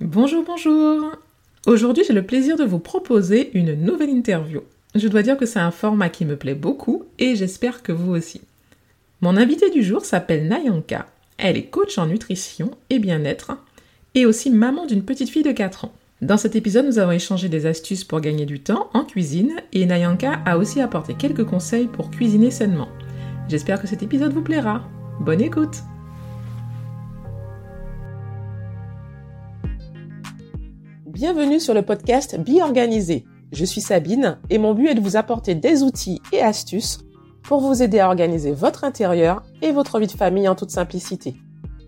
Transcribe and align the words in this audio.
Bonjour, 0.00 0.44
bonjour. 0.46 1.10
Aujourd'hui, 1.66 2.04
j'ai 2.06 2.12
le 2.12 2.22
plaisir 2.22 2.56
de 2.56 2.62
vous 2.62 2.78
proposer 2.78 3.50
une 3.54 3.74
nouvelle 3.74 4.10
interview. 4.10 4.60
Je 4.94 5.08
dois 5.08 5.22
dire 5.22 5.36
que 5.36 5.44
c'est 5.44 5.58
un 5.58 5.72
format 5.72 6.08
qui 6.08 6.24
me 6.24 6.36
plaît 6.36 6.54
beaucoup 6.54 7.02
et 7.18 7.34
j'espère 7.34 7.82
que 7.82 7.90
vous 7.90 8.12
aussi. 8.12 8.40
Mon 9.22 9.36
invitée 9.36 9.70
du 9.70 9.82
jour 9.82 10.04
s'appelle 10.04 10.46
Nayanka. 10.46 11.06
Elle 11.36 11.56
est 11.56 11.64
coach 11.64 11.98
en 11.98 12.06
nutrition 12.06 12.70
et 12.90 13.00
bien-être 13.00 13.58
et 14.14 14.24
aussi 14.24 14.50
maman 14.50 14.86
d'une 14.86 15.02
petite 15.02 15.30
fille 15.30 15.42
de 15.42 15.50
4 15.50 15.86
ans. 15.86 15.92
Dans 16.22 16.36
cet 16.36 16.54
épisode, 16.54 16.86
nous 16.86 17.00
avons 17.00 17.10
échangé 17.10 17.48
des 17.48 17.66
astuces 17.66 18.04
pour 18.04 18.20
gagner 18.20 18.46
du 18.46 18.60
temps 18.60 18.90
en 18.94 19.04
cuisine 19.04 19.56
et 19.72 19.84
Nayanka 19.84 20.42
a 20.46 20.58
aussi 20.58 20.80
apporté 20.80 21.14
quelques 21.14 21.44
conseils 21.44 21.88
pour 21.88 22.12
cuisiner 22.12 22.52
sainement. 22.52 22.88
J'espère 23.48 23.82
que 23.82 23.88
cet 23.88 24.04
épisode 24.04 24.32
vous 24.32 24.42
plaira. 24.42 24.88
Bonne 25.18 25.40
écoute 25.40 25.82
Bienvenue 31.18 31.58
sur 31.58 31.74
le 31.74 31.82
podcast 31.82 32.38
Be 32.38 32.60
Organisé. 32.62 33.24
Je 33.50 33.64
suis 33.64 33.80
Sabine 33.80 34.38
et 34.50 34.58
mon 34.58 34.72
but 34.72 34.86
est 34.86 34.94
de 34.94 35.00
vous 35.00 35.16
apporter 35.16 35.56
des 35.56 35.82
outils 35.82 36.22
et 36.32 36.40
astuces 36.40 37.00
pour 37.42 37.60
vous 37.60 37.82
aider 37.82 37.98
à 37.98 38.06
organiser 38.06 38.52
votre 38.52 38.84
intérieur 38.84 39.42
et 39.60 39.72
votre 39.72 39.98
vie 39.98 40.06
de 40.06 40.12
famille 40.12 40.46
en 40.46 40.54
toute 40.54 40.70
simplicité. 40.70 41.34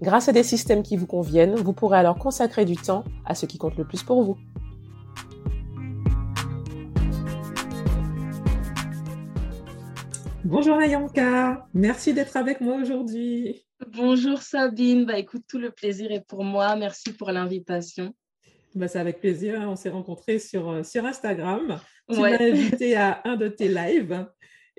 Grâce 0.03 0.29
à 0.29 0.33
des 0.33 0.43
systèmes 0.43 0.83
qui 0.83 0.97
vous 0.97 1.07
conviennent, 1.07 1.55
vous 1.55 1.73
pourrez 1.73 1.99
alors 1.99 2.19
consacrer 2.19 2.65
du 2.65 2.75
temps 2.75 3.05
à 3.25 3.37
ce 3.37 3.47
qui 3.47 3.57
compte 3.57 3.77
le 3.77 3.87
plus 3.87 4.03
pour 4.03 4.25
vous. 4.25 4.37
Bonjour 10.43 10.77
Nayanka, 10.77 11.69
merci 11.73 12.15
d'être 12.15 12.37
avec 12.37 12.61
moi 12.61 12.79
aujourd'hui. 12.83 13.65
Bonjour 13.93 14.43
Sabine, 14.43 15.07
bah 15.07 15.19
écoute, 15.19 15.45
tout 15.49 15.59
le 15.59 15.71
plaisir 15.71 16.11
est 16.11 16.27
pour 16.27 16.43
moi. 16.43 16.75
Merci 16.75 17.13
pour 17.13 17.31
l'invitation. 17.31 18.13
Bah, 18.75 18.89
c'est 18.89 18.99
avec 18.99 19.21
plaisir. 19.21 19.61
Hein. 19.61 19.69
On 19.69 19.77
s'est 19.77 19.91
rencontrés 19.91 20.39
sur, 20.39 20.71
euh, 20.71 20.83
sur 20.83 21.05
Instagram. 21.05 21.81
Tu 22.11 22.21
m'as 22.21 22.37
invité 22.41 22.97
à 22.97 23.21
un 23.25 23.37
de 23.37 23.49
tes 23.49 23.69
lives. 23.69 24.27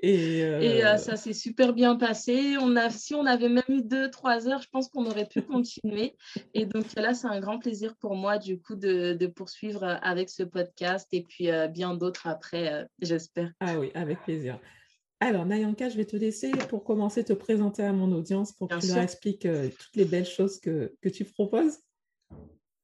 Et, 0.02 0.42
euh, 0.42 0.60
euh, 0.60 0.96
ça 0.96 1.16
s'est 1.16 1.32
super 1.32 1.72
bien 1.72 1.94
passé. 1.94 2.56
On 2.60 2.74
a, 2.74 2.90
si 2.90 3.14
on 3.14 3.24
avait 3.24 3.48
même 3.48 3.62
eu 3.68 3.82
deux, 3.82 4.10
trois 4.10 4.48
heures, 4.48 4.60
je 4.60 4.68
pense 4.68 4.88
qu'on 4.88 5.06
aurait 5.06 5.28
pu 5.28 5.42
continuer. 5.42 6.16
Et 6.54 6.66
donc 6.66 6.86
là, 6.96 7.14
c'est 7.14 7.28
un 7.28 7.40
grand 7.40 7.60
plaisir 7.60 7.94
pour 8.00 8.16
moi, 8.16 8.38
du 8.38 8.60
coup, 8.60 8.74
de, 8.74 9.12
de 9.12 9.26
poursuivre 9.28 9.84
avec 10.02 10.28
ce 10.28 10.42
podcast 10.42 11.06
et 11.12 11.22
puis 11.22 11.50
euh, 11.50 11.68
bien 11.68 11.94
d'autres 11.94 12.26
après, 12.26 12.86
j'espère. 13.00 13.52
Ah 13.60 13.78
oui, 13.78 13.92
avec 13.94 14.20
plaisir. 14.22 14.58
Alors, 15.20 15.46
Nayanka, 15.46 15.88
je 15.88 15.96
vais 15.96 16.04
te 16.04 16.16
laisser 16.16 16.50
pour 16.68 16.82
commencer 16.82 17.22
te 17.22 17.32
présenter 17.32 17.84
à 17.84 17.92
mon 17.92 18.10
audience 18.10 18.50
pour 18.52 18.66
que 18.66 18.80
tu 18.80 18.88
leur 18.88 18.98
expliques 18.98 19.46
toutes 19.46 19.94
les 19.94 20.04
belles 20.04 20.26
choses 20.26 20.58
que, 20.58 20.96
que 21.00 21.08
tu 21.08 21.24
proposes. 21.24 21.78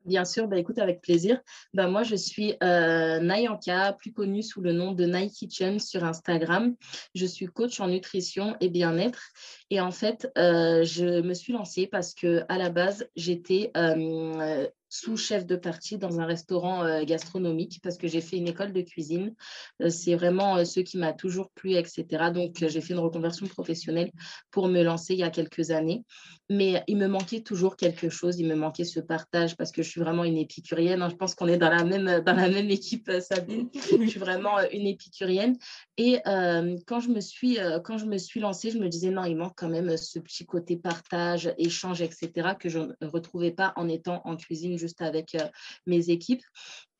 Bien 0.08 0.24
sûr, 0.24 0.48
bah, 0.48 0.56
écoute, 0.56 0.78
avec 0.78 1.02
plaisir. 1.02 1.38
Bah, 1.74 1.86
moi, 1.86 2.02
je 2.02 2.16
suis 2.16 2.54
euh, 2.62 3.20
Nayanka, 3.20 3.92
plus 3.92 4.10
connue 4.10 4.42
sous 4.42 4.62
le 4.62 4.72
nom 4.72 4.92
de 4.92 5.04
Nike 5.04 5.34
Kitchen 5.34 5.78
sur 5.78 6.02
Instagram. 6.02 6.74
Je 7.14 7.26
suis 7.26 7.44
coach 7.44 7.78
en 7.78 7.88
nutrition 7.88 8.56
et 8.60 8.70
bien-être. 8.70 9.20
Et 9.68 9.82
en 9.82 9.90
fait, 9.90 10.32
euh, 10.38 10.82
je 10.82 11.20
me 11.20 11.34
suis 11.34 11.52
lancée 11.52 11.86
parce 11.86 12.14
que 12.14 12.42
à 12.48 12.56
la 12.56 12.70
base, 12.70 13.06
j'étais 13.16 13.70
euh, 13.76 14.66
sous-chef 14.88 15.46
de 15.46 15.56
partie 15.56 15.98
dans 15.98 16.20
un 16.20 16.24
restaurant 16.24 16.82
euh, 16.82 17.04
gastronomique 17.04 17.80
parce 17.82 17.98
que 17.98 18.08
j'ai 18.08 18.20
fait 18.20 18.36
une 18.36 18.48
école 18.48 18.72
de 18.72 18.80
cuisine. 18.80 19.34
Euh, 19.82 19.90
c'est 19.90 20.14
vraiment 20.14 20.56
euh, 20.56 20.64
ce 20.64 20.80
qui 20.80 20.98
m'a 20.98 21.12
toujours 21.12 21.50
plu, 21.50 21.74
etc. 21.74 22.30
Donc, 22.32 22.56
j'ai 22.56 22.80
fait 22.80 22.94
une 22.94 23.00
reconversion 23.00 23.46
professionnelle 23.46 24.10
pour 24.50 24.68
me 24.68 24.82
lancer 24.82 25.14
il 25.14 25.20
y 25.20 25.24
a 25.24 25.30
quelques 25.30 25.70
années. 25.70 26.04
Mais 26.50 26.82
il 26.86 26.96
me 26.96 27.08
manquait 27.08 27.42
toujours 27.42 27.76
quelque 27.76 28.08
chose. 28.08 28.40
Il 28.40 28.46
me 28.46 28.54
manquait 28.54 28.84
ce 28.84 29.00
partage 29.00 29.56
parce 29.56 29.70
que 29.70 29.82
je 29.82 29.90
suis 29.90 30.00
vraiment 30.00 30.24
une 30.24 30.38
épicurienne. 30.38 31.02
Hein. 31.02 31.10
Je 31.10 31.16
pense 31.16 31.34
qu'on 31.34 31.48
est 31.48 31.58
dans 31.58 31.68
la 31.68 31.84
même, 31.84 32.22
dans 32.24 32.34
la 32.34 32.48
même 32.48 32.70
équipe, 32.70 33.10
Sabine. 33.20 33.68
Je 33.74 34.06
suis 34.06 34.18
vraiment 34.18 34.58
une 34.72 34.86
épicurienne. 34.86 35.58
Et 35.98 36.20
quand, 36.24 37.00
je 37.00 37.10
me 37.10 37.20
suis, 37.20 37.58
quand 37.84 37.98
je 37.98 38.06
me 38.06 38.16
suis 38.16 38.40
lancée, 38.40 38.70
je 38.70 38.78
me 38.78 38.88
disais, 38.88 39.10
non, 39.10 39.24
il 39.24 39.36
manque 39.36 39.52
quand 39.56 39.68
même 39.68 39.94
ce 39.98 40.18
petit 40.20 40.46
côté 40.46 40.78
partage, 40.78 41.52
échange, 41.58 42.00
etc., 42.00 42.54
que 42.58 42.70
je 42.70 42.78
ne 42.78 43.06
retrouvais 43.06 43.50
pas 43.50 43.74
en 43.76 43.86
étant 43.86 44.22
en 44.24 44.36
cuisine 44.36 44.77
juste 44.78 45.02
avec 45.02 45.34
euh, 45.34 45.46
mes 45.86 46.10
équipes. 46.10 46.42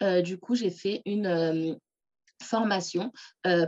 Euh, 0.02 0.22
du 0.22 0.38
coup, 0.38 0.54
j'ai 0.54 0.70
fait 0.70 1.02
une 1.06 1.78
euh, 2.40 2.44
formation 2.44 3.12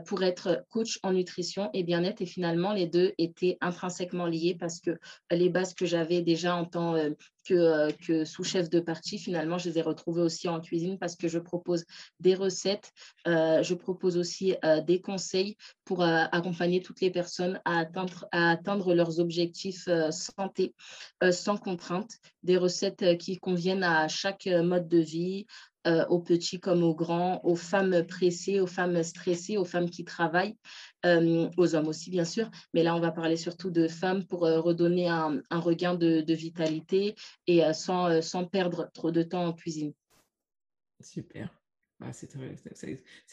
pour 0.06 0.22
être 0.22 0.64
coach 0.70 0.98
en 1.02 1.12
nutrition 1.12 1.70
et 1.72 1.82
bien-être. 1.82 2.20
Et 2.20 2.26
finalement, 2.26 2.72
les 2.72 2.86
deux 2.86 3.12
étaient 3.18 3.56
intrinsèquement 3.60 4.26
liés 4.26 4.56
parce 4.58 4.80
que 4.80 4.98
les 5.30 5.48
bases 5.48 5.74
que 5.74 5.86
j'avais 5.86 6.20
déjà 6.22 6.54
en 6.54 6.66
tant 6.66 6.96
que, 7.44 7.90
que 8.06 8.24
sous-chef 8.24 8.68
de 8.68 8.80
partie, 8.80 9.18
finalement, 9.18 9.56
je 9.56 9.70
les 9.70 9.78
ai 9.78 9.82
retrouvées 9.82 10.20
aussi 10.22 10.48
en 10.48 10.60
cuisine 10.60 10.98
parce 10.98 11.16
que 11.16 11.28
je 11.28 11.38
propose 11.38 11.84
des 12.20 12.34
recettes, 12.34 12.92
je 13.26 13.74
propose 13.74 14.18
aussi 14.18 14.54
des 14.86 15.00
conseils 15.00 15.56
pour 15.84 16.02
accompagner 16.02 16.82
toutes 16.82 17.00
les 17.00 17.10
personnes 17.10 17.60
à 17.64 17.86
atteindre 18.32 18.94
leurs 18.94 19.18
objectifs 19.18 19.88
santé 20.10 20.74
sans 21.30 21.56
contrainte, 21.56 22.18
des 22.42 22.58
recettes 22.58 23.16
qui 23.18 23.38
conviennent 23.38 23.84
à 23.84 24.08
chaque 24.08 24.46
mode 24.46 24.88
de 24.88 24.98
vie, 24.98 25.46
euh, 25.86 26.04
aux 26.08 26.18
petits 26.18 26.60
comme 26.60 26.82
aux 26.82 26.94
grands, 26.94 27.40
aux 27.42 27.56
femmes 27.56 28.04
pressées, 28.06 28.60
aux 28.60 28.66
femmes 28.66 29.02
stressées, 29.02 29.56
aux 29.56 29.64
femmes 29.64 29.88
qui 29.88 30.04
travaillent, 30.04 30.56
euh, 31.06 31.48
aux 31.56 31.74
hommes 31.74 31.88
aussi 31.88 32.10
bien 32.10 32.26
sûr. 32.26 32.50
Mais 32.74 32.82
là, 32.82 32.94
on 32.94 33.00
va 33.00 33.12
parler 33.12 33.38
surtout 33.38 33.70
de 33.70 33.88
femmes 33.88 34.26
pour 34.26 34.44
euh, 34.44 34.60
redonner 34.60 35.08
un, 35.08 35.40
regain 35.50 35.94
de, 35.94 36.22
vitalité 36.34 37.14
et 37.46 37.62
sans, 37.72 38.20
sans 38.22 38.44
perdre 38.44 38.90
trop 38.92 39.10
de 39.10 39.22
temps 39.22 39.46
en 39.46 39.52
cuisine. 39.54 39.92
Super. 41.00 41.48
Bah, 41.98 42.12
c'est 42.12 42.34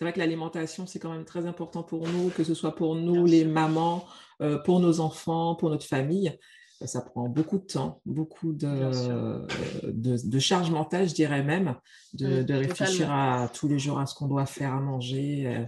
vrai 0.02 0.14
que 0.14 0.20
l'alimentation, 0.20 0.86
c'est 0.86 1.00
quand 1.00 1.12
même 1.12 1.26
très 1.26 1.46
important 1.46 1.84
pour 1.84 2.08
nous, 2.08 2.30
que 2.30 2.44
ce 2.44 2.54
soit 2.54 2.76
pour 2.76 2.96
nous, 2.96 3.26
les 3.26 3.46
mamans, 3.46 4.06
pour 4.66 4.80
nos 4.80 5.00
enfants, 5.00 5.56
pour 5.56 5.70
notre 5.70 5.86
famille 5.86 6.38
ça 6.86 7.02
prend 7.02 7.28
beaucoup 7.28 7.58
de 7.58 7.64
temps, 7.64 8.02
beaucoup 8.06 8.54
de, 8.54 9.46
de, 9.92 10.40
charge 10.40 10.70
mentale, 10.70 11.10
je 11.10 11.14
dirais 11.14 11.44
même, 11.44 11.76
de, 12.14 12.42
mmh, 12.42 12.56
réfléchir 12.56 13.12
à 13.12 13.50
tous 13.54 13.68
les 13.68 13.80
jours 13.80 14.00
à 14.00 14.06
ce 14.06 14.14
qu'on 14.14 14.28
doit 14.28 14.46
faire 14.46 14.74
à 14.74 14.80
manger, 14.80 15.48
euh, 15.48 15.66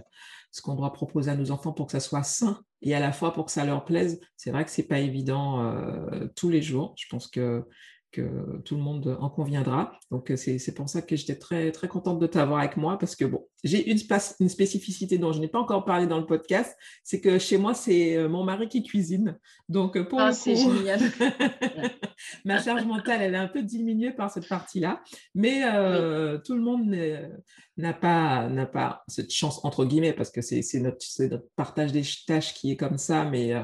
ce 0.52 0.62
qu'on 0.62 0.74
doit 0.74 0.92
proposer 0.92 1.30
à 1.30 1.36
nos 1.36 1.50
enfants 1.50 1.72
pour 1.72 1.86
que 1.86 1.92
ça 1.92 2.00
soit 2.00 2.22
sain 2.22 2.60
et 2.82 2.94
à 2.94 3.00
la 3.00 3.12
fois 3.12 3.32
pour 3.32 3.46
que 3.46 3.52
ça 3.52 3.64
leur 3.64 3.84
plaise. 3.84 4.20
C'est 4.36 4.50
vrai 4.50 4.64
que 4.64 4.70
c'est 4.70 4.84
pas 4.84 5.00
évident 5.00 5.64
euh, 5.64 6.28
tous 6.36 6.48
les 6.48 6.62
jours. 6.62 6.94
Je 6.96 7.06
pense 7.08 7.26
que 7.26 7.64
que 8.12 8.60
tout 8.64 8.76
le 8.76 8.82
monde 8.82 9.16
en 9.20 9.30
conviendra. 9.30 9.92
Donc, 10.10 10.30
euh, 10.30 10.36
c'est 10.36 10.74
pour 10.74 10.88
ça 10.88 11.02
que 11.02 11.16
j'étais 11.16 11.36
très, 11.36 11.70
très 11.72 11.88
contente 11.88 12.18
de 12.18 12.26
t'avoir 12.26 12.60
avec 12.60 12.76
moi 12.76 12.98
parce 12.98 13.14
que, 13.14 13.24
bon, 13.24 13.46
j'ai 13.64 13.90
une, 13.90 13.98
une, 14.40 14.48
spécificité 14.48 15.18
dont 15.18 15.32
je 15.32 15.40
n'ai 15.40 15.48
pas 15.48 15.58
encore 15.58 15.84
parlé 15.84 16.06
dans 16.06 16.18
le 16.18 16.26
podcast, 16.26 16.76
c'est 17.02 17.20
que 17.20 17.38
chez 17.38 17.58
moi, 17.58 17.74
c'est 17.74 18.16
euh, 18.16 18.28
mon 18.28 18.44
mari 18.44 18.68
qui 18.68 18.82
cuisine. 18.82 19.38
Donc, 19.68 19.96
euh, 19.96 20.04
pour 20.04 20.20
ah, 20.20 20.32
c'est 20.32 20.56
génial. 20.56 21.00
ma 22.44 22.62
charge 22.62 22.84
mentale, 22.84 23.22
elle 23.22 23.34
est 23.34 23.38
un 23.38 23.48
peu 23.48 23.62
diminuée 23.62 24.12
par 24.12 24.30
cette 24.30 24.48
partie-là, 24.48 25.02
mais 25.34 25.60
tout 26.44 26.54
le 26.54 26.62
monde 26.62 26.94
n'a 27.76 27.92
pas, 27.92 28.48
n'a 28.48 28.66
pas 28.66 29.04
cette 29.08 29.32
chance, 29.32 29.64
entre 29.64 29.84
guillemets, 29.84 30.12
parce 30.12 30.30
que 30.30 30.40
c'est 30.40 30.62
notre, 30.80 31.04
notre, 31.20 31.46
partage 31.56 31.92
des 31.92 32.02
tâches 32.26 32.54
qui 32.54 32.72
est 32.72 32.76
comme 32.76 32.98
ça, 32.98 33.24
mais 33.24 33.54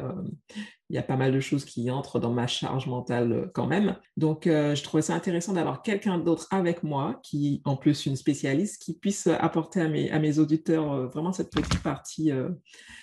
il 0.88 0.94
y 0.94 0.98
a 0.98 1.02
pas 1.02 1.16
mal 1.16 1.32
de 1.32 1.40
choses 1.40 1.64
qui 1.64 1.90
entrent 1.90 2.20
dans 2.20 2.32
ma 2.32 2.46
charge 2.46 2.86
mentale 2.86 3.32
euh, 3.32 3.50
quand 3.52 3.66
même. 3.66 3.96
Donc, 4.16 4.46
euh, 4.46 4.74
je 4.74 4.82
trouvais 4.82 5.02
ça 5.02 5.14
intéressant 5.14 5.52
d'avoir 5.52 5.82
quelqu'un 5.82 6.18
d'autre 6.18 6.46
avec 6.50 6.82
moi, 6.82 7.20
qui, 7.22 7.60
en 7.64 7.76
plus, 7.76 8.06
une 8.06 8.16
spécialiste, 8.16 8.80
qui 8.82 8.94
puisse 8.94 9.26
apporter 9.26 9.80
à 9.86 10.19
mes, 10.19 10.38
auditeurs 10.38 10.92
euh, 10.92 11.06
vraiment 11.06 11.32
cette 11.32 11.52
petite 11.52 11.82
partie. 11.82 12.30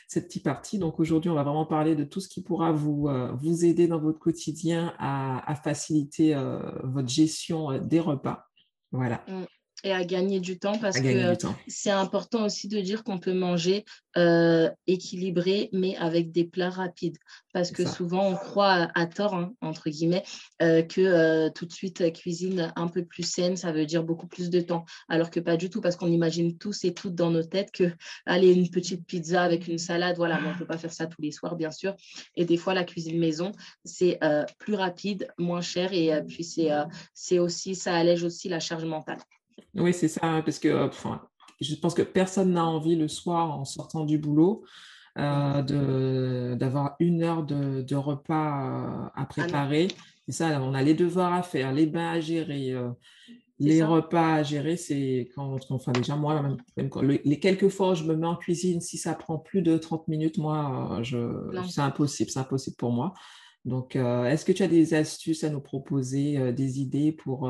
cette 0.08 0.28
petite 0.28 0.44
partie. 0.44 0.80
Donc, 0.80 1.00
aujourd'hui, 1.00 1.30
on 1.30 1.36
va 1.36 1.44
vraiment 1.44 1.66
parler 1.66 1.96
de 1.96 2.04
tout 2.04 2.20
ce 2.20 2.28
qui 2.28 2.44
pourra 2.44 2.72
vous, 2.72 3.10
vous 3.42 3.66
aider 3.66 3.88
dans 3.88 4.00
votre 4.00 4.20
quotidien 4.20 4.94
à, 5.00 5.50
à 5.50 5.56
faciliter 5.56 6.36
votre 6.84 7.10
gestion 7.10 7.80
des 7.80 8.00
repas. 8.00 8.46
Voilà. 8.92 9.24
Mm 9.28 9.46
et 9.84 9.92
à 9.92 10.04
gagner 10.04 10.40
du 10.40 10.58
temps 10.58 10.78
parce 10.78 11.00
que 11.00 11.36
c'est 11.68 11.92
important 11.92 12.46
aussi 12.46 12.68
de 12.68 12.80
dire 12.80 13.04
qu'on 13.04 13.20
peut 13.20 13.34
manger 13.34 13.84
euh, 14.18 14.70
équilibré 14.88 15.70
mais 15.74 15.96
avec 15.98 16.32
des 16.32 16.46
plats 16.46 16.70
rapides. 16.70 17.18
Parce 17.52 17.72
que 17.72 17.86
souvent 17.86 18.28
on 18.30 18.36
croit 18.36 18.90
à, 18.96 19.06
tort 19.06 19.36
hein, 19.36 19.54
entre 19.62 19.90
guillemets 19.90 20.24
euh, 20.62 20.82
que 20.82 21.02
euh, 21.02 21.50
tout 21.50 21.66
de 21.66 21.74
suite 21.74 22.12
cuisine 22.14 22.72
un 22.76 22.88
peu 22.88 23.04
plus 23.04 23.24
saine 23.24 23.58
ça 23.58 23.72
veut 23.72 23.86
dire 23.86 24.04
beaucoup 24.04 24.28
plus 24.28 24.50
de 24.50 24.62
temps. 24.62 24.86
Alors 25.10 25.30
que 25.30 25.40
pas 25.40 25.58
du 25.58 25.70
tout 25.70 25.82
parce 25.82 25.96
qu'on 25.96 26.08
imagine 26.08 26.58
tous 26.58 26.86
et 26.86 26.94
toutes 26.94 27.16
dans 27.16 27.30
nos 27.30 27.44
têtes 27.44 27.72
que 27.72 27.92
aller 28.26 28.54
une 28.54 28.70
petite 28.70 29.06
pizza 29.06 29.44
avec 29.44 29.68
une 29.68 29.78
salade 29.78 30.16
voilà 30.16 30.40
on 30.46 30.54
ne 30.54 30.58
peut 30.58 30.66
pas 30.66 30.78
faire 30.78 30.94
ça 30.94 31.08
tous 31.08 31.22
les 31.22 31.32
soirs 31.32 31.56
bien 31.56 31.72
sûr. 31.72 31.96
Et 32.36 32.46
des 32.46 32.58
fois 32.58 32.74
la 32.74 32.86
cuisine 32.86 33.20
maison 33.20 33.52
c'est 33.84 34.20
plus 34.58 34.76
rapide 34.76 35.28
moins 35.38 35.62
cher 35.62 35.92
et 35.92 36.22
puis 36.28 36.44
c'est 36.44 36.70
c'est 37.14 37.40
aussi 37.40 37.76
ça 37.76 37.96
allège 37.96 38.24
aussi 38.24 38.48
la 38.48 38.60
charge 38.60 38.86
mentale 38.86 39.18
oui, 39.76 39.94
c'est 39.94 40.08
ça, 40.08 40.42
parce 40.44 40.60
que 40.60 40.68
euh, 40.68 40.90
je 41.62 41.76
pense 41.76 41.94
que 41.94 42.02
personne 42.02 42.54
n'a 42.54 42.66
envie 42.66 42.96
le 42.96 43.08
soir 43.08 43.58
en 43.58 43.66
sortant 43.66 44.06
du 44.06 44.18
boulot 44.18 44.64
euh, 45.18 46.56
d'avoir 46.56 46.96
une 47.00 47.24
heure 47.24 47.44
de, 47.44 47.96
repas 47.96 48.34
euh, 48.34 49.06
à 49.06 49.12
ah 49.16 49.26
préparer. 49.26 49.88
c'est 50.28 50.34
ça, 50.34 50.62
on 50.62 50.74
a 50.74 50.82
les 50.82 50.94
devoirs 50.94 51.34
à 51.34 51.44
faire, 51.44 51.72
les 51.72 51.86
bains 51.86 52.12
à 52.12 52.20
gérer. 52.20 52.76
les 53.60 53.84
repas 53.84 54.36
à 54.36 54.44
gérer, 54.44 54.78
c'est 54.78 55.30
quand, 55.36 55.58
enfin 55.70 55.92
déjà 55.92 56.16
moi, 56.16 56.42
même, 56.42 56.58
les 57.24 57.40
quelques 57.40 57.70
fois 57.70 57.92
où 57.92 57.96
je 57.96 58.04
me 58.04 58.16
mets 58.16 58.28
en 58.28 58.36
cuisine, 58.36 58.82
si 58.82 58.98
ça 58.98 59.14
prend 59.14 59.38
plus 59.38 59.62
de 59.62 59.78
30 59.78 60.08
minutes, 60.08 60.38
moi, 60.38 61.02
c'est 61.04 61.82
impossible, 61.82 62.30
c'est 62.30 62.40
impossible 62.40 62.76
pour 62.78 62.92
moi. 62.92 63.14
Donc, 63.66 63.96
euh, 63.96 64.26
est-ce 64.26 64.44
que 64.44 64.52
tu 64.52 64.62
as 64.62 64.68
des 64.68 64.94
astuces 64.94 65.46
à 65.46 65.50
nous 65.50 65.62
proposer, 65.62 66.52
des 66.52 66.82
idées 66.82 67.12
pour, 67.12 67.50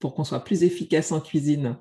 pour 0.00 0.14
qu'on 0.14 0.24
soit 0.24 0.44
plus 0.44 0.64
efficace 0.64 1.12
en 1.12 1.20
cuisine. 1.20 1.76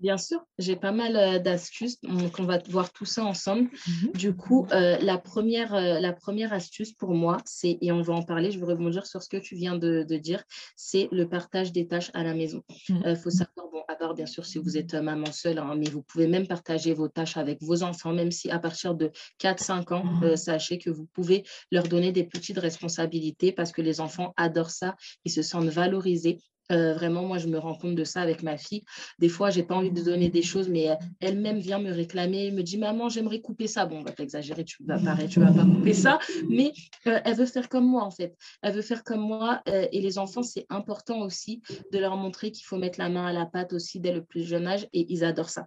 Bien 0.00 0.18
sûr, 0.18 0.44
j'ai 0.58 0.74
pas 0.74 0.90
mal 0.90 1.42
d'astuces, 1.42 2.00
donc 2.02 2.38
on 2.40 2.44
va 2.44 2.58
voir 2.68 2.92
tout 2.92 3.04
ça 3.04 3.24
ensemble. 3.24 3.70
Mmh 3.86 4.08
du 4.14 4.34
coup, 4.34 4.66
la, 4.70 5.18
première, 5.18 5.74
la 5.74 6.12
première 6.12 6.52
astuce 6.52 6.92
pour 6.92 7.14
moi, 7.14 7.38
c'est, 7.44 7.78
et 7.80 7.92
on 7.92 8.02
va 8.02 8.14
en 8.14 8.22
parler, 8.22 8.50
je 8.50 8.58
veux 8.58 8.66
rebondir 8.66 9.06
sur 9.06 9.22
ce 9.22 9.28
que 9.28 9.36
tu 9.36 9.54
viens 9.54 9.76
de, 9.78 10.02
dire, 10.16 10.42
c'est 10.76 11.08
le 11.12 11.28
partage 11.28 11.72
des 11.72 11.86
tâches 11.86 12.10
à 12.12 12.24
la 12.24 12.34
maison. 12.34 12.62
Il 12.88 12.96
mmh 12.96 13.16
faut 13.16 13.30
savoir, 13.30 13.68
bon, 13.72 13.82
à 13.88 13.94
part 13.94 14.14
bien 14.14 14.26
sûr 14.26 14.44
si 14.44 14.58
vous 14.58 14.76
êtes 14.76 14.94
maman 14.94 15.30
seule, 15.32 15.58
hein, 15.58 15.74
mais 15.76 15.88
vous 15.88 16.02
pouvez 16.02 16.26
même 16.26 16.46
partager 16.46 16.92
vos 16.92 17.08
tâches 17.08 17.36
avec 17.36 17.62
vos 17.62 17.82
enfants, 17.82 18.12
même 18.12 18.32
si 18.32 18.50
à 18.50 18.58
partir 18.58 18.94
de 18.94 19.10
4-5 19.38 19.94
ans, 19.94 20.04
mmh 20.04 20.36
sachez 20.36 20.78
que 20.78 20.90
vous 20.90 21.06
pouvez 21.06 21.44
leur 21.70 21.84
donner 21.84 22.10
des 22.10 22.24
petites 22.24 22.58
responsabilités 22.58 23.52
parce 23.52 23.70
que 23.70 23.80
les 23.80 24.00
enfants 24.00 24.34
adorent 24.36 24.70
ça, 24.70 24.96
ils 25.24 25.32
se 25.32 25.42
sentent 25.42 25.68
valorisés 25.68 26.40
euh, 26.72 26.94
vraiment, 26.94 27.22
moi, 27.24 27.38
je 27.38 27.48
me 27.48 27.58
rends 27.58 27.74
compte 27.74 27.94
de 27.94 28.04
ça 28.04 28.20
avec 28.20 28.42
ma 28.42 28.56
fille. 28.56 28.84
Des 29.18 29.28
fois, 29.28 29.50
j'ai 29.50 29.62
pas 29.62 29.74
envie 29.74 29.90
de 29.90 30.02
donner 30.02 30.30
des 30.30 30.42
choses, 30.42 30.68
mais 30.68 30.90
euh, 30.90 30.94
elle-même 31.20 31.58
vient 31.58 31.78
me 31.78 31.92
réclamer, 31.92 32.50
me 32.50 32.62
dit 32.62 32.78
Maman, 32.78 33.08
j'aimerais 33.08 33.40
couper 33.40 33.66
ça. 33.66 33.86
Bon, 33.86 33.98
on 33.98 34.02
va 34.02 34.12
t'exagérer, 34.12 34.64
tu 34.64 34.82
vas 34.84 34.98
tu 35.28 35.40
vas 35.40 35.52
pas 35.52 35.64
couper 35.64 35.92
ça, 35.92 36.18
mais 36.48 36.72
euh, 37.06 37.20
elle 37.24 37.36
veut 37.36 37.46
faire 37.46 37.68
comme 37.68 37.86
moi, 37.86 38.02
en 38.04 38.10
fait. 38.10 38.34
Elle 38.62 38.74
veut 38.74 38.82
faire 38.82 39.04
comme 39.04 39.20
moi. 39.20 39.62
et 39.66 40.00
les 40.00 40.18
enfants, 40.18 40.42
c'est 40.42 40.66
important 40.70 41.20
aussi 41.20 41.62
de 41.92 41.98
leur 41.98 42.16
montrer 42.16 42.50
qu'il 42.50 42.64
faut 42.64 42.78
mettre 42.78 42.98
la 42.98 43.08
main 43.08 43.26
à 43.26 43.32
la 43.32 43.46
pâte 43.46 43.72
aussi 43.72 44.00
dès 44.00 44.12
le 44.12 44.24
plus 44.24 44.44
jeune 44.44 44.66
âge, 44.66 44.86
et 44.92 45.06
ils 45.12 45.24
adorent 45.24 45.50
ça. 45.50 45.66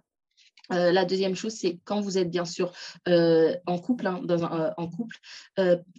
la 0.70 1.04
deuxième 1.04 1.34
chose, 1.34 1.54
c'est 1.54 1.78
quand 1.84 2.00
vous 2.00 2.18
êtes 2.18 2.30
bien 2.30 2.44
sûr 2.44 2.72
en 3.06 3.78
couple, 3.78 4.06
hein, 4.06 4.20
dans 4.24 4.44
en 4.44 4.88
couple, 4.88 5.16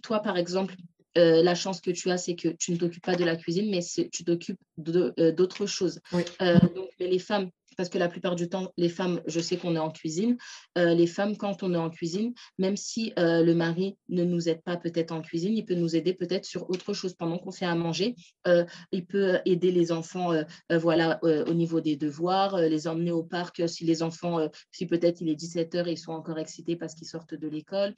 toi 0.02 0.20
par 0.20 0.36
exemple, 0.36 0.74
euh, 1.18 1.42
la 1.42 1.54
chance 1.54 1.80
que 1.80 1.90
tu 1.90 2.10
as, 2.10 2.18
c'est 2.18 2.36
que 2.36 2.48
tu 2.48 2.72
ne 2.72 2.76
t'occupes 2.76 3.04
pas 3.04 3.16
de 3.16 3.24
la 3.24 3.36
cuisine, 3.36 3.70
mais 3.70 3.80
tu 4.10 4.24
t'occupes 4.24 4.60
euh, 4.88 5.32
d'autres 5.32 5.66
choses. 5.66 6.00
Euh, 6.42 6.58
donc, 6.74 6.88
les 6.98 7.18
femmes 7.18 7.50
parce 7.80 7.88
que 7.88 7.96
la 7.96 8.08
plupart 8.08 8.36
du 8.36 8.46
temps, 8.46 8.74
les 8.76 8.90
femmes, 8.90 9.22
je 9.26 9.40
sais 9.40 9.56
qu'on 9.56 9.74
est 9.74 9.78
en 9.78 9.90
cuisine, 9.90 10.36
euh, 10.76 10.92
les 10.92 11.06
femmes, 11.06 11.34
quand 11.38 11.62
on 11.62 11.72
est 11.72 11.78
en 11.78 11.88
cuisine, 11.88 12.34
même 12.58 12.76
si 12.76 13.14
euh, 13.18 13.42
le 13.42 13.54
mari 13.54 13.96
ne 14.10 14.22
nous 14.22 14.50
aide 14.50 14.60
pas 14.62 14.76
peut-être 14.76 15.12
en 15.12 15.22
cuisine, 15.22 15.56
il 15.56 15.64
peut 15.64 15.76
nous 15.76 15.96
aider 15.96 16.12
peut-être 16.12 16.44
sur 16.44 16.68
autre 16.68 16.92
chose 16.92 17.14
pendant 17.14 17.38
qu'on 17.38 17.52
fait 17.52 17.64
à 17.64 17.74
manger. 17.74 18.16
Euh, 18.46 18.66
il 18.92 19.06
peut 19.06 19.38
aider 19.46 19.72
les 19.72 19.92
enfants 19.92 20.34
voilà, 20.68 21.20
au 21.22 21.54
niveau 21.54 21.80
des 21.80 21.96
devoirs, 21.96 22.58
les 22.58 22.86
emmener 22.86 23.12
au 23.12 23.22
parc 23.22 23.66
si 23.66 23.86
les 23.86 24.02
enfants, 24.02 24.46
si 24.70 24.84
peut-être 24.84 25.22
il 25.22 25.30
est 25.30 25.40
17h 25.40 25.88
et 25.88 25.92
ils 25.92 25.96
sont 25.96 26.12
encore 26.12 26.38
excités 26.38 26.76
parce 26.76 26.94
qu'ils 26.94 27.06
sortent 27.06 27.34
de 27.34 27.48
l'école, 27.48 27.94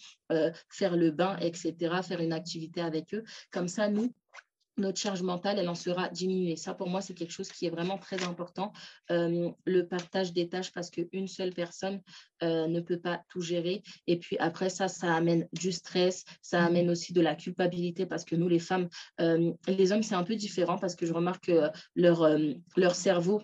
faire 0.68 0.96
le 0.96 1.10
bain, 1.10 1.36
etc., 1.40 1.74
faire 2.04 2.20
une 2.20 2.32
activité 2.32 2.80
avec 2.80 3.14
eux. 3.14 3.24
Comme 3.50 3.66
ça, 3.66 3.88
nous, 3.88 4.14
notre 4.76 4.98
charge 4.98 5.22
mentale, 5.22 5.58
elle 5.58 5.68
en 5.68 5.74
sera 5.74 6.08
diminuée. 6.08 6.56
Ça, 6.56 6.74
pour 6.74 6.88
moi, 6.88 7.00
c'est 7.00 7.14
quelque 7.14 7.32
chose 7.32 7.50
qui 7.50 7.66
est 7.66 7.70
vraiment 7.70 7.98
très 7.98 8.22
important. 8.24 8.72
Euh, 9.10 9.50
le 9.64 9.86
partage 9.86 10.32
des 10.32 10.48
tâches 10.48 10.72
parce 10.72 10.90
qu'une 10.90 11.28
seule 11.28 11.52
personne 11.52 12.00
euh, 12.42 12.66
ne 12.66 12.80
peut 12.80 12.98
pas 12.98 13.22
tout 13.28 13.40
gérer. 13.40 13.82
Et 14.06 14.18
puis 14.18 14.36
après, 14.38 14.70
ça, 14.70 14.88
ça 14.88 15.14
amène 15.14 15.48
du 15.52 15.72
stress, 15.72 16.24
ça 16.40 16.60
mmh. 16.60 16.66
amène 16.66 16.90
aussi 16.90 17.12
de 17.12 17.20
la 17.20 17.34
culpabilité 17.34 18.06
parce 18.06 18.24
que 18.24 18.36
nous, 18.36 18.48
les 18.48 18.58
femmes, 18.58 18.88
euh, 19.20 19.52
les 19.66 19.92
hommes, 19.92 20.02
c'est 20.02 20.14
un 20.14 20.24
peu 20.24 20.36
différent 20.36 20.78
parce 20.78 20.96
que 20.96 21.06
je 21.06 21.12
remarque 21.12 21.46
que 21.46 21.70
leur, 21.94 22.28
leur 22.76 22.94
cerveau 22.94 23.42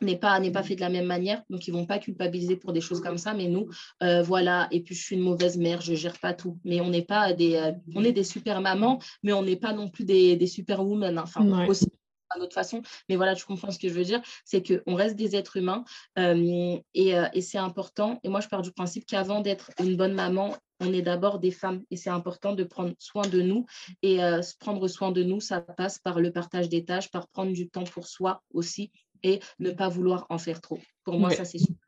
n'est 0.00 0.16
pas 0.16 0.38
n'est 0.40 0.50
pas 0.50 0.62
fait 0.62 0.76
de 0.76 0.80
la 0.80 0.88
même 0.88 1.06
manière. 1.06 1.42
Donc 1.50 1.66
ils 1.66 1.72
vont 1.72 1.86
pas 1.86 1.98
culpabiliser 1.98 2.56
pour 2.56 2.72
des 2.72 2.80
choses 2.80 3.00
comme 3.00 3.18
ça. 3.18 3.34
Mais 3.34 3.48
nous 3.48 3.68
euh, 4.02 4.22
voilà. 4.22 4.68
Et 4.70 4.82
puis 4.82 4.94
je 4.94 5.02
suis 5.02 5.16
une 5.16 5.22
mauvaise 5.22 5.56
mère 5.56 5.80
je 5.80 5.94
gère 5.94 6.18
pas 6.18 6.34
tout. 6.34 6.58
Mais 6.64 6.80
on 6.80 6.90
n'est 6.90 7.04
pas 7.04 7.32
des 7.32 7.56
euh, 7.56 7.72
on 7.94 8.04
est 8.04 8.12
des 8.12 8.24
super 8.24 8.60
mamans 8.60 8.98
mais 9.22 9.32
on 9.32 9.42
n'est 9.42 9.56
pas 9.56 9.72
non 9.72 9.88
plus 9.88 10.04
des, 10.04 10.36
des 10.36 10.46
super 10.46 10.84
women. 10.84 11.18
Enfin 11.18 11.66
aussi 11.66 11.86
à 12.30 12.38
notre 12.38 12.52
façon. 12.52 12.82
Mais 13.08 13.16
voilà 13.16 13.34
tu 13.34 13.46
comprends 13.46 13.70
ce 13.70 13.78
que 13.78 13.88
je 13.88 13.94
veux 13.94 14.04
dire. 14.04 14.20
C'est 14.44 14.62
que 14.62 14.82
on 14.86 14.94
reste 14.94 15.16
des 15.16 15.34
êtres 15.34 15.56
humains 15.56 15.84
euh, 16.18 16.76
et, 16.94 17.14
et 17.32 17.40
c'est 17.40 17.58
important. 17.58 18.20
Et 18.22 18.28
moi 18.28 18.40
je 18.40 18.48
pars 18.48 18.62
du 18.62 18.72
principe 18.72 19.06
qu'avant 19.06 19.40
d'être 19.40 19.70
une 19.80 19.96
bonne 19.96 20.14
maman 20.14 20.54
on 20.80 20.92
est 20.92 21.02
d'abord 21.02 21.38
des 21.38 21.50
femmes. 21.50 21.82
Et 21.90 21.96
c'est 21.96 22.10
important 22.10 22.54
de 22.54 22.64
prendre 22.64 22.92
soin 22.98 23.26
de 23.26 23.40
nous. 23.42 23.66
Et 24.02 24.18
prendre 24.60 24.86
soin 24.86 25.10
de 25.10 25.22
nous, 25.22 25.40
ça 25.40 25.60
passe 25.60 25.98
par 25.98 26.20
le 26.20 26.30
partage 26.30 26.68
des 26.68 26.84
tâches, 26.84 27.10
par 27.10 27.26
prendre 27.28 27.52
du 27.52 27.68
temps 27.68 27.84
pour 27.84 28.06
soi 28.06 28.42
aussi 28.52 28.92
et 29.22 29.40
ne 29.58 29.70
pas 29.70 29.88
vouloir 29.88 30.26
en 30.30 30.38
faire 30.38 30.60
trop. 30.60 30.80
Pour 31.04 31.18
moi, 31.18 31.30
ça, 31.30 31.44
c'est 31.44 31.58
super 31.58 31.87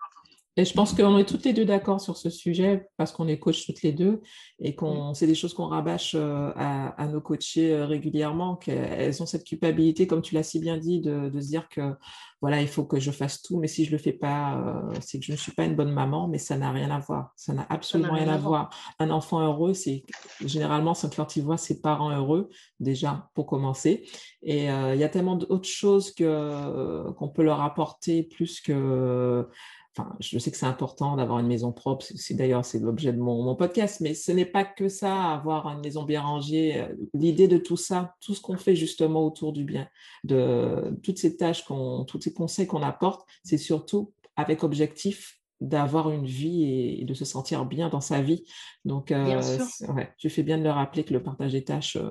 et 0.56 0.64
je 0.64 0.74
pense 0.74 0.92
qu'on 0.92 1.16
est 1.16 1.24
toutes 1.24 1.44
les 1.44 1.52
deux 1.52 1.64
d'accord 1.64 2.00
sur 2.00 2.16
ce 2.16 2.28
sujet 2.28 2.88
parce 2.96 3.12
qu'on 3.12 3.28
est 3.28 3.38
coach 3.38 3.66
toutes 3.66 3.82
les 3.82 3.92
deux 3.92 4.20
et 4.58 4.74
qu'on 4.74 5.14
c'est 5.14 5.28
des 5.28 5.36
choses 5.36 5.54
qu'on 5.54 5.68
rabâche 5.68 6.16
euh, 6.16 6.50
à, 6.56 7.06
nos 7.06 7.20
coachés 7.20 7.72
euh, 7.72 7.86
régulièrement, 7.86 8.56
qu'elles 8.56 9.22
ont 9.22 9.26
cette 9.26 9.44
culpabilité, 9.44 10.08
comme 10.08 10.22
tu 10.22 10.34
l'as 10.34 10.42
si 10.42 10.58
bien 10.58 10.76
dit, 10.76 11.00
de, 11.00 11.30
se 11.32 11.46
dire 11.46 11.68
que 11.68 11.94
voilà, 12.40 12.60
il 12.60 12.68
faut 12.68 12.84
que 12.84 12.98
je 12.98 13.10
fasse 13.10 13.42
tout, 13.42 13.58
mais 13.58 13.68
si 13.68 13.84
je 13.84 13.92
le 13.92 13.98
fais 13.98 14.12
pas, 14.12 14.58
euh, 14.58 14.94
c'est 15.00 15.20
que 15.20 15.26
je 15.26 15.32
ne 15.32 15.36
suis 15.36 15.52
pas 15.52 15.64
une 15.64 15.76
bonne 15.76 15.92
maman, 15.92 16.26
mais 16.26 16.38
ça 16.38 16.56
n'a 16.56 16.72
rien 16.72 16.90
à 16.90 16.98
voir. 16.98 17.32
Ça 17.36 17.52
n'a 17.52 17.66
absolument 17.68 18.14
rien, 18.14 18.28
à 18.28 18.38
voir. 18.38 18.70
Un 18.98 19.10
enfant 19.10 19.40
heureux, 19.40 19.74
c'est 19.74 20.04
généralement 20.44 20.94
quand 21.14 21.36
il 21.36 21.44
voit 21.44 21.58
ses 21.58 21.80
parents 21.80 22.10
heureux, 22.10 22.48
déjà 22.80 23.28
pour 23.34 23.46
commencer. 23.46 24.08
Et 24.42 24.64
il 24.64 24.96
y 24.98 25.04
a 25.04 25.08
tellement 25.08 25.36
d'autres 25.36 25.68
choses 25.68 26.12
que 26.12 27.10
qu'on 27.12 27.28
peut 27.28 27.42
leur 27.42 27.60
apporter 27.60 28.22
plus 28.22 28.60
que 28.60 29.46
Enfin, 29.96 30.16
je 30.20 30.38
sais 30.38 30.52
que 30.52 30.56
c'est 30.56 30.66
important 30.66 31.16
d'avoir 31.16 31.40
une 31.40 31.48
maison 31.48 31.72
propre. 31.72 32.06
C'est 32.14 32.34
d'ailleurs 32.34 32.64
c'est 32.64 32.78
l'objet 32.78 33.12
de 33.12 33.18
mon, 33.18 33.54
podcast, 33.56 34.00
mais 34.00 34.14
ce 34.14 34.30
n'est 34.30 34.46
pas 34.46 34.64
que 34.64 34.88
ça, 34.88 35.32
avoir 35.32 35.66
une 35.68 35.80
maison 35.80 36.04
bien 36.04 36.22
rangée. 36.22 36.80
Euh, 36.80 36.94
l'idée 37.12 37.48
de 37.48 37.58
tout 37.58 37.76
ça, 37.76 38.14
tout 38.20 38.34
ce 38.34 38.40
qu'on 38.40 38.56
fait 38.56 38.76
justement 38.76 39.26
autour 39.26 39.52
du 39.52 39.64
bien, 39.64 39.88
de 40.22 40.96
toutes 41.02 41.18
ces 41.18 41.36
tâches, 41.36 41.64
qu'on, 41.64 42.04
tous 42.04 42.20
ces 42.20 42.32
conseils 42.32 42.68
qu'on 42.68 42.82
apporte, 42.82 43.28
c'est 43.42 43.58
surtout 43.58 44.12
avec 44.36 44.62
objectif 44.62 45.40
d'avoir 45.60 46.10
une 46.10 46.24
vie 46.24 47.00
et, 47.00 47.04
de 47.04 47.14
se 47.14 47.24
sentir 47.24 47.66
bien 47.66 47.88
dans 47.88 48.00
sa 48.00 48.22
vie. 48.22 48.44
Donc, 48.84 49.10
euh, 49.10 49.42
ouais, 49.88 50.14
je 50.18 50.28
fais 50.28 50.42
bien 50.42 50.56
de 50.56 50.62
le 50.62 50.70
rappeler 50.70 51.04
que 51.04 51.12
le 51.12 51.22
partage 51.22 51.52
des 51.52 51.64
tâches 51.64 51.96
euh, 51.96 52.10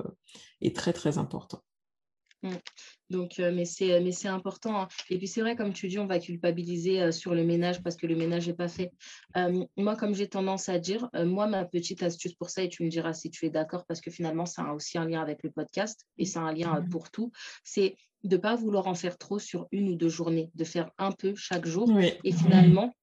est 0.61 0.75
très 0.75 0.93
très 0.93 1.17
important. 1.17 1.61
Donc, 3.09 3.39
euh, 3.39 3.51
mais 3.53 3.65
c'est, 3.65 3.99
mais 4.01 4.11
c'est 4.11 4.27
important. 4.27 4.81
Hein. 4.81 4.87
Et 5.09 5.17
puis, 5.17 5.27
c'est 5.27 5.41
vrai, 5.41 5.55
comme 5.55 5.73
tu 5.73 5.87
dis, 5.87 5.99
on 5.99 6.05
va 6.05 6.19
culpabiliser 6.19 7.01
euh, 7.01 7.11
sur 7.11 7.33
le 7.33 7.43
ménage 7.43 7.81
parce 7.81 7.95
que 7.95 8.07
le 8.07 8.15
ménage 8.15 8.47
n'est 8.47 8.53
pas 8.53 8.67
fait. 8.67 8.91
Euh, 9.37 9.65
moi, 9.77 9.95
comme 9.95 10.13
j'ai 10.13 10.27
tendance 10.27 10.69
à 10.69 10.79
dire, 10.79 11.09
moi, 11.13 11.47
ma 11.47 11.65
petite 11.65 12.03
astuce 12.03 12.33
pour 12.33 12.49
ça, 12.49 12.63
et 12.63 12.69
tu 12.69 12.83
me 12.83 12.89
diras 12.89 13.13
si 13.13 13.29
tu 13.29 13.45
es 13.45 13.49
d'accord, 13.49 13.85
parce 13.85 14.01
que 14.01 14.11
finalement, 14.11 14.45
ça 14.45 14.63
a 14.63 14.73
aussi 14.73 14.97
un 14.97 15.05
lien 15.05 15.21
avec 15.21 15.43
le 15.43 15.51
podcast 15.51 16.05
et 16.17 16.25
c'est 16.25 16.39
un 16.39 16.53
lien 16.53 16.79
mmh 16.79 16.89
pour 16.89 17.11
tout, 17.11 17.31
c'est 17.63 17.95
de 18.23 18.35
ne 18.35 18.41
pas 18.41 18.55
vouloir 18.55 18.87
en 18.87 18.93
faire 18.93 19.17
trop 19.17 19.39
sur 19.39 19.67
une 19.71 19.89
ou 19.89 19.95
deux 19.95 20.09
journées, 20.09 20.49
de 20.55 20.63
faire 20.63 20.91
un 20.97 21.11
peu 21.11 21.33
chaque 21.35 21.65
jour. 21.65 21.89
Et 22.23 22.31
finalement, 22.31 22.93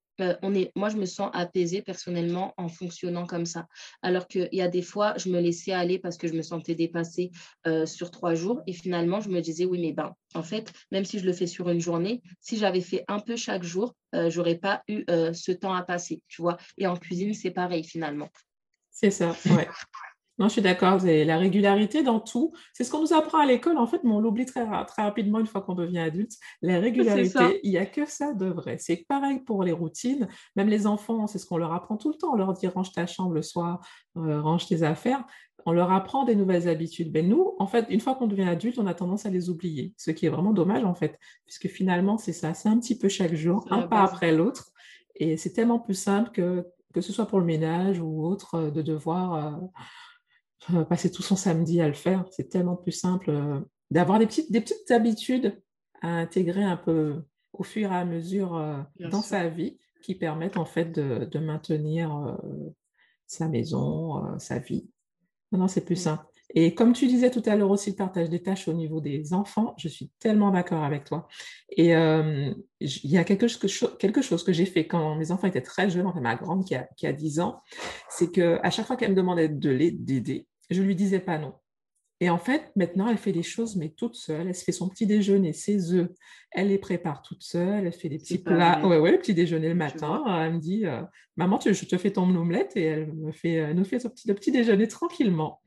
on 0.43 0.55
est, 0.55 0.73
moi, 0.75 0.89
je 0.89 0.97
me 0.97 1.07
sens 1.07 1.31
apaisée 1.33 1.83
personnellement 1.83 2.55
en 2.57 2.69
fonctionnant 2.69 3.27
comme 3.27 3.47
ça. 3.47 3.67
Alors 4.03 4.27
qu'il 4.29 4.49
y 4.53 4.61
a 4.61 4.69
des 4.69 4.83
fois, 4.83 5.15
je 5.17 5.29
me 5.29 5.41
laissais 5.41 5.73
aller 5.73 5.99
parce 5.99 6.17
que 6.17 6.29
je 6.29 6.35
me 6.35 6.43
sentais 6.43 6.75
dépassée 6.75 7.31
euh, 7.67 7.87
sur 7.87 8.11
trois 8.11 8.35
jours. 8.35 8.63
Et 8.67 8.73
finalement, 8.73 9.21
je 9.21 9.29
me 9.29 9.41
disais, 9.41 9.65
oui, 9.65 9.81
mais 9.81 9.93
ben, 9.93 10.15
en 10.35 10.43
fait, 10.43 10.73
même 10.91 11.05
si 11.05 11.19
je 11.19 11.27
le 11.27 11.33
fais 11.33 11.47
sur 11.47 11.69
une 11.69 11.81
journée, 11.81 12.23
si 12.41 12.57
j'avais 12.57 12.81
fait 12.81 13.05
un 13.09 13.21
peu 13.21 13.37
chaque 13.37 13.63
jour, 13.63 13.95
euh, 14.15 14.31
j'aurais 14.31 14.57
pas 14.59 14.83
eu 14.89 15.05
ce 15.07 15.53
temps 15.53 15.75
à 15.75 15.83
passer, 15.83 16.23
tu 16.29 16.43
vois. 16.43 16.57
Et 16.79 16.87
en 16.87 16.97
cuisine, 16.97 17.35
c'est 17.35 17.51
pareil 17.51 17.85
finalement. 17.85 18.29
C'est 18.91 19.11
ça, 19.11 19.37
ouais. 19.51 19.69
Non, 20.39 20.49
je 20.49 20.53
suis 20.53 20.63
d'accord. 20.63 20.99
La 21.03 21.39
régularité 21.39 22.03
dans 22.03 22.21
tout, 22.21 22.53
c'est 22.75 22.85
ce 22.85 22.91
qu'on 22.91 23.01
nous 23.01 23.15
apprend 23.15 23.39
à 23.39 23.47
l'école, 23.47 23.79
en 23.79 23.87
fait, 23.87 24.01
mais 24.05 24.11
on 24.11 24.21
l'oublie 24.21 24.45
très, 24.45 24.67
très 24.87 25.03
rapidement 25.03 25.39
une 25.39 25.47
fois 25.47 25.63
qu'on 25.63 25.75
devient 25.75 26.01
adulte. 26.01 26.33
La 26.61 26.79
régularité, 26.79 27.61
il 27.63 27.71
n'y 27.71 27.79
a 27.79 27.87
que 27.87 28.05
ça 28.07 28.35
de 28.35 28.47
vrai. 28.47 28.77
C'est 28.79 29.07
pareil 29.09 29.41
pour 29.41 29.63
les 29.65 29.73
routines. 29.73 30.29
Même 30.55 30.69
les 30.69 30.87
enfants, 30.87 31.27
c'est 31.27 31.39
ce 31.39 31.47
qu'on 31.47 31.57
leur 31.57 31.73
apprend 31.73 31.97
tout 31.97 32.11
le 32.11 32.17
temps. 32.17 32.33
On 32.33 32.37
leur 32.37 32.53
dit 32.53 32.67
range 32.67 32.93
ta 32.93 33.07
chambre 33.07 33.33
le 33.33 33.43
soir, 33.43 33.81
euh, 34.17 34.41
range 34.43 34.67
tes 34.67 34.83
affaires. 34.83 35.25
On 35.65 35.73
leur 35.73 35.91
apprend 35.91 36.25
des 36.25 36.37
nouvelles 36.37 36.69
habitudes. 36.69 37.11
Mais 37.13 37.23
nous, 37.23 37.55
en 37.59 37.67
fait, 37.67 37.87
une 37.89 38.01
fois 38.01 38.15
qu'on 38.15 38.27
devient 38.27 38.49
adulte, 38.49 38.79
on 38.79 38.87
a 38.87 38.95
tendance 38.95 39.27
à 39.27 39.31
les 39.31 39.49
oublier, 39.49 39.95
ce 39.97 40.11
qui 40.11 40.27
est 40.27 40.29
vraiment 40.29 40.53
dommage, 40.53 40.85
en 40.85 40.95
fait, 40.95 41.19
puisque 41.47 41.69
finalement, 41.69 42.19
c'est 42.19 42.33
ça. 42.33 42.53
C'est 42.55 42.69
un 42.69 42.79
petit 42.79 42.97
peu 42.99 43.09
chaque 43.09 43.35
jour, 43.35 43.67
un 43.71 43.83
pas 43.83 44.03
après 44.03 44.33
l'autre. 44.33 44.71
Et 45.17 45.39
c'est 45.39 45.53
tellement 45.53 45.79
plus 45.79 45.95
simple 45.95 46.31
que, 46.31 46.67
que 46.93 47.01
ce 47.01 47.13
soit 47.13 47.27
pour 47.27 47.41
le 47.41 47.47
ménage 47.47 48.01
ou 48.01 48.25
autre, 48.25 48.57
euh, 48.57 48.71
de 48.71 48.83
devoir. 48.83 49.35
Euh, 49.35 49.67
passer 50.89 51.11
tout 51.11 51.23
son 51.23 51.37
samedi 51.37 51.81
à 51.81 51.89
le 51.89 51.95
faire. 51.95 52.25
C'est 52.31 52.49
tellement 52.49 52.77
plus 52.77 52.93
simple 52.93 53.31
euh, 53.31 53.61
d'avoir 53.91 54.19
des 54.19 54.27
petites, 54.27 54.51
des 54.51 54.61
petites 54.61 54.91
habitudes 54.91 55.61
à 56.03 56.09
intégrer 56.09 56.65
un 56.65 56.77
peu 56.77 57.23
au 57.53 57.63
fur 57.63 57.93
et 57.93 57.97
à 57.97 58.05
mesure 58.05 58.57
euh, 58.57 58.81
dans 59.01 59.23
sa 59.23 59.49
vie 59.49 59.79
qui 60.03 60.15
permettent 60.15 60.57
en 60.57 60.65
fait 60.65 60.93
de, 60.93 61.39
maintenir 61.39 62.17
euh, 62.17 62.37
sa 63.27 63.49
maison, 63.49 64.39
sa 64.39 64.59
vie. 64.59 64.89
Non, 65.53 65.69
c'est 65.69 65.85
plus 65.85 65.97
simple. 65.97 66.25
Et 66.59 66.75
comme 66.75 66.95
tu 66.95 67.07
disais 67.07 67.31
tout 67.31 67.43
à 67.45 67.55
l'heure 67.55 67.71
aussi, 67.71 67.91
le 67.91 67.97
partage 67.97 68.31
des 68.31 68.43
tâches 68.43 68.67
au 68.67 68.73
niveau 68.73 69.03
des 69.03 69.35
enfants, 69.35 69.75
je 69.77 69.89
suis 69.89 70.11
tellement 70.19 70.51
d'accord 70.51 70.83
avec 70.83 71.05
toi. 71.05 71.29
Et 71.69 71.91
il 71.91 72.57
y 72.81 73.19
a 73.19 73.25
quelque 73.25 73.47
chose, 73.47 73.95
quelque 73.99 74.23
chose 74.23 74.43
que 74.43 74.55
j'ai 74.55 74.65
fait 74.65 74.87
quand 74.87 75.17
mes 75.17 75.31
enfants 75.31 75.47
étaient 75.47 75.61
très 75.61 75.91
jeunes, 75.91 76.07
enfin 76.07 76.23
ma 76.23 76.35
grande 76.35 76.65
qui 76.65 76.75
a, 76.75 76.89
qui 76.97 77.07
a 77.07 77.13
10 77.13 77.41
ans, 77.41 77.61
c'est 78.09 78.31
qu'à 78.31 78.71
chaque 78.71 78.87
fois 78.87 78.97
qu'elle 78.97 79.11
me 79.11 79.15
demandait 79.15 79.51
de 79.51 79.69
l'aider, 79.69 80.49
je 80.71 80.83
lui 80.83 80.97
disais 80.97 81.21
pas 81.21 81.37
non. 81.37 81.53
Et 82.21 82.31
en 82.31 82.39
fait, 82.39 82.73
maintenant, 82.75 83.09
elle 83.09 83.19
fait 83.19 83.33
des 83.33 83.43
choses, 83.43 83.77
mais 83.77 83.91
toute 83.91 84.15
seule. 84.15 84.49
Elle 84.49 84.55
se 84.55 84.65
fait 84.65 84.73
son 84.73 84.89
petit 84.89 85.07
déjeuner, 85.07 85.53
ses 85.53 85.93
œufs. 85.93 86.09
Elle 86.51 86.69
les 86.69 86.79
prépare 86.79 87.21
toute 87.21 87.43
seule. 87.43 87.87
Elle 87.87 87.93
fait 87.93 88.09
des 88.09 88.17
petits 88.17 88.39
plats. 88.39 88.81
Ouais, 88.87 88.97
ouais, 88.97 89.13
le 89.13 89.19
petit 89.19 89.35
déjeuner 89.35 89.69
le 89.69 89.75
matin. 89.75 90.25
Elle 90.41 90.55
me 90.55 90.59
dit 90.59 90.87
euh, 90.87 91.03
Maman, 91.37 91.59
tu, 91.59 91.75
je 91.75 91.85
te 91.85 91.99
fais 91.99 92.13
ton 92.13 92.35
omelette 92.35 92.73
et 92.77 92.85
elle 92.85 93.13
me 93.13 93.33
fait, 93.33 93.75
nous 93.75 93.85
fait 93.85 93.99
son 93.99 94.09
petit, 94.09 94.27
le 94.29 94.35
petit 94.35 94.51
déjeuner 94.51 94.89
tranquillement. 94.89 95.61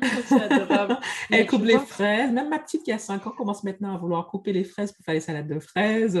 elle 1.30 1.46
coupe 1.46 1.64
les 1.64 1.78
fraises. 1.78 2.32
Même 2.32 2.48
ma 2.48 2.58
petite 2.58 2.82
qui 2.82 2.92
a 2.92 2.98
5 2.98 3.26
ans 3.26 3.30
commence 3.30 3.64
maintenant 3.64 3.94
à 3.94 3.98
vouloir 3.98 4.26
couper 4.26 4.52
les 4.52 4.64
fraises 4.64 4.92
pour 4.92 5.04
faire 5.04 5.14
les 5.14 5.20
salades 5.20 5.48
de 5.48 5.60
fraises. 5.60 6.18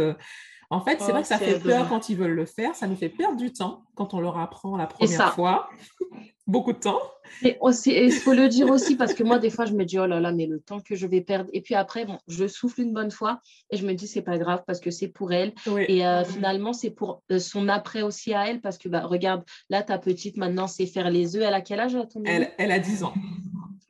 En 0.72 0.80
fait, 0.80 0.98
c'est 1.00 1.10
vrai 1.10 1.18
oh, 1.18 1.22
que 1.22 1.26
ça 1.26 1.38
fait 1.38 1.58
peur 1.58 1.88
quand 1.88 2.08
ils 2.08 2.16
veulent 2.16 2.34
le 2.34 2.46
faire. 2.46 2.76
Ça 2.76 2.86
nous 2.86 2.94
fait 2.94 3.08
perdre 3.08 3.36
du 3.36 3.52
temps 3.52 3.82
quand 3.96 4.14
on 4.14 4.20
leur 4.20 4.38
apprend 4.38 4.76
la 4.76 4.86
première 4.86 5.34
fois. 5.34 5.68
Beaucoup 6.46 6.72
de 6.72 6.78
temps. 6.78 7.00
Et 7.42 7.56
il 7.86 8.12
faut 8.12 8.32
le 8.32 8.48
dire 8.48 8.70
aussi 8.70 8.96
parce 8.96 9.14
que 9.14 9.22
moi, 9.22 9.38
des 9.38 9.50
fois, 9.50 9.64
je 9.66 9.72
me 9.72 9.84
dis, 9.84 9.98
oh 9.98 10.06
là 10.06 10.20
là, 10.20 10.32
mais 10.32 10.46
le 10.46 10.60
temps 10.60 10.80
que 10.80 10.94
je 10.94 11.06
vais 11.06 11.20
perdre. 11.20 11.50
Et 11.52 11.60
puis 11.60 11.74
après, 11.74 12.04
bon, 12.04 12.18
je 12.28 12.46
souffle 12.46 12.80
une 12.80 12.92
bonne 12.92 13.10
fois 13.10 13.40
et 13.70 13.76
je 13.76 13.86
me 13.86 13.94
dis, 13.94 14.06
c'est 14.06 14.22
pas 14.22 14.38
grave 14.38 14.62
parce 14.66 14.80
que 14.80 14.90
c'est 14.90 15.08
pour 15.08 15.32
elle. 15.32 15.52
Et 15.88 16.06
euh, 16.06 16.24
finalement, 16.24 16.72
c'est 16.72 16.90
pour 16.90 17.22
euh, 17.30 17.38
son 17.38 17.68
après 17.68 18.02
aussi 18.02 18.32
à 18.34 18.48
elle 18.48 18.60
parce 18.60 18.78
que, 18.78 18.88
bah, 18.88 19.02
regarde, 19.06 19.44
là, 19.70 19.82
ta 19.82 19.98
petite, 19.98 20.36
maintenant, 20.36 20.66
c'est 20.66 20.86
faire 20.86 21.10
les 21.10 21.36
œufs. 21.36 21.42
Elle 21.44 21.54
a 21.54 21.60
quel 21.60 21.80
âge 21.80 21.94
à 21.94 22.06
ton 22.06 22.22
elle, 22.24 22.50
elle 22.58 22.72
a 22.72 22.78
10 22.78 23.04
ans. 23.04 23.14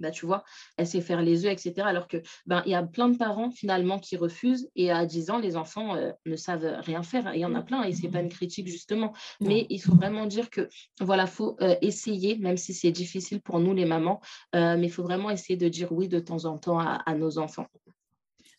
Bah, 0.00 0.10
tu 0.10 0.26
vois, 0.26 0.44
elle 0.76 0.86
sait 0.86 1.00
faire 1.00 1.22
les 1.22 1.44
œufs, 1.44 1.52
etc. 1.52 1.86
Alors 1.86 2.08
que 2.08 2.16
ben, 2.46 2.62
il 2.66 2.72
y 2.72 2.74
a 2.74 2.82
plein 2.82 3.08
de 3.08 3.16
parents 3.16 3.50
finalement 3.50 3.98
qui 3.98 4.16
refusent 4.16 4.68
et 4.74 4.90
à 4.90 5.06
10 5.06 5.30
ans, 5.30 5.38
les 5.38 5.56
enfants 5.56 5.94
euh, 5.94 6.10
ne 6.26 6.36
savent 6.36 6.80
rien 6.80 7.02
faire. 7.02 7.34
Il 7.34 7.40
y 7.40 7.44
en 7.44 7.54
a 7.54 7.62
plein 7.62 7.82
et 7.82 7.92
c'est 7.92 8.08
pas 8.08 8.20
une 8.20 8.30
critique 8.30 8.68
justement. 8.68 9.12
Mais 9.40 9.66
il 9.68 9.78
faut 9.78 9.94
vraiment 9.94 10.26
dire 10.26 10.50
que 10.50 10.68
voilà, 11.00 11.26
faut 11.26 11.56
euh, 11.60 11.76
essayer, 11.82 12.38
même 12.38 12.56
si 12.56 12.74
c'est 12.74 12.90
difficile 12.90 13.40
pour 13.40 13.60
nous 13.60 13.74
les 13.74 13.84
mamans, 13.84 14.20
euh, 14.54 14.76
mais 14.76 14.86
il 14.86 14.90
faut 14.90 15.02
vraiment 15.02 15.30
essayer 15.30 15.56
de 15.56 15.68
dire 15.68 15.92
oui 15.92 16.08
de 16.08 16.18
temps 16.18 16.46
en 16.46 16.58
temps 16.58 16.78
à, 16.78 17.14
nos 17.14 17.38
enfants. 17.38 17.66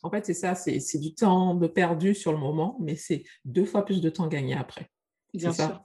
En 0.03 0.09
fait, 0.09 0.25
c'est 0.25 0.33
ça, 0.33 0.55
c'est 0.55 0.99
du 0.99 1.13
temps 1.13 1.55
de 1.55 1.67
perdu 1.67 2.13
sur 2.15 2.31
le 2.31 2.37
moment, 2.37 2.77
mais 2.79 2.95
c'est 2.95 3.23
deux 3.45 3.65
fois 3.65 3.85
plus 3.85 4.01
de 4.01 4.09
temps 4.09 4.27
gagné 4.27 4.55
après. 4.55 4.89
Bien 5.33 5.53
sûr. 5.53 5.81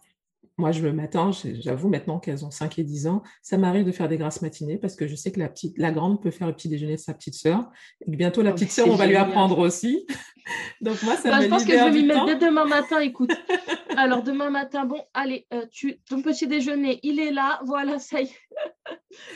Moi, 0.58 0.72
je 0.72 0.82
le 0.82 0.92
matin, 0.92 1.32
j'avoue 1.60 1.88
maintenant 1.88 2.18
qu'elles 2.18 2.44
ont 2.44 2.50
5 2.50 2.78
et 2.78 2.84
10 2.84 3.08
ans, 3.08 3.22
ça 3.42 3.58
m'arrive 3.58 3.84
de 3.84 3.92
faire 3.92 4.08
des 4.08 4.16
grasses 4.16 4.40
matinées 4.40 4.78
parce 4.78 4.96
que 4.96 5.06
je 5.06 5.14
sais 5.14 5.30
que 5.30 5.38
la, 5.38 5.50
petite, 5.50 5.76
la 5.76 5.92
grande 5.92 6.22
peut 6.22 6.30
faire 6.30 6.46
le 6.46 6.54
petit 6.54 6.68
déjeuner 6.68 6.96
de 6.96 7.00
sa 7.00 7.12
petite 7.12 7.34
sœur. 7.34 7.70
Et 8.06 8.16
bientôt, 8.16 8.40
la 8.40 8.50
oh, 8.50 8.54
petite 8.54 8.72
sœur, 8.72 8.88
on 8.88 8.94
va 8.94 9.06
lui 9.06 9.16
apprendre 9.16 9.58
aussi. 9.58 10.06
Donc, 10.80 11.02
moi, 11.02 11.16
ça 11.16 11.30
bah, 11.30 11.38
me 11.38 11.42
Je 11.44 11.48
pense 11.48 11.64
que 11.64 11.72
je 11.72 11.84
vais 11.84 11.90
m'y 11.90 12.04
mettre 12.04 12.26
dès 12.26 12.36
demain 12.36 12.64
matin, 12.64 13.00
écoute. 13.00 13.30
Alors, 13.96 14.22
demain 14.22 14.50
matin, 14.50 14.84
bon, 14.84 15.02
allez, 15.14 15.46
euh, 15.52 15.66
tu, 15.70 16.00
ton 16.08 16.22
petit 16.22 16.46
déjeuner, 16.46 17.00
il 17.02 17.20
est 17.20 17.32
là. 17.32 17.60
Voilà, 17.64 17.98
ça 17.98 18.20
y 18.20 18.24
est. 18.24 18.36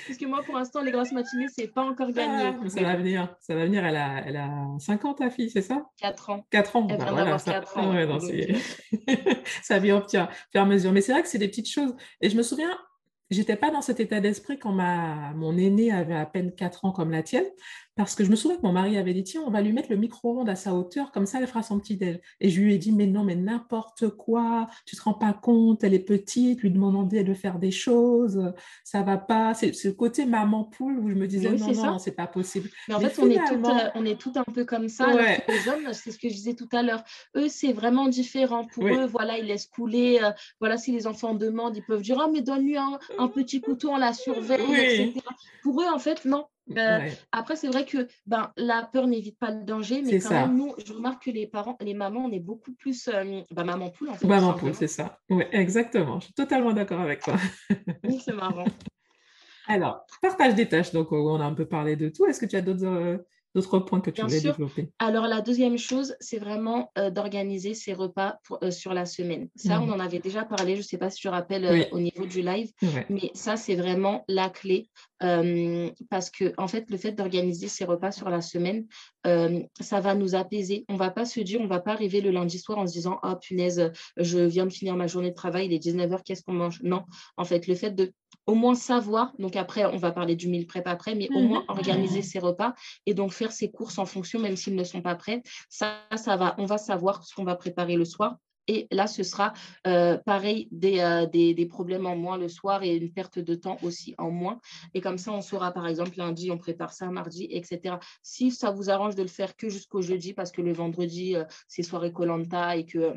Parce 0.06 0.18
que 0.18 0.26
moi, 0.26 0.42
pour 0.44 0.56
l'instant, 0.56 0.82
les 0.82 0.90
grasses 0.90 1.12
matinées, 1.12 1.48
c'est 1.48 1.68
pas 1.68 1.82
encore 1.82 2.10
gagné. 2.12 2.54
Ah, 2.62 2.68
ça 2.68 2.82
va 2.82 2.96
venir. 2.96 3.34
Ça 3.40 3.54
va 3.54 3.64
venir. 3.64 3.84
Elle 3.84 3.96
a, 3.96 4.22
elle 4.26 4.36
a 4.36 4.50
5 4.78 5.04
ans, 5.04 5.14
ta 5.14 5.30
fille, 5.30 5.50
c'est 5.50 5.62
ça? 5.62 5.86
4 6.00 6.30
ans. 6.30 6.46
4 6.50 6.76
ans. 6.76 6.86
Elle 6.90 6.98
bah, 6.98 7.06
voilà, 7.10 7.38
ça... 7.38 7.52
4 7.52 7.78
ans. 7.78 7.94
Ouais, 7.94 8.06
non, 8.06 8.18
ça 9.62 9.78
vient 9.78 9.98
au 9.98 10.08
fur 10.08 10.28
et 10.54 10.58
à 10.58 10.64
mesure. 10.64 10.92
Mais 10.92 11.00
c'est 11.00 11.12
vrai 11.12 11.22
que 11.22 11.28
c'est 11.28 11.38
des 11.38 11.48
petites 11.48 11.70
choses. 11.70 11.94
Et 12.20 12.30
je 12.30 12.36
me 12.36 12.42
souviens, 12.42 12.70
j'étais 13.30 13.56
pas 13.56 13.70
dans 13.70 13.82
cet 13.82 14.00
état 14.00 14.20
d'esprit 14.20 14.58
quand 14.58 14.72
ma, 14.72 15.32
mon 15.34 15.56
aîné 15.56 15.92
avait 15.92 16.16
à 16.16 16.26
peine 16.26 16.52
4 16.54 16.84
ans 16.84 16.92
comme 16.92 17.10
la 17.10 17.22
tienne, 17.22 17.46
parce 18.04 18.14
que 18.14 18.24
je 18.24 18.30
me 18.30 18.36
souviens 18.36 18.56
que 18.56 18.62
mon 18.62 18.72
mari 18.72 18.96
avait 18.96 19.14
dit, 19.14 19.24
tiens, 19.24 19.42
on 19.46 19.50
va 19.50 19.60
lui 19.60 19.72
mettre 19.72 19.90
le 19.90 19.96
micro-ondes 19.96 20.48
à 20.48 20.54
sa 20.54 20.74
hauteur, 20.74 21.12
comme 21.12 21.26
ça 21.26 21.38
elle 21.40 21.46
fera 21.46 21.62
son 21.62 21.78
petit 21.78 21.96
déj. 21.96 22.20
Et 22.40 22.48
je 22.48 22.60
lui 22.60 22.74
ai 22.74 22.78
dit, 22.78 22.92
mais 22.92 23.06
non, 23.06 23.24
mais 23.24 23.36
n'importe 23.36 24.08
quoi, 24.08 24.68
tu 24.86 24.96
te 24.96 25.02
rends 25.02 25.14
pas 25.14 25.32
compte, 25.32 25.84
elle 25.84 25.94
est 25.94 25.98
petite, 25.98 26.62
lui 26.62 26.70
demander 26.70 27.24
de 27.24 27.34
faire 27.34 27.58
des 27.58 27.70
choses, 27.70 28.52
ça 28.84 29.02
va 29.02 29.18
pas. 29.18 29.54
C'est 29.54 29.72
ce 29.72 29.88
côté 29.88 30.24
maman 30.24 30.64
poule 30.64 30.98
où 30.98 31.08
je 31.08 31.14
me 31.14 31.26
disais, 31.26 31.50
non, 31.50 31.72
non, 31.72 31.98
c'est 31.98 32.12
pas 32.12 32.26
possible. 32.26 32.70
Mais 32.88 32.94
en 32.94 33.00
fait, 33.00 33.18
on, 33.18 33.28
est 33.30 33.36
tout, 33.36 33.62
on 33.94 34.04
est 34.04 34.18
tout 34.18 34.32
un 34.36 34.44
peu 34.44 34.64
comme 34.64 34.88
ça. 34.88 35.06
Les 35.12 35.68
hommes, 35.68 35.92
c'est 35.92 36.10
ce 36.10 36.18
que 36.18 36.28
je 36.28 36.34
disais 36.34 36.54
tout 36.54 36.68
à 36.72 36.82
l'heure, 36.82 37.02
eux, 37.36 37.48
c'est 37.48 37.72
vraiment 37.72 38.08
différent. 38.08 38.66
Pour 38.66 38.86
eux, 38.86 39.06
voilà, 39.06 39.38
ils 39.38 39.46
laissent 39.46 39.66
couler. 39.66 40.20
Euh, 40.22 40.30
voilà, 40.60 40.76
si 40.76 40.92
les 40.92 41.06
enfants 41.06 41.34
demandent, 41.34 41.76
ils 41.76 41.84
peuvent 41.84 42.02
dire, 42.02 42.22
oh, 42.24 42.30
mais 42.32 42.42
donne-lui 42.42 42.76
un, 42.76 42.98
un, 43.18 43.28
petit 43.28 43.60
couteau, 43.60 43.90
on 43.90 43.96
la 43.96 44.12
surveille, 44.12 45.10
etc. 45.10 45.20
Pour 45.62 45.82
eux, 45.82 45.86
en 45.92 45.98
fait, 45.98 46.24
non, 46.24 46.46
euh, 46.76 47.08
après, 47.32 47.56
c'est 47.56 47.68
vrai 47.68 47.84
que 47.84 48.06
ben, 48.26 48.52
la 48.56 48.88
peur 48.92 49.06
n'évite 49.06 49.38
pas 49.38 49.50
le 49.50 49.64
danger, 49.64 50.02
mais 50.02 50.18
quand 50.18 50.30
même, 50.30 50.56
nous, 50.56 50.74
je 50.84 50.92
remarque 50.92 51.24
que 51.24 51.30
les 51.30 51.46
parents, 51.46 51.76
les 51.80 51.94
mamans, 51.94 52.26
on 52.26 52.32
est 52.32 52.40
beaucoup 52.40 52.72
plus 52.72 53.08
euh, 53.08 53.42
ben, 53.50 53.64
maman 53.64 53.90
poule. 53.90 54.10
En 54.10 54.14
fait, 54.14 54.26
maman 54.26 54.54
poule, 54.54 54.74
c'est 54.74 54.88
ça. 54.88 55.18
Oui, 55.28 55.44
exactement. 55.52 56.20
Je 56.20 56.26
suis 56.26 56.34
totalement 56.34 56.72
d'accord 56.72 57.00
avec 57.00 57.22
toi. 57.22 57.36
oui, 58.04 58.20
c'est 58.24 58.34
marrant. 58.34 58.66
Alors, 59.66 60.04
partage 60.20 60.54
des 60.54 60.68
tâches. 60.68 60.92
Donc, 60.92 61.12
on 61.12 61.40
a 61.40 61.44
un 61.44 61.54
peu 61.54 61.66
parlé 61.66 61.96
de 61.96 62.08
tout. 62.08 62.26
Est-ce 62.26 62.40
que 62.40 62.46
tu 62.46 62.56
as 62.56 62.62
d'autres 62.62 62.86
euh, 62.86 63.18
d'autres 63.54 63.80
points 63.80 64.00
que 64.00 64.10
tu 64.10 64.22
voulais 64.22 64.40
développer? 64.40 64.90
Alors, 64.98 65.26
la 65.26 65.40
deuxième 65.40 65.78
chose, 65.78 66.14
c'est 66.20 66.38
vraiment 66.38 66.90
euh, 66.98 67.10
d'organiser 67.10 67.74
ses 67.74 67.92
repas 67.92 68.38
euh, 68.62 68.70
sur 68.70 68.94
la 68.94 69.06
semaine. 69.06 69.48
Ça, 69.56 69.80
on 69.80 69.90
en 69.90 70.00
avait 70.00 70.18
déjà 70.18 70.44
parlé, 70.44 70.74
je 70.74 70.80
ne 70.80 70.84
sais 70.84 70.98
pas 70.98 71.10
si 71.10 71.16
tu 71.20 71.28
te 71.28 71.32
rappelles 71.32 71.64
euh, 71.64 71.84
au 71.92 72.00
niveau 72.00 72.26
du 72.26 72.42
live, 72.42 72.70
mais 73.08 73.30
ça, 73.34 73.56
c'est 73.56 73.74
vraiment 73.74 74.24
la 74.28 74.48
clé 74.48 74.88
parce 75.18 76.30
que, 76.30 76.54
en 76.56 76.66
fait, 76.66 76.88
le 76.90 76.96
fait 76.96 77.12
d'organiser 77.12 77.68
ses 77.68 77.84
repas 77.84 78.10
sur 78.10 78.30
la 78.30 78.40
semaine, 78.40 78.86
ça 79.24 80.00
va 80.00 80.14
nous 80.14 80.34
apaiser. 80.34 80.84
On 80.88 80.94
ne 80.94 80.98
va 80.98 81.10
pas 81.10 81.24
se 81.24 81.40
dire, 81.40 81.60
on 81.60 81.64
ne 81.64 81.68
va 81.68 81.80
pas 81.80 81.92
arriver 81.92 82.20
le 82.20 82.30
lundi 82.30 82.58
soir 82.58 82.78
en 82.78 82.86
se 82.86 82.92
disant, 82.92 83.18
oh 83.22 83.34
punaise, 83.40 83.92
je 84.16 84.38
viens 84.38 84.66
de 84.66 84.72
finir 84.72 84.96
ma 84.96 85.06
journée 85.06 85.30
de 85.30 85.34
travail, 85.34 85.66
il 85.66 85.72
est 85.72 85.84
19h, 85.84 86.22
qu'est-ce 86.24 86.42
qu'on 86.42 86.52
mange? 86.52 86.80
Non, 86.82 87.04
en 87.36 87.44
fait, 87.44 87.66
le 87.66 87.74
fait 87.74 87.90
de 87.90 88.12
au 88.46 88.54
moins 88.54 88.74
savoir, 88.74 89.32
donc 89.38 89.56
après, 89.56 89.84
on 89.84 89.96
va 89.96 90.12
parler 90.12 90.34
du 90.34 90.48
mille 90.48 90.66
prep 90.66 90.86
après, 90.86 91.14
mais 91.14 91.28
au 91.30 91.40
mmh 91.40 91.48
moins 91.48 91.64
organiser 91.68 92.22
ses 92.22 92.38
repas 92.38 92.74
et 93.06 93.14
donc 93.14 93.32
faire 93.40 93.52
ses 93.52 93.70
courses 93.70 93.98
en 93.98 94.04
fonction, 94.04 94.38
même 94.38 94.56
s'ils 94.56 94.76
ne 94.76 94.84
sont 94.84 95.00
pas 95.00 95.14
prêts. 95.14 95.42
Ça, 95.70 96.02
ça 96.14 96.36
va, 96.36 96.54
on 96.58 96.66
va 96.66 96.76
savoir 96.76 97.24
ce 97.24 97.34
qu'on 97.34 97.44
va 97.44 97.56
préparer 97.56 97.96
le 97.96 98.04
soir. 98.04 98.36
Et 98.68 98.86
là, 98.90 99.06
ce 99.06 99.22
sera 99.22 99.52
euh, 99.86 100.18
pareil, 100.18 100.68
euh, 100.84 101.26
des, 101.26 101.54
des, 101.54 101.66
problèmes 101.66 102.06
en 102.06 102.14
moins 102.14 102.36
le 102.36 102.48
soir 102.48 102.82
et 102.82 102.94
une 102.94 103.10
perte 103.12 103.38
de 103.38 103.54
temps 103.54 103.78
aussi 103.82 104.14
en 104.18 104.30
moins. 104.30 104.60
Et 104.94 105.00
comme 105.00 105.18
ça, 105.18 105.32
on 105.32 105.40
saura, 105.40 105.72
par 105.72 105.86
exemple, 105.88 106.12
lundi, 106.18 106.50
on 106.50 106.58
prépare 106.58 106.92
ça, 106.92 107.10
mardi, 107.10 107.48
etc. 107.50 107.96
Si 108.22 108.50
ça 108.50 108.70
vous 108.70 108.90
arrange 108.90 109.16
de 109.16 109.22
le 109.22 109.28
faire 109.28 109.56
que 109.56 109.70
jusqu'au 109.70 110.02
jeudi, 110.02 110.34
parce 110.34 110.52
que 110.52 110.60
le 110.62 110.72
vendredi, 110.72 111.34
euh, 111.34 111.44
c'est 111.66 111.82
soirée 111.82 112.12
Colanta 112.12 112.76
et 112.76 112.84
que 112.84 113.14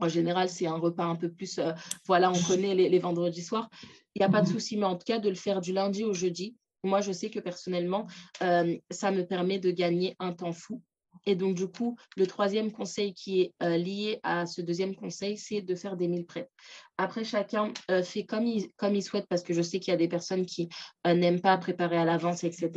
en 0.00 0.08
général, 0.08 0.48
c'est 0.48 0.66
un 0.66 0.78
repas 0.78 1.04
un 1.04 1.16
peu 1.16 1.30
plus, 1.30 1.60
voilà, 2.06 2.32
on 2.32 2.42
connaît 2.48 2.74
les, 2.74 2.88
les 2.88 2.98
vendredis 2.98 3.42
soirs. 3.42 3.68
Il 4.14 4.20
n'y 4.20 4.26
a 4.26 4.28
pas 4.28 4.42
de 4.42 4.48
souci, 4.48 4.76
mais 4.76 4.86
en 4.86 4.96
tout 4.96 5.04
cas, 5.06 5.20
de 5.20 5.28
le 5.28 5.34
faire 5.36 5.60
du 5.60 5.72
lundi 5.72 6.02
au 6.02 6.12
jeudi, 6.12 6.56
moi, 6.84 7.00
je 7.00 7.12
sais 7.12 7.30
que 7.30 7.40
personnellement, 7.40 8.06
euh, 8.42 8.76
ça 8.90 9.10
me 9.10 9.24
permet 9.24 9.58
de 9.58 9.70
gagner 9.70 10.16
un 10.18 10.32
temps 10.32 10.52
fou. 10.52 10.82
Et 11.26 11.36
donc, 11.36 11.54
du 11.54 11.68
coup, 11.68 11.96
le 12.16 12.26
troisième 12.26 12.72
conseil 12.72 13.14
qui 13.14 13.42
est 13.42 13.54
euh, 13.62 13.76
lié 13.76 14.18
à 14.24 14.46
ce 14.46 14.60
deuxième 14.60 14.96
conseil, 14.96 15.36
c'est 15.36 15.60
de 15.60 15.74
faire 15.74 15.96
des 15.96 16.08
mille 16.08 16.26
prêts. 16.26 16.48
Après, 16.96 17.22
chacun 17.22 17.72
euh, 17.90 18.02
fait 18.02 18.24
comme 18.24 18.46
il, 18.46 18.72
comme 18.76 18.96
il 18.96 19.02
souhaite, 19.02 19.26
parce 19.28 19.42
que 19.42 19.54
je 19.54 19.62
sais 19.62 19.78
qu'il 19.78 19.92
y 19.92 19.94
a 19.94 19.98
des 19.98 20.08
personnes 20.08 20.46
qui 20.46 20.68
n'aiment 21.04 21.40
pas 21.40 21.56
préparer 21.58 21.98
à 21.98 22.04
l'avance, 22.04 22.42
etc. 22.44 22.70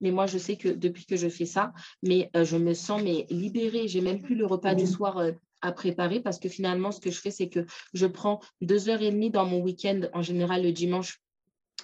Mais 0.00 0.12
moi, 0.12 0.26
je 0.26 0.38
sais 0.38 0.56
que 0.56 0.68
depuis 0.68 1.06
que 1.06 1.16
je 1.16 1.28
fais 1.28 1.46
ça, 1.46 1.72
mais 2.02 2.30
je 2.34 2.56
me 2.56 2.74
sens 2.74 3.02
mais 3.02 3.26
libérée. 3.30 3.88
J'ai 3.88 4.02
même 4.02 4.22
plus 4.22 4.36
le 4.36 4.46
repas 4.46 4.74
du 4.74 4.86
soir 4.86 5.20
à 5.62 5.72
préparer 5.72 6.20
parce 6.20 6.38
que 6.38 6.48
finalement, 6.48 6.92
ce 6.92 7.00
que 7.00 7.10
je 7.10 7.20
fais, 7.20 7.30
c'est 7.30 7.48
que 7.48 7.66
je 7.94 8.06
prends 8.06 8.40
deux 8.60 8.88
heures 8.88 9.02
et 9.02 9.10
demie 9.10 9.30
dans 9.30 9.46
mon 9.46 9.60
week-end, 9.60 10.02
en 10.12 10.22
général 10.22 10.62
le 10.62 10.72
dimanche, 10.72 11.20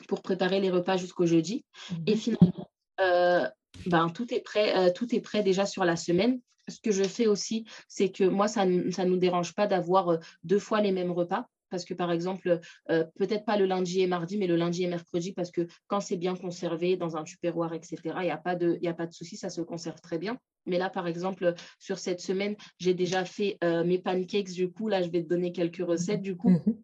pour 0.06 0.22
préparer 0.22 0.60
les 0.60 0.70
repas 0.70 0.96
jusqu'au 0.96 1.26
jeudi. 1.26 1.64
Et 2.06 2.12
mhm. 2.12 2.18
finalement, 2.18 2.70
euh, 3.00 3.48
ben, 3.86 4.08
tout, 4.10 4.32
est 4.32 4.40
prêt, 4.40 4.76
euh, 4.76 4.90
tout 4.92 5.14
est 5.14 5.20
prêt 5.20 5.42
déjà 5.42 5.66
sur 5.66 5.84
la 5.84 5.96
semaine. 5.96 6.40
Ce 6.68 6.80
que 6.80 6.92
je 6.92 7.04
fais 7.04 7.26
aussi, 7.26 7.66
c'est 7.88 8.10
que 8.10 8.24
moi, 8.24 8.48
ça 8.48 8.64
ne 8.64 9.04
nous 9.04 9.16
dérange 9.16 9.54
pas 9.54 9.66
d'avoir 9.66 10.08
euh, 10.08 10.18
deux 10.44 10.58
fois 10.58 10.80
les 10.80 10.92
mêmes 10.92 11.12
repas. 11.12 11.46
Parce 11.70 11.84
que 11.84 11.94
par 11.94 12.12
exemple, 12.12 12.60
peut-être 12.86 13.44
pas 13.44 13.56
le 13.56 13.66
lundi 13.66 14.00
et 14.00 14.06
mardi, 14.06 14.38
mais 14.38 14.46
le 14.46 14.54
lundi 14.54 14.84
et 14.84 14.86
mercredi, 14.86 15.32
parce 15.32 15.50
que 15.50 15.66
quand 15.88 15.98
c'est 15.98 16.16
bien 16.16 16.36
conservé 16.36 16.96
dans 16.96 17.16
un 17.16 17.24
tupperware, 17.24 17.72
etc., 17.72 17.96
il 18.04 18.24
n'y 18.26 18.30
a 18.30 18.36
pas 18.36 18.54
de, 18.54 18.78
y 18.80 18.86
a 18.86 18.94
pas 18.94 19.08
de 19.08 19.12
souci, 19.12 19.36
ça 19.36 19.50
se 19.50 19.60
conserve 19.60 20.00
très 20.00 20.18
bien. 20.18 20.38
Mais 20.66 20.78
là, 20.78 20.88
par 20.88 21.08
exemple, 21.08 21.52
sur 21.80 21.98
cette 21.98 22.20
semaine, 22.20 22.54
j'ai 22.78 22.94
déjà 22.94 23.24
fait 23.24 23.58
mes 23.84 23.98
pancakes. 23.98 24.52
Du 24.52 24.70
coup, 24.70 24.86
là, 24.86 25.02
je 25.02 25.08
vais 25.08 25.24
te 25.24 25.28
donner 25.28 25.50
quelques 25.50 25.84
recettes. 25.84 26.22
Du 26.22 26.36
coup, 26.36 26.50
mhm 26.50 26.76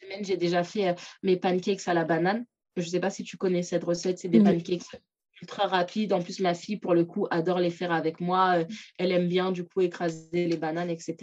semaine, 0.00 0.24
j'ai 0.24 0.36
déjà 0.36 0.64
fait 0.64 0.88
euh, 0.88 0.94
mes 1.22 1.36
pancakes 1.36 1.86
à 1.86 1.94
la 1.94 2.04
banane. 2.04 2.44
Je 2.76 2.82
ne 2.82 2.88
sais 2.88 3.00
pas 3.00 3.10
si 3.10 3.24
tu 3.24 3.36
connais 3.36 3.62
cette 3.62 3.84
recette, 3.84 4.18
c'est 4.18 4.28
des 4.28 4.40
pancakes 4.40 5.00
ultra 5.40 5.66
rapides. 5.66 6.12
En 6.12 6.22
plus, 6.22 6.40
ma 6.40 6.54
fille, 6.54 6.78
pour 6.78 6.94
le 6.94 7.04
coup, 7.04 7.26
adore 7.30 7.58
les 7.60 7.70
faire 7.70 7.92
avec 7.92 8.20
moi. 8.20 8.58
Euh, 8.58 8.64
elle 8.98 9.12
aime 9.12 9.28
bien, 9.28 9.52
du 9.52 9.64
coup, 9.64 9.80
écraser 9.80 10.46
les 10.46 10.56
bananes, 10.56 10.90
etc. 10.90 11.16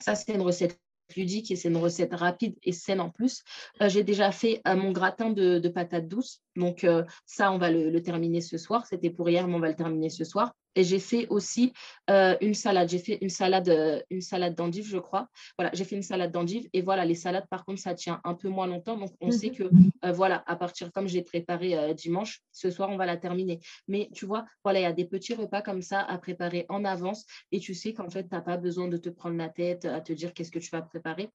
Ça, 0.00 0.14
c'est 0.14 0.34
une 0.34 0.42
recette 0.42 0.78
ludique 1.16 1.50
et 1.50 1.56
c'est 1.56 1.68
une 1.68 1.76
recette 1.76 2.14
rapide 2.14 2.56
et 2.62 2.72
saine 2.72 3.00
en 3.00 3.10
plus. 3.10 3.42
J'ai 3.80 4.02
déjà 4.02 4.32
fait 4.32 4.62
mon 4.66 4.92
gratin 4.92 5.30
de, 5.30 5.68
patates 5.68 6.08
douces. 6.08 6.40
Donc 6.56 6.86
ça, 7.26 7.52
on 7.52 7.58
va 7.58 7.70
le, 7.70 7.90
le 7.90 8.02
terminer 8.02 8.40
ce 8.40 8.56
soir. 8.56 8.86
C'était 8.86 9.10
pour 9.10 9.28
hier, 9.28 9.46
mais 9.46 9.54
on 9.54 9.60
va 9.60 9.68
le 9.68 9.76
terminer 9.76 10.08
ce 10.08 10.24
soir. 10.24 10.54
Et 10.74 10.84
j'ai 10.84 10.98
fait 10.98 11.26
aussi 11.28 11.72
euh, 12.10 12.36
une 12.40 12.54
salade. 12.54 12.88
J'ai 12.88 12.98
fait 12.98 13.18
une 13.20 13.28
salade, 13.28 13.68
euh, 13.68 14.00
une 14.10 14.20
salade 14.20 14.54
d'endive, 14.54 14.86
je 14.86 14.98
crois. 14.98 15.28
Voilà, 15.58 15.70
j'ai 15.74 15.84
fait 15.84 15.96
une 15.96 16.02
salade 16.02 16.32
d'endive. 16.32 16.68
Et 16.72 16.82
voilà, 16.82 17.04
les 17.04 17.14
salades, 17.14 17.46
par 17.48 17.64
contre, 17.64 17.80
ça 17.80 17.94
tient 17.94 18.20
un 18.24 18.34
peu 18.34 18.48
moins 18.48 18.66
longtemps. 18.66 18.96
Donc, 18.96 19.10
on 19.20 19.30
sait 19.30 19.50
mhm. 19.50 19.54
que, 19.54 19.64
euh, 20.04 20.12
voilà, 20.12 20.42
à 20.46 20.56
partir, 20.56 20.90
comme 20.92 21.08
j'ai 21.08 21.22
préparé 21.22 21.94
dimanche, 21.94 22.40
ce 22.52 22.70
soir, 22.70 22.90
on 22.90 22.96
va 22.96 23.06
la 23.06 23.16
terminer. 23.16 23.60
Mais 23.88 24.08
tu 24.14 24.26
vois, 24.26 24.44
voilà, 24.64 24.80
il 24.80 24.82
y 24.82 24.86
a 24.86 24.92
des 24.92 25.04
petits 25.04 25.34
repas 25.34 25.62
comme 25.62 25.82
ça 25.82 26.00
à 26.00 26.18
préparer 26.18 26.66
en 26.68 26.84
avance. 26.84 27.24
Et 27.50 27.60
tu 27.60 27.74
sais 27.74 27.92
qu'en 27.92 28.08
fait, 28.08 28.24
tu 28.24 28.34
n'as 28.34 28.40
pas 28.40 28.56
besoin 28.56 28.88
de 28.88 28.96
te 28.96 29.10
prendre 29.10 29.36
la 29.36 29.48
tête 29.48 29.84
à 29.84 30.00
te 30.00 30.12
dire 30.12 30.32
qu'est-ce 30.32 30.50
que 30.50 30.58
tu 30.58 30.70
vas 30.70 30.82
préparer. 30.82 31.30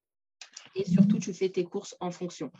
Et 0.75 0.86
surtout, 0.86 1.20
tu 1.20 1.34
fais 1.34 1.50
tes 1.50 1.63
courses 1.63 1.96
en 2.00 2.12
fonction. 2.12 2.51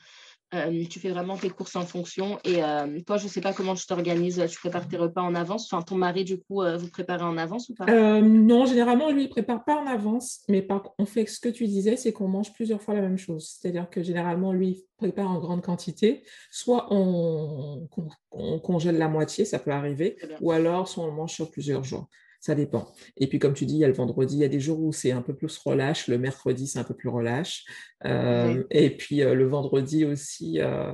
Euh, 0.54 0.86
tu 0.89 1.00
fais 1.00 1.10
vraiment 1.10 1.36
tes 1.36 1.50
courses 1.50 1.75
en 1.75 1.86
fonction. 1.86 2.39
Et 2.46 2.63
euh, 2.63 3.01
toi, 3.06 3.18
je 3.18 3.25
ne 3.25 3.30
sais 3.30 3.42
pas 3.42 3.51
comment 3.51 3.75
tu 3.75 3.86
t'organises. 3.86 4.42
Tu 4.50 4.60
prépares 4.60 4.88
tes 4.88 4.96
repas 4.96 5.22
en 5.22 5.36
avance? 5.36 5.72
Enfin, 5.72 5.84
ton 5.84 5.96
mari, 5.96 6.24
du 6.24 6.39
coup, 6.39 6.62
euh, 6.62 6.77
vous 6.77 6.89
préparez 6.89 7.24
en 7.24 7.38
avance 7.38 7.68
ou 7.70 7.75
pas? 7.75 7.86
Non, 8.22 8.66
généralement, 8.66 9.12
lui, 9.12 9.24
il 9.24 9.27
ne 9.27 9.32
prépare 9.32 9.66
pas 9.66 9.75
en 9.75 9.86
avance. 9.88 10.42
Mais 10.48 10.62
par... 10.62 10.94
on 11.00 11.06
fait 11.06 11.25
ce 11.25 11.39
que 11.39 11.50
tu 11.50 11.68
disais, 11.68 11.98
c'est 11.98 12.13
qu'on 12.13 12.30
mange 12.30 12.54
plusieurs 12.54 12.82
fois 12.82 12.94
la 12.94 13.01
même 13.01 13.18
chose. 13.18 13.58
C'est-à-dire 13.60 13.89
que 13.89 14.01
généralement, 14.01 14.54
lui, 14.54 14.70
il 14.70 14.84
prépare 14.98 15.30
en 15.30 15.39
grande 15.39 15.62
quantité. 15.62 16.24
Soit 16.50 16.88
on, 16.92 17.88
on 18.32 18.60
congèle 18.60 18.98
la 18.98 19.10
moitié, 19.10 19.44
ça 19.44 19.60
peut 19.60 19.72
arriver. 19.72 20.18
Ou 20.39 20.51
alors, 20.51 20.88
soit 20.88 21.04
on 21.04 21.12
mange 21.12 21.34
sur 21.34 21.51
plusieurs 21.51 21.84
jours. 21.84 22.08
Ça 22.48 22.56
dépend. 22.56 22.88
Et 23.18 23.27
puis, 23.27 23.39
comme 23.39 23.54
tu 23.54 23.66
dis, 23.66 23.74
il 23.74 23.80
y 23.80 23.84
a 23.84 23.89
le 23.89 23.94
vendredi, 23.94 24.38
il 24.38 24.39
y 24.39 24.46
a 24.46 24.48
des 24.48 24.62
jours 24.62 24.80
où 24.80 24.94
c'est 24.94 25.12
un 25.12 25.22
peu 25.22 25.36
plus 25.36 25.58
relâche. 25.58 26.08
Le 26.08 26.18
mercredi, 26.18 26.66
c'est 26.66 26.80
un 26.80 26.86
peu 26.86 26.94
plus 26.94 27.10
relâche. 27.10 27.66
Euh, 28.06 28.63
et 28.72 28.96
puis, 28.96 29.22
euh, 29.22 29.34
le 29.34 29.46
vendredi 29.48 30.06
aussi, 30.06 30.62
euh, 30.62 30.94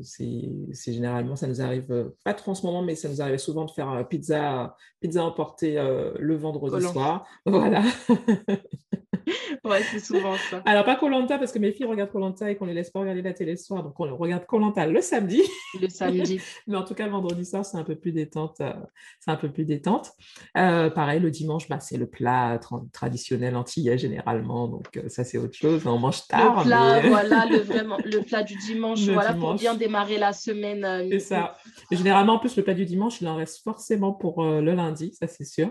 c'est 0.00 0.92
généralement, 0.92 1.34
ça 1.34 1.48
nous 1.48 1.60
arrive, 1.60 2.12
pas 2.22 2.34
trop 2.34 2.52
en 2.52 2.54
ce 2.54 2.64
moment, 2.64 2.82
mais 2.82 2.94
ça 2.94 3.08
nous 3.08 3.20
arrive 3.20 3.38
souvent 3.38 3.64
de 3.64 3.72
faire 3.72 4.06
pizza, 4.08 4.76
pizza 5.00 5.24
emportée 5.24 5.74
le 5.74 6.36
vendredi 6.36 6.86
soir. 6.86 7.26
Voilà. 7.46 7.82
ouais, 9.64 9.82
c'est 9.90 10.00
souvent 10.00 10.34
ça. 10.50 10.62
Alors, 10.66 10.84
pas 10.84 10.96
Colanta, 10.96 11.38
parce 11.38 11.52
que 11.52 11.58
mes 11.58 11.72
filles 11.72 11.86
regardent 11.86 12.10
Colanta 12.10 12.50
et 12.50 12.56
qu'on 12.56 12.66
ne 12.66 12.70
les 12.70 12.76
laisse 12.76 12.90
pas 12.90 13.00
regarder 13.00 13.22
la 13.22 13.32
télé 13.32 13.52
le 13.52 13.56
soir. 13.56 13.82
Donc, 13.82 13.98
on 13.98 14.16
regarde 14.16 14.46
Colanta 14.46 14.86
le 14.86 15.00
samedi. 15.00 15.42
Le 15.80 15.88
samedi. 15.88 16.40
Mais 16.66 16.76
en 16.76 16.84
tout 16.84 16.94
cas, 16.94 17.06
le 17.06 17.12
vendredi 17.12 17.44
soir, 17.44 17.64
c'est 17.64 17.76
un 17.76 17.84
peu 17.84 17.96
plus 17.96 18.12
détente. 18.12 18.60
C'est 19.20 19.30
un 19.30 19.36
peu 19.36 19.50
plus 19.50 19.64
détente. 19.64 20.12
Euh, 20.56 20.75
pareil, 20.90 21.20
le 21.20 21.30
dimanche, 21.30 21.68
bah, 21.68 21.80
c'est 21.80 21.96
le 21.96 22.06
plat 22.06 22.58
traditionnel 22.92 23.56
antillais 23.56 23.98
généralement. 23.98 24.68
Donc, 24.68 24.96
euh, 24.96 25.08
ça, 25.08 25.24
c'est 25.24 25.38
autre 25.38 25.54
chose. 25.54 25.86
On 25.86 25.98
mange 25.98 26.26
tard. 26.26 26.58
Le 26.58 26.64
plat, 26.64 27.00
voilà, 27.08 27.46
le, 27.46 27.58
vraiment, 27.58 27.98
le 28.04 28.22
plat 28.22 28.42
du 28.42 28.56
dimanche, 28.56 29.00
voilà, 29.08 29.34
pour 29.34 29.54
bien 29.54 29.74
démarrer 29.74 30.18
la 30.18 30.32
semaine. 30.32 31.08
c'est 31.10 31.20
ça. 31.20 31.56
généralement, 31.90 32.34
en 32.34 32.38
plus, 32.38 32.56
le 32.56 32.62
plat 32.62 32.74
du 32.74 32.84
dimanche, 32.84 33.20
il 33.20 33.28
en 33.28 33.36
reste 33.36 33.62
forcément 33.62 34.12
pour 34.12 34.42
le 34.44 34.74
lundi, 34.74 35.12
ça, 35.18 35.26
c'est 35.26 35.44
sûr. 35.44 35.70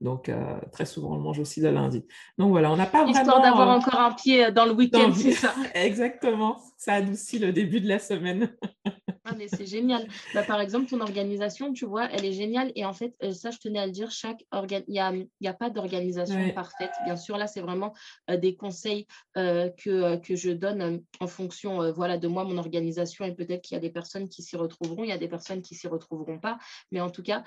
Donc, 0.00 0.30
euh, 0.30 0.58
très 0.72 0.86
souvent, 0.86 1.12
on 1.12 1.16
le 1.16 1.22
mange 1.22 1.38
aussi 1.38 1.60
le 1.60 1.70
lundi. 1.70 2.06
Donc, 2.38 2.50
voilà, 2.50 2.72
on 2.72 2.76
n'a 2.76 2.86
pas 2.86 3.04
Histoire 3.04 3.24
vraiment... 3.24 3.42
d'avoir 3.42 3.70
euh, 3.70 3.78
encore 3.78 4.00
un 4.00 4.12
pied 4.12 4.46
euh, 4.46 4.50
dans 4.50 4.64
le 4.64 4.72
week-end, 4.72 5.12
c'est 5.14 5.32
ça 5.32 5.54
Exactement. 5.74 6.58
Ça 6.78 6.94
adoucit 6.94 7.38
le 7.38 7.52
début 7.52 7.80
de 7.80 7.88
la 7.88 7.98
semaine. 7.98 8.50
Ah, 9.24 9.34
mais 9.36 9.48
c'est 9.48 9.66
génial. 9.66 10.08
Bah, 10.32 10.42
par 10.42 10.60
exemple, 10.60 10.88
ton 10.88 11.00
organisation, 11.00 11.74
tu 11.74 11.84
vois, 11.84 12.10
elle 12.10 12.24
est 12.24 12.32
géniale. 12.32 12.72
Et 12.74 12.86
en 12.86 12.94
fait, 12.94 13.14
euh, 13.22 13.32
ça, 13.32 13.50
je 13.50 13.58
tenais 13.58 13.78
à 13.78 13.84
le 13.84 13.92
dire, 13.92 14.10
chaque 14.10 14.46
organ... 14.50 14.82
il 14.88 14.92
n'y 14.92 14.98
a, 14.98 15.12
y 15.42 15.48
a, 15.48 15.52
pas 15.52 15.68
d'organisation 15.68 16.50
parfaite. 16.54 16.92
Bien 17.04 17.16
sûr, 17.16 17.36
là, 17.36 17.46
c'est 17.46 17.60
vraiment 17.60 17.92
euh, 18.30 18.38
des 18.38 18.56
conseils 18.56 19.06
euh, 19.36 19.68
que, 19.70 20.16
que 20.16 20.36
je 20.36 20.50
donne 20.50 21.02
en 21.20 21.26
fonction 21.26 21.92
voilà, 21.92 22.16
de 22.16 22.28
moi, 22.28 22.44
mon 22.44 22.56
organisation. 22.56 23.26
Et 23.26 23.34
peut-être 23.34 23.62
qu'il 23.62 23.74
y 23.74 23.78
a 23.78 23.80
des 23.80 23.90
personnes 23.90 24.28
qui 24.28 24.42
s'y 24.42 24.56
retrouveront, 24.56 25.04
il 25.04 25.10
y 25.10 25.12
a 25.12 25.18
des 25.18 25.28
personnes 25.28 25.60
qui 25.60 25.74
s'y 25.74 25.86
retrouveront 25.86 26.38
pas. 26.38 26.58
Mais 26.90 27.02
en 27.02 27.10
tout 27.10 27.22
cas, 27.22 27.44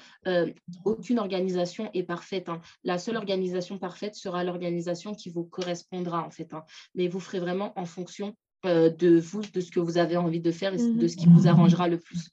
aucune 0.86 1.18
organisation 1.18 1.90
est 1.96 2.04
parfaite. 2.04 2.50
Hein. 2.50 2.62
La 2.84 3.00
seule 3.00 3.18
organisation 3.18 3.80
parfaite 3.80 4.16
sera 4.16 4.44
l'organisation 4.44 5.16
qui 5.16 5.32
vous 5.32 5.44
correspondra, 5.44 6.24
en 6.24 6.30
fait. 6.30 6.54
Hein. 6.54 6.66
Mais 6.94 7.08
vous 7.08 7.20
ferez 7.20 7.40
vraiment 7.40 7.74
en 7.80 7.86
fonction 7.86 8.36
euh, 8.66 8.90
de 8.90 9.20
vous, 9.20 9.42
de 9.42 9.62
ce 9.62 9.72
que 9.72 9.80
vous 9.80 9.98
avez 9.98 10.18
envie 10.18 10.40
de 10.40 10.52
faire 10.52 10.74
et 10.74 10.78
de 10.78 10.84
mhm. 10.84 11.08
ce 11.08 11.18
qui 11.18 11.28
vous 11.28 11.48
arrangera 11.48 11.88
le 11.88 12.00
plus. 12.00 12.30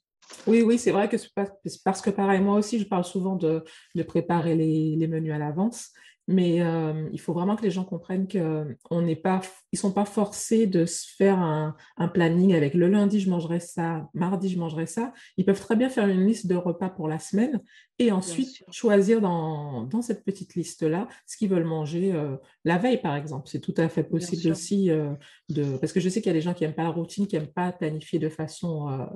Oui, 0.47 0.61
oui, 0.61 0.77
c'est 0.77 0.91
vrai 0.91 1.09
que 1.09 1.17
c'est 1.17 1.83
parce 1.83 2.01
que 2.01 2.09
pareil, 2.09 2.41
moi 2.41 2.55
aussi, 2.55 2.79
je 2.79 2.85
parle 2.85 3.03
souvent 3.03 3.35
de, 3.35 3.63
de 3.95 4.03
préparer 4.03 4.55
les, 4.55 4.95
les, 4.95 5.07
menus 5.07 5.33
à 5.33 5.37
l'avance. 5.37 5.89
Mais 6.27 6.61
euh, 6.61 7.09
il 7.11 7.19
faut 7.19 7.33
vraiment 7.33 7.55
que 7.55 7.63
les 7.63 7.71
gens 7.71 7.83
comprennent 7.83 8.27
qu'ils 8.27 8.41
ne 8.41 9.77
sont 9.77 9.91
pas 9.91 10.05
forcés 10.05 10.67
de 10.67 10.85
se 10.85 11.05
faire 11.15 11.39
un, 11.39 11.75
planning 12.13 12.53
avec 12.53 12.73
le 12.73 12.87
lundi, 12.87 13.19
je 13.19 13.29
mangerai 13.29 13.59
ça, 13.59 14.09
mardi, 14.13 14.49
je 14.49 14.59
mangerai 14.59 14.85
ça. 14.85 15.13
Ils 15.37 15.45
peuvent 15.45 15.59
très 15.59 15.75
bien 15.75 15.89
faire 15.89 16.07
une 16.07 16.25
liste 16.25 16.47
de 16.47 16.55
repas 16.55 16.89
pour 16.89 17.07
la 17.07 17.19
semaine 17.19 17.61
et 17.99 18.11
ensuite 18.11 18.63
choisir 18.71 19.21
dans, 19.21 19.89
cette 20.01 20.23
petite 20.23 20.55
liste-là 20.55 21.07
ce 21.27 21.37
qu'ils 21.37 21.49
veulent 21.49 21.65
manger 21.65 22.11
euh, 22.13 22.35
la 22.65 22.77
veille, 22.77 22.99
par 22.99 23.15
exemple. 23.15 23.47
C'est 23.47 23.59
tout 23.59 23.75
à 23.77 23.87
fait 23.89 24.03
possible 24.03 24.51
aussi 24.51 24.89
euh, 24.89 25.13
de... 25.49 25.77
Parce 25.77 25.93
que 25.93 25.99
je 25.99 26.09
sais 26.09 26.21
qu'il 26.21 26.29
y 26.29 26.35
a 26.35 26.37
des 26.37 26.41
gens 26.41 26.53
qui 26.53 26.63
n'aiment 26.63 26.73
pas 26.73 26.83
la 26.83 26.89
routine, 26.89 27.27
qui 27.27 27.35
n'aiment 27.35 27.47
pas 27.47 27.71
planifier 27.71 28.19
de 28.19 28.29
façon 28.29 29.07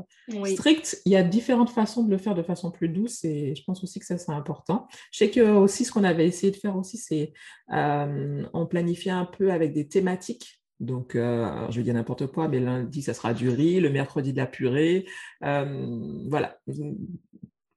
stricte. 0.45 1.01
Il 1.05 1.11
y 1.11 1.15
a 1.15 1.23
différentes 1.23 1.69
façons 1.69 2.03
de 2.03 2.11
le 2.11 2.17
faire 2.17 2.35
de 2.35 2.43
façon 2.43 2.71
plus 2.71 2.89
douce 2.89 3.23
et 3.23 3.55
je 3.55 3.63
pense 3.63 3.83
aussi 3.83 3.99
que 3.99 4.05
ça, 4.05 4.17
c'est 4.17 4.31
important. 4.31 4.87
Je 5.11 5.19
sais 5.19 5.31
que 5.31 5.41
aussi 5.41 5.85
ce 5.85 5.91
qu'on 5.91 6.03
avait 6.03 6.27
essayé 6.27 6.51
de 6.51 6.57
faire 6.57 6.75
aussi, 6.77 6.94
c'est 6.95 7.33
euh, 7.73 8.45
on 8.53 8.65
planifie 8.65 9.09
un 9.09 9.25
peu 9.25 9.51
avec 9.51 9.73
des 9.73 9.87
thématiques. 9.87 10.61
Donc, 10.79 11.15
euh, 11.15 11.67
je 11.69 11.77
vais 11.77 11.83
dire 11.83 11.93
n'importe 11.93 12.27
quoi, 12.27 12.47
mais 12.47 12.59
lundi, 12.59 13.01
ça 13.01 13.13
sera 13.13 13.33
du 13.33 13.49
riz, 13.49 13.79
le 13.79 13.89
mercredi, 13.89 14.33
de 14.33 14.37
la 14.37 14.45
purée. 14.45 15.05
Euh, 15.43 16.19
voilà. 16.29 16.59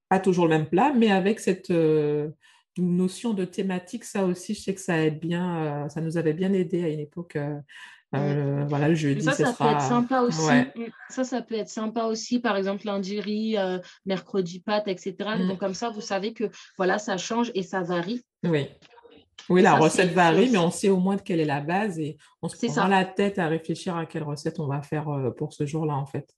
Pas 0.09 0.19
toujours 0.19 0.47
le 0.47 0.51
même 0.51 0.69
plat, 0.69 0.93
mais 0.97 1.11
avec 1.11 1.39
cette 1.39 1.73
notion 2.77 3.35
de 3.35 3.45
thématique, 3.45 4.05
ça 4.05 4.25
aussi, 4.25 4.55
je 4.55 4.61
sais 4.61 4.75
que 4.75 4.81
ça 4.81 5.05
aide 5.05 5.21
bien. 5.21 5.89
ça 5.89 6.01
nous 6.01 6.17
avait 6.17 6.33
bien 6.33 6.53
aidé 6.53 6.83
à 6.83 6.89
une 6.89 7.01
époque. 7.01 7.39
voilà, 8.13 8.89
le 8.89 8.95
jeudi, 8.97 9.23
ça, 9.23 9.33
ça, 9.33 9.53
peut 9.53 9.71
être 9.71 9.81
sympa 9.81 10.23
aussi. 10.23 10.51
Mm. 10.51 10.87
Ça, 11.09 11.23
ça 11.23 11.43
peut 11.43 11.55
être 11.55 11.69
sympa 11.69 12.05
aussi. 12.05 12.41
Par 12.41 12.57
exemple, 12.57 12.85
lundi 12.85 13.21
riz, 13.21 13.57
mercredi 14.07 14.59
pâtes, 14.61 14.89
etc. 14.89 15.15
Mm. 15.39 15.49
Donc 15.49 15.61
comme 15.61 15.75
ça, 15.75 15.91
vous 15.91 16.01
savez 16.01 16.33
que 16.33 16.51
voilà, 16.79 16.99
ça 16.99 17.17
change 17.17 17.53
et 17.55 17.63
ça 17.63 17.83
varie. 17.83 18.25
Oui. 18.43 18.67
Oui, 19.49 19.63
la 19.63 19.77
recette 19.77 20.13
varie, 20.13 20.51
mais 20.51 20.59
on 20.59 20.71
sait 20.71 20.91
au 20.91 20.99
moins 20.99 21.17
de 21.17 21.23
quelle 21.23 21.41
est 21.41 21.45
la 21.45 21.61
base 21.61 21.99
et 21.99 22.19
on 22.43 22.49
se 22.49 22.67
prend 22.67 22.87
la 22.87 23.05
tête 23.05 23.39
à 23.39 23.49
réfléchir 23.49 23.97
à 23.97 24.07
quelle 24.07 24.23
recette 24.23 24.61
on 24.61 24.67
va 24.67 24.83
faire 24.83 25.09
euh, 25.09 25.31
pour 25.31 25.53
ce 25.53 25.65
jour-là, 25.65 25.95
en 25.95 26.07
fait. 26.07 26.35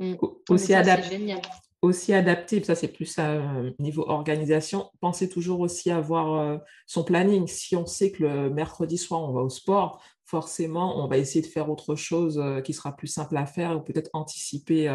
Mmh. 0.00 0.14
Aussi, 0.50 0.74
adapté, 0.74 1.36
aussi 1.80 2.12
adapté, 2.12 2.62
ça 2.64 2.74
c'est 2.74 2.88
plus 2.88 3.16
à 3.18 3.30
euh, 3.30 3.70
niveau 3.78 4.04
organisation, 4.08 4.90
pensez 5.00 5.28
toujours 5.28 5.60
aussi 5.60 5.90
à 5.90 5.98
avoir 5.98 6.34
euh, 6.34 6.58
son 6.86 7.04
planning. 7.04 7.46
Si 7.46 7.76
on 7.76 7.86
sait 7.86 8.10
que 8.10 8.24
le 8.24 8.50
mercredi 8.50 8.98
soir 8.98 9.22
on 9.22 9.32
va 9.32 9.42
au 9.42 9.50
sport, 9.50 10.02
forcément 10.24 11.02
on 11.02 11.06
va 11.06 11.16
essayer 11.16 11.42
de 11.42 11.46
faire 11.46 11.70
autre 11.70 11.94
chose 11.94 12.42
qui 12.64 12.72
sera 12.72 12.96
plus 12.96 13.06
simple 13.06 13.36
à 13.36 13.46
faire 13.46 13.76
ou 13.76 13.80
peut-être 13.80 14.10
anticiper 14.14 14.88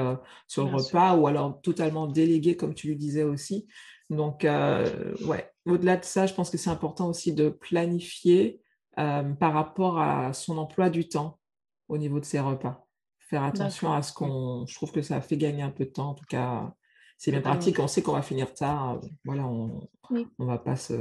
sur 0.47 0.65
le 0.65 0.75
repas 0.75 1.15
ou 1.15 1.27
alors 1.27 1.62
totalement 1.62 2.07
déléguer 2.07 2.57
comme 2.57 2.73
tu 2.73 2.89
le 2.89 2.95
disais 2.95 3.23
aussi. 3.23 3.67
Donc, 4.09 4.43
ouais, 4.43 5.49
au-delà 5.69 5.97
de 5.97 6.05
ça, 6.05 6.25
je 6.25 6.34
pense 6.34 6.49
que 6.49 6.58
c'est 6.58 6.69
important 6.69 7.08
aussi 7.10 7.34
de 7.34 7.49
planifier 7.49 8.62
euh, 8.97 9.23
par 9.34 9.53
rapport 9.53 9.99
à 9.99 10.34
son 10.34 10.58
emploi 10.58 10.89
du 10.89 11.08
temps 11.08 11.39
au 11.88 11.97
niveau 11.97 12.19
de 12.19 12.25
ses 12.25 12.39
repas. 12.39 12.86
Faire 13.19 13.43
attention 13.43 13.93
à 13.93 14.01
ce 14.01 14.12
qu'on. 14.12 14.65
Je 14.65 14.75
trouve 14.75 14.91
que 14.91 15.01
ça 15.01 15.21
fait 15.21 15.38
gagner 15.38 15.62
un 15.62 15.69
peu 15.69 15.86
de 15.86 15.91
temps. 15.91 16.10
En 16.10 16.15
tout 16.15 16.25
cas, 16.25 16.73
c'est 17.17 17.32
bien 17.32 17.41
pratique. 17.41 17.79
On 17.79 17.88
sait 17.88 18.01
qu'on 18.01 18.13
va 18.13 18.21
finir 18.21 18.53
tard. 18.53 18.99
Voilà, 19.23 19.45
on 19.45 19.88
ne 20.12 20.45
va 20.45 20.58
pas 20.58 20.75
se 20.75 20.93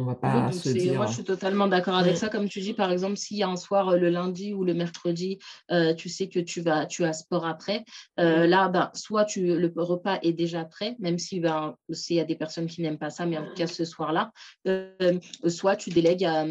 on 0.00 0.04
va 0.04 0.14
pas 0.14 0.50
se 0.52 0.70
dire... 0.70 0.94
Moi, 0.94 1.06
je 1.06 1.14
suis 1.14 1.24
totalement 1.24 1.68
d'accord 1.68 1.94
avec 1.94 2.16
ça. 2.16 2.28
Comme 2.28 2.48
tu 2.48 2.60
dis, 2.60 2.74
par 2.74 2.90
exemple, 2.90 3.16
s'il 3.16 3.36
y 3.36 3.42
a 3.42 3.48
un 3.48 3.56
soir 3.56 3.90
euh, 3.90 3.96
le 3.96 4.08
lundi 4.08 4.54
ou 4.54 4.64
le 4.64 4.74
mercredi, 4.74 5.38
euh, 5.70 5.94
tu 5.94 6.08
sais 6.08 6.28
que 6.28 6.40
tu 6.40 6.60
vas, 6.60 6.86
tu 6.86 7.04
as 7.04 7.12
sport 7.12 7.46
après. 7.46 7.84
Euh, 8.18 8.46
là, 8.46 8.68
ben, 8.68 8.90
soit 8.94 9.24
tu, 9.24 9.58
le 9.58 9.72
repas 9.76 10.18
est 10.22 10.32
déjà 10.32 10.64
prêt, 10.64 10.96
même 10.98 11.18
si 11.18 11.40
ben, 11.40 11.74
s'il 11.90 12.16
y 12.16 12.20
a 12.20 12.24
des 12.24 12.36
personnes 12.36 12.66
qui 12.66 12.82
n'aiment 12.82 12.98
pas 12.98 13.10
ça, 13.10 13.26
mais 13.26 13.38
en 13.38 13.46
tout 13.46 13.54
cas 13.54 13.66
ce 13.66 13.84
soir-là, 13.84 14.32
soit 15.46 15.76
tu 15.76 15.90
délègues 15.90 16.24
à, 16.24 16.46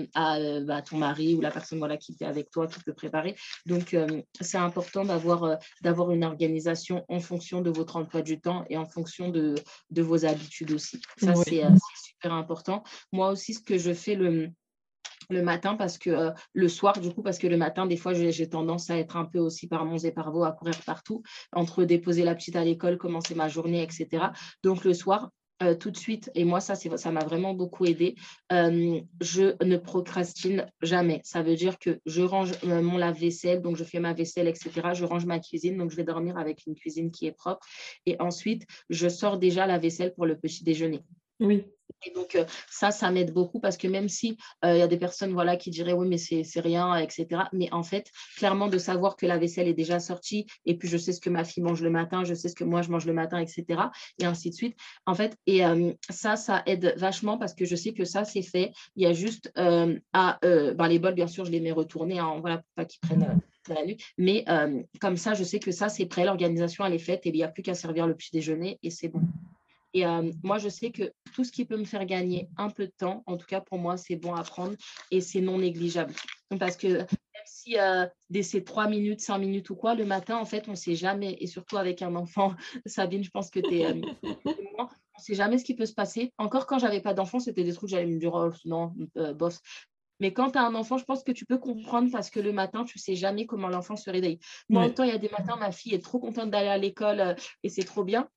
bah, 0.61 0.81
ton 0.81 0.97
mari 0.97 1.35
ou 1.35 1.41
la 1.41 1.51
personne 1.51 1.79
voilà, 1.79 1.97
qui 1.97 2.15
est 2.19 2.25
avec 2.25 2.51
toi, 2.51 2.67
qui 2.67 2.79
peut 2.81 2.93
préparer. 2.93 3.35
Donc, 3.65 3.95
c'est 4.39 4.57
important 4.57 5.05
d'avoir 5.05 5.57
d'avoir 5.81 6.11
une 6.11 6.23
organisation 6.23 7.05
en 7.07 7.19
fonction 7.19 7.61
de 7.61 7.69
votre 7.69 7.95
emploi 7.95 8.21
du 8.21 8.39
temps 8.39 8.65
et 8.69 8.77
en 8.77 8.85
fonction 8.85 9.29
de, 9.29 9.55
de 9.89 10.01
vos 10.01 10.25
habitudes 10.25 10.71
aussi. 10.71 11.01
Ça, 11.17 11.33
c'est 11.35 11.63
important. 12.25 12.83
Moi 13.11 13.29
aussi, 13.31 13.53
ce 13.53 13.61
que 13.61 13.77
je 13.77 13.93
fais 13.93 14.15
le, 14.15 14.49
le 15.29 15.41
matin 15.41 15.75
parce 15.75 15.97
que 15.97 16.09
euh, 16.09 16.31
le 16.53 16.67
soir 16.67 16.99
du 16.99 17.13
coup 17.13 17.21
parce 17.21 17.37
que 17.37 17.47
le 17.47 17.57
matin 17.57 17.85
des 17.85 17.97
fois 17.97 18.13
j'ai 18.13 18.49
tendance 18.49 18.89
à 18.89 18.97
être 18.97 19.17
un 19.17 19.25
peu 19.25 19.39
aussi 19.39 19.67
par 19.67 19.85
mons 19.85 19.97
et 20.03 20.13
à 20.15 20.51
courir 20.51 20.81
partout 20.85 21.21
entre 21.51 21.83
déposer 21.83 22.23
la 22.23 22.35
petite 22.35 22.55
à 22.55 22.63
l'école 22.63 22.97
commencer 22.97 23.35
ma 23.35 23.47
journée 23.47 23.83
etc 23.83 24.27
donc 24.63 24.83
le 24.83 24.93
soir 24.93 25.29
euh, 25.61 25.75
tout 25.75 25.91
de 25.91 25.97
suite, 25.97 26.31
et 26.35 26.45
moi, 26.45 26.61
ça, 26.61 26.75
ça 26.75 27.11
m'a 27.11 27.19
vraiment 27.19 27.53
beaucoup 27.53 27.85
aidé, 27.85 28.15
euh, 28.53 29.01
je 29.19 29.61
ne 29.61 29.75
procrastine 29.75 30.65
jamais. 30.81 31.19
Ça 31.25 31.41
veut 31.41 31.55
dire 31.55 31.77
que 31.79 31.99
je 32.05 32.21
range 32.21 32.53
mon 32.63 32.97
lave-vaisselle, 32.97 33.61
donc 33.61 33.75
je 33.75 33.83
fais 33.83 33.99
ma 33.99 34.13
vaisselle, 34.13 34.47
etc. 34.47 34.93
Je 34.93 35.03
range 35.03 35.25
ma 35.25 35.39
cuisine, 35.39 35.77
donc 35.77 35.91
je 35.91 35.97
vais 35.97 36.05
dormir 36.05 36.37
avec 36.37 36.65
une 36.65 36.75
cuisine 36.75 37.11
qui 37.11 37.25
est 37.25 37.33
propre. 37.33 37.65
Et 38.05 38.15
ensuite, 38.21 38.65
je 38.89 39.09
sors 39.09 39.37
déjà 39.37 39.67
la 39.67 39.77
vaisselle 39.77 40.13
pour 40.13 40.25
le 40.25 40.37
petit 40.37 40.63
déjeuner. 40.63 41.01
Oui. 41.41 41.65
Et 42.05 42.11
donc, 42.11 42.35
euh, 42.35 42.45
ça, 42.69 42.91
ça 42.91 43.11
m'aide 43.11 43.33
beaucoup 43.33 43.59
parce 43.59 43.77
que 43.77 43.87
même 43.87 44.09
si 44.09 44.37
euh, 44.63 44.75
il 44.75 44.79
y 44.79 44.81
a 44.81 44.87
des 44.87 44.97
personnes 44.97 45.33
voilà, 45.33 45.57
qui 45.57 45.69
diraient 45.69 45.93
oui, 45.93 46.07
mais 46.07 46.17
c'est 46.17 46.59
rien, 46.59 46.95
etc. 46.95 47.43
Mais 47.53 47.71
en 47.73 47.83
fait, 47.83 48.09
clairement, 48.37 48.67
de 48.67 48.77
savoir 48.77 49.15
que 49.15 49.25
la 49.25 49.37
vaisselle 49.37 49.67
est 49.67 49.73
déjà 49.73 49.99
sortie 49.99 50.45
et 50.65 50.77
puis 50.77 50.87
je 50.87 50.97
sais 50.97 51.11
ce 51.11 51.19
que 51.19 51.29
ma 51.29 51.43
fille 51.43 51.63
mange 51.63 51.81
le 51.81 51.89
matin, 51.89 52.23
je 52.23 52.33
sais 52.33 52.49
ce 52.49 52.55
que 52.55 52.63
moi 52.63 52.81
je 52.81 52.89
mange 52.89 53.05
le 53.05 53.13
matin, 53.13 53.39
etc. 53.39 53.65
Et 54.19 54.25
ainsi 54.25 54.49
de 54.49 54.55
suite. 54.55 54.77
En 55.05 55.13
fait, 55.13 55.35
et 55.45 55.65
euh, 55.65 55.91
ça, 56.09 56.35
ça 56.35 56.63
aide 56.65 56.93
vachement 56.97 57.37
parce 57.37 57.53
que 57.53 57.65
je 57.65 57.75
sais 57.75 57.93
que 57.93 58.05
ça, 58.05 58.23
c'est 58.23 58.41
fait. 58.41 58.71
Il 58.95 59.03
y 59.03 59.05
a 59.05 59.13
juste 59.13 59.51
à. 59.55 60.39
Ben, 60.41 60.87
les 60.87 60.99
bols, 60.99 61.15
bien 61.15 61.27
sûr, 61.27 61.45
je 61.45 61.51
les 61.51 61.59
mets 61.59 61.71
retournés, 61.71 62.19
hein, 62.19 62.37
voilà, 62.39 62.57
pour 62.57 62.65
pas 62.75 62.85
qu'ils 62.85 62.99
prennent. 63.01 63.39
la 63.67 63.85
nuit. 63.85 63.97
Mais 64.17 64.45
comme 64.99 65.17
ça, 65.17 65.33
je 65.33 65.43
sais 65.43 65.59
que 65.59 65.71
ça, 65.71 65.89
c'est 65.89 66.05
prêt, 66.05 66.25
l'organisation, 66.25 66.85
elle 66.85 66.93
est 66.93 66.97
faite 66.97 67.25
et 67.25 67.29
il 67.29 67.35
n'y 67.35 67.43
a 67.43 67.47
plus 67.47 67.63
qu'à 67.63 67.75
servir 67.75 68.07
le 68.07 68.15
petit 68.15 68.31
déjeuner 68.31 68.79
et 68.81 68.89
c'est 68.89 69.09
bon. 69.09 69.21
Et 69.93 70.05
euh, 70.05 70.31
moi, 70.43 70.57
je 70.57 70.69
sais 70.69 70.91
que 70.91 71.11
tout 71.33 71.43
ce 71.43 71.51
qui 71.51 71.65
peut 71.65 71.77
me 71.77 71.85
faire 71.85 72.05
gagner 72.05 72.49
un 72.57 72.69
peu 72.69 72.85
de 72.85 72.93
temps, 72.95 73.23
en 73.25 73.37
tout 73.37 73.47
cas 73.47 73.61
pour 73.61 73.77
moi, 73.77 73.97
c'est 73.97 74.15
bon 74.15 74.35
à 74.35 74.43
prendre 74.43 74.75
et 75.11 75.21
c'est 75.21 75.41
non 75.41 75.57
négligeable. 75.57 76.13
Parce 76.59 76.75
que 76.75 76.87
même 76.87 77.07
si 77.45 77.79
euh, 77.79 78.05
dès 78.29 78.43
ces 78.43 78.63
minutes, 78.89 79.21
cinq 79.21 79.39
minutes 79.39 79.69
ou 79.69 79.75
quoi, 79.75 79.95
le 79.95 80.05
matin, 80.05 80.37
en 80.37 80.45
fait, 80.45 80.67
on 80.67 80.71
ne 80.71 80.75
sait 80.75 80.95
jamais, 80.95 81.37
et 81.39 81.47
surtout 81.47 81.77
avec 81.77 82.01
un 82.01 82.15
enfant, 82.15 82.53
Sabine, 82.85 83.23
je 83.23 83.31
pense 83.31 83.49
que 83.49 83.59
tu 83.59 83.79
es... 83.79 83.85
Euh, 83.85 84.01
on 84.79 84.83
ne 84.83 85.23
sait 85.23 85.35
jamais 85.35 85.57
ce 85.57 85.65
qui 85.65 85.75
peut 85.75 85.85
se 85.85 85.93
passer. 85.93 86.31
Encore 86.37 86.65
quand 86.65 86.79
j'avais 86.79 87.01
pas 87.01 87.13
d'enfant, 87.13 87.39
c'était 87.39 87.63
des 87.63 87.73
trucs, 87.73 87.89
j'allais 87.89 88.05
me 88.05 88.19
dire, 88.19 88.33
oh, 88.33 88.51
non, 88.65 88.93
boss. 89.35 89.59
Mais 90.21 90.33
quand 90.33 90.51
tu 90.51 90.57
as 90.57 90.63
un 90.65 90.75
enfant, 90.75 90.97
je 90.97 91.05
pense 91.05 91.23
que 91.23 91.31
tu 91.31 91.45
peux 91.45 91.57
comprendre 91.57 92.09
parce 92.11 92.29
que 92.29 92.39
le 92.39 92.51
matin, 92.51 92.83
tu 92.83 92.97
ne 92.97 93.01
sais 93.01 93.15
jamais 93.15 93.45
comment 93.45 93.69
l'enfant 93.69 93.95
se 93.95 94.09
réveille. 94.09 94.39
Moi, 94.67 94.81
en 94.81 94.85
même 94.85 94.93
temps, 94.93 95.03
il 95.03 95.09
y 95.09 95.13
a 95.13 95.17
des 95.17 95.29
matins, 95.29 95.55
ma 95.55 95.71
fille 95.71 95.93
est 95.93 96.03
trop 96.03 96.19
contente 96.19 96.51
d'aller 96.51 96.67
à 96.67 96.77
l'école 96.77 97.35
et 97.63 97.69
c'est 97.69 97.83
trop 97.83 98.03
bien. 98.03 98.29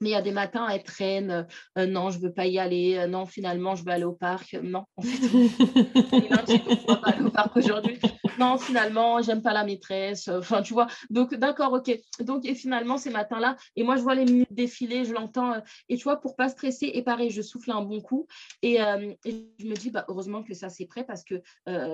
Mais 0.00 0.10
il 0.10 0.12
y 0.12 0.16
a 0.16 0.22
des 0.22 0.32
matins, 0.32 0.68
elle 0.68 0.82
traîne. 0.82 1.46
Euh, 1.76 1.86
non, 1.86 2.10
je 2.10 2.18
ne 2.18 2.24
veux 2.24 2.32
pas 2.32 2.46
y 2.46 2.58
aller. 2.58 2.96
Euh, 2.96 3.06
non, 3.06 3.26
finalement, 3.26 3.74
je 3.74 3.84
vais 3.84 3.92
aller 3.92 4.04
au 4.04 4.12
parc. 4.12 4.54
Non, 4.62 4.84
en 4.96 5.02
fait, 5.02 5.08
je 5.22 6.86
pas 6.86 7.10
aller 7.10 7.24
au 7.24 7.30
parc 7.30 7.56
aujourd'hui. 7.56 7.98
Non, 8.38 8.58
finalement, 8.58 9.20
j'aime 9.22 9.42
pas 9.42 9.52
la 9.52 9.64
maîtresse. 9.64 10.28
Enfin, 10.28 10.62
tu 10.62 10.72
vois. 10.72 10.86
Donc, 11.10 11.34
d'accord, 11.34 11.72
ok. 11.72 11.98
Donc, 12.20 12.44
et 12.44 12.54
finalement, 12.54 12.96
ces 12.96 13.10
matins-là, 13.10 13.56
et 13.76 13.82
moi, 13.82 13.96
je 13.96 14.02
vois 14.02 14.14
les 14.14 14.24
minutes 14.24 14.52
défiler, 14.52 15.04
je 15.04 15.12
l'entends. 15.12 15.54
Euh, 15.54 15.60
et 15.88 15.96
tu 15.96 16.04
vois, 16.04 16.20
pour 16.20 16.36
pas 16.36 16.48
stresser, 16.48 16.90
et 16.94 17.02
pareil, 17.02 17.30
je 17.30 17.42
souffle 17.42 17.70
un 17.70 17.82
bon 17.82 18.00
coup. 18.00 18.26
Et, 18.62 18.78
je 18.78 19.66
me 19.66 19.74
dis, 19.74 19.90
bah, 19.90 20.04
heureusement 20.08 20.42
que 20.42 20.54
ça, 20.54 20.68
c'est 20.68 20.86
prêt 20.86 21.04
parce 21.04 21.24
que 21.24 21.42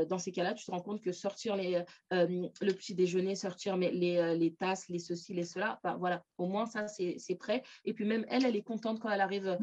dans 0.05 0.19
ces 0.19 0.33
cas-là, 0.33 0.55
tu 0.55 0.65
te 0.65 0.71
rends 0.71 0.81
compte 0.81 1.01
que 1.01 1.13
sortir 1.13 1.57
les, 1.57 1.83
le 2.11 2.73
petit 2.73 2.95
déjeuner, 2.95 3.35
sortir 3.35 3.77
les, 3.77 3.91
les, 3.91 4.55
tasses, 4.55 4.89
les 4.89 4.99
ceci, 4.99 5.33
les 5.33 5.45
cela, 5.45 5.81
bah, 5.83 5.97
voilà, 5.99 6.23
au 6.39 6.47
moins, 6.47 6.67
ça, 6.67 6.87
c'est 6.89 7.39
prêt. 7.39 7.63
Et 7.85 7.94
puis 7.95 8.05
même 8.05 8.27
elle, 8.29 8.45
elle 8.45 8.57
est 8.57 8.63
contente 8.63 9.01
quand 9.01 9.11
elle 9.11 9.21
arrive, 9.21 9.57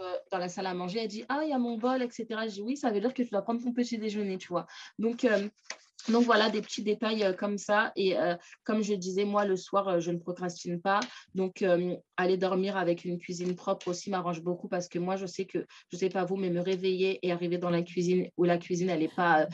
euh, 0.00 0.16
dans 0.32 0.38
la 0.38 0.48
salle 0.48 0.66
à 0.66 0.74
manger. 0.74 1.00
Elle 1.00 1.08
dit 1.08 1.24
Ah, 1.28 1.40
il 1.44 1.50
y 1.50 1.52
a 1.52 1.58
mon 1.58 1.78
bol, 1.78 2.02
etc. 2.02 2.26
Je 2.46 2.54
dis 2.54 2.62
Oui, 2.62 2.76
ça 2.76 2.90
veut 2.90 3.00
dire 3.00 3.14
que 3.14 3.22
tu 3.22 3.30
dois 3.30 3.42
prendre 3.42 3.62
ton 3.62 3.72
petit 3.72 3.98
déjeuner, 3.98 4.38
tu 4.38 4.48
vois. 4.48 4.66
Donc, 4.98 5.24
euh, 5.24 5.48
donc 6.08 6.24
voilà, 6.24 6.50
des 6.50 6.60
petits 6.60 6.82
détails 6.82 7.22
euh, 7.22 7.32
comme 7.32 7.58
ça. 7.58 7.92
Et 7.94 8.16
comme 8.64 8.82
je 8.82 8.94
disais, 8.94 9.24
moi, 9.24 9.44
le 9.44 9.56
soir, 9.56 10.00
je 10.00 10.10
ne 10.10 10.18
procrastine 10.18 10.80
pas. 10.80 11.00
Donc, 11.34 11.64
aller 12.16 12.36
dormir 12.36 12.76
avec 12.76 13.04
une 13.04 13.18
cuisine 13.18 13.54
propre 13.54 13.88
aussi 13.88 14.10
m'arrange 14.10 14.42
beaucoup 14.42 14.68
parce 14.68 14.88
que 14.88 14.98
moi, 14.98 15.16
je 15.16 15.26
sais 15.26 15.44
que, 15.44 15.58
je 15.90 15.96
ne 15.96 15.98
sais 15.98 16.08
pas 16.08 16.24
vous, 16.24 16.36
mais 16.36 16.50
me 16.50 16.60
réveiller 16.60 17.20
et 17.22 17.32
arriver 17.32 17.58
dans 17.58 17.70
la 17.70 17.82
cuisine 17.82 18.28
où 18.36 18.44
la 18.44 18.58
cuisine, 18.58 18.90
elle 18.90 19.00
n'est 19.00 19.08
pas, 19.08 19.46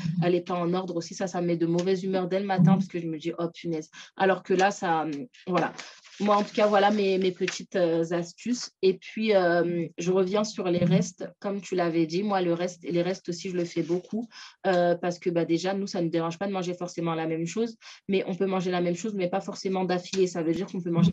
pas 0.46 0.54
en 0.54 0.72
ordre 0.74 0.96
aussi, 0.96 1.14
ça, 1.14 1.26
ça 1.26 1.40
me 1.40 1.48
met 1.48 1.56
de 1.56 1.66
mauvaise 1.66 2.02
humeur 2.02 2.28
dès 2.28 2.40
le 2.40 2.46
matin 2.46 2.74
parce 2.74 2.88
que 2.88 2.98
je 2.98 3.06
me 3.06 3.18
dis, 3.18 3.32
oh 3.38 3.48
punaise. 3.54 3.90
Alors 4.16 4.42
que 4.42 4.54
là, 4.54 4.70
ça, 4.70 5.06
voilà, 5.46 5.72
moi, 6.20 6.36
en 6.36 6.42
tout 6.42 6.54
cas, 6.54 6.66
voilà 6.66 6.90
mes, 6.90 7.18
petites 7.32 7.76
euh, 7.76 8.04
astuces. 8.10 8.72
Et 8.82 8.94
puis, 8.94 9.34
euh, 9.34 9.86
je 9.98 10.12
reviens 10.12 10.44
sur 10.44 10.68
les 10.68 10.84
restes. 10.84 11.26
Comme 11.40 11.60
tu 11.60 11.74
l'avais 11.74 12.06
dit, 12.06 12.22
moi, 12.22 12.42
le 12.42 12.52
reste, 12.52 12.82
les 12.82 13.02
restes 13.02 13.28
aussi, 13.30 13.50
je 13.50 13.56
le 13.56 13.64
fais 13.64 13.82
beaucoup 13.82 14.28
euh, 14.66 14.94
parce 14.94 15.18
que 15.18 15.30
bah, 15.30 15.44
déjà, 15.44 15.72
nous, 15.74 15.86
ça 15.86 16.00
ne 16.00 16.04
nous 16.04 16.10
dérange 16.10 16.38
pas 16.38 16.46
de 16.46 16.52
manger 16.52 16.74
forcément 16.74 17.14
la 17.14 17.26
même 17.26 17.46
chose, 17.46 17.76
mais 18.08 18.22
on 18.26 18.34
peut 18.34 18.46
manger 18.46 18.70
la 18.70 18.80
même 18.80 18.96
chose, 18.96 19.14
mais 19.14 19.28
pas 19.28 19.40
forcément 19.40 19.84
d'affilée. 19.84 20.26
Ça 20.26 20.42
veut 20.42 20.52
dire 20.52 20.66
qu'on 20.66 20.82
peut 20.82 20.90
manger 20.90 21.12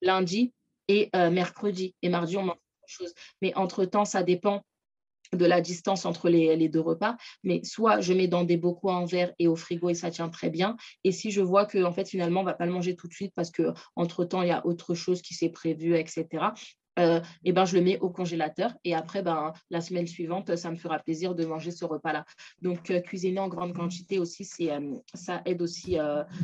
lundi 0.00 0.52
et 0.88 1.10
mercredi. 1.14 1.94
Et 2.02 2.08
mardi, 2.08 2.36
on 2.36 2.44
mange 2.44 2.56
chose. 2.86 3.12
Mais 3.42 3.54
entre-temps, 3.56 4.04
ça 4.04 4.22
dépend 4.22 4.62
de 5.36 5.46
la 5.46 5.60
distance 5.60 6.06
entre 6.06 6.28
les, 6.28 6.68
deux 6.68 6.80
repas, 6.80 7.16
mais 7.44 7.62
soit 7.64 8.00
je 8.00 8.12
mets 8.12 8.28
dans 8.28 8.44
des 8.44 8.56
bocaux 8.56 8.90
en 8.90 9.04
verre 9.04 9.32
et 9.38 9.48
au 9.48 9.56
frigo 9.56 9.88
et 9.90 9.94
ça 9.94 10.10
tient 10.10 10.28
très 10.28 10.50
bien. 10.50 10.76
Et 11.04 11.12
si 11.12 11.30
je 11.30 11.40
vois 11.40 11.66
que 11.66 11.82
en 11.82 11.92
fait 11.92 12.08
finalement 12.08 12.40
on 12.40 12.44
va 12.44 12.54
pas 12.54 12.66
le 12.66 12.72
manger 12.72 12.96
tout 12.96 13.08
de 13.08 13.12
suite 13.12 13.32
parce 13.34 13.50
que 13.50 13.72
entre 13.96 14.24
temps 14.24 14.42
il 14.42 14.48
y 14.48 14.52
a 14.52 14.66
autre 14.66 14.94
chose 14.94 15.22
qui 15.22 15.34
s'est 15.34 15.50
prévu, 15.50 15.96
etc. 15.96 16.26
et 16.96 17.00
euh, 17.00 17.20
eh 17.44 17.52
ben 17.52 17.64
je 17.64 17.76
le 17.76 17.82
mets 17.82 17.98
au 18.00 18.10
congélateur 18.10 18.72
et 18.84 18.94
après 18.94 19.22
ben 19.22 19.52
la 19.70 19.80
semaine 19.80 20.06
suivante 20.06 20.56
ça 20.56 20.70
me 20.70 20.76
fera 20.76 20.98
plaisir 20.98 21.34
de 21.34 21.44
manger 21.44 21.70
ce 21.70 21.84
repas 21.84 22.12
là. 22.12 22.24
Donc 22.60 22.90
euh, 22.90 23.00
cuisiner 23.00 23.40
en 23.40 23.48
grande 23.48 23.74
quantité 23.74 24.18
aussi 24.18 24.44
c'est 24.44 24.72
euh, 24.72 24.94
ça 25.14 25.42
aide 25.44 25.62
aussi 25.62 25.96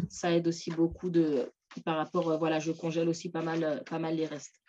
ça 0.08 0.32
aide 0.32 0.46
aussi 0.48 0.70
beaucoup 0.70 1.10
de 1.10 1.52
par 1.84 1.96
rapport 1.96 2.38
voilà 2.38 2.58
je 2.60 2.72
congèle 2.72 3.08
aussi 3.08 3.30
pas 3.30 3.42
mal 3.42 3.82
pas 3.88 3.98
mal 3.98 4.14
les 4.14 4.26
restes. 4.26 4.60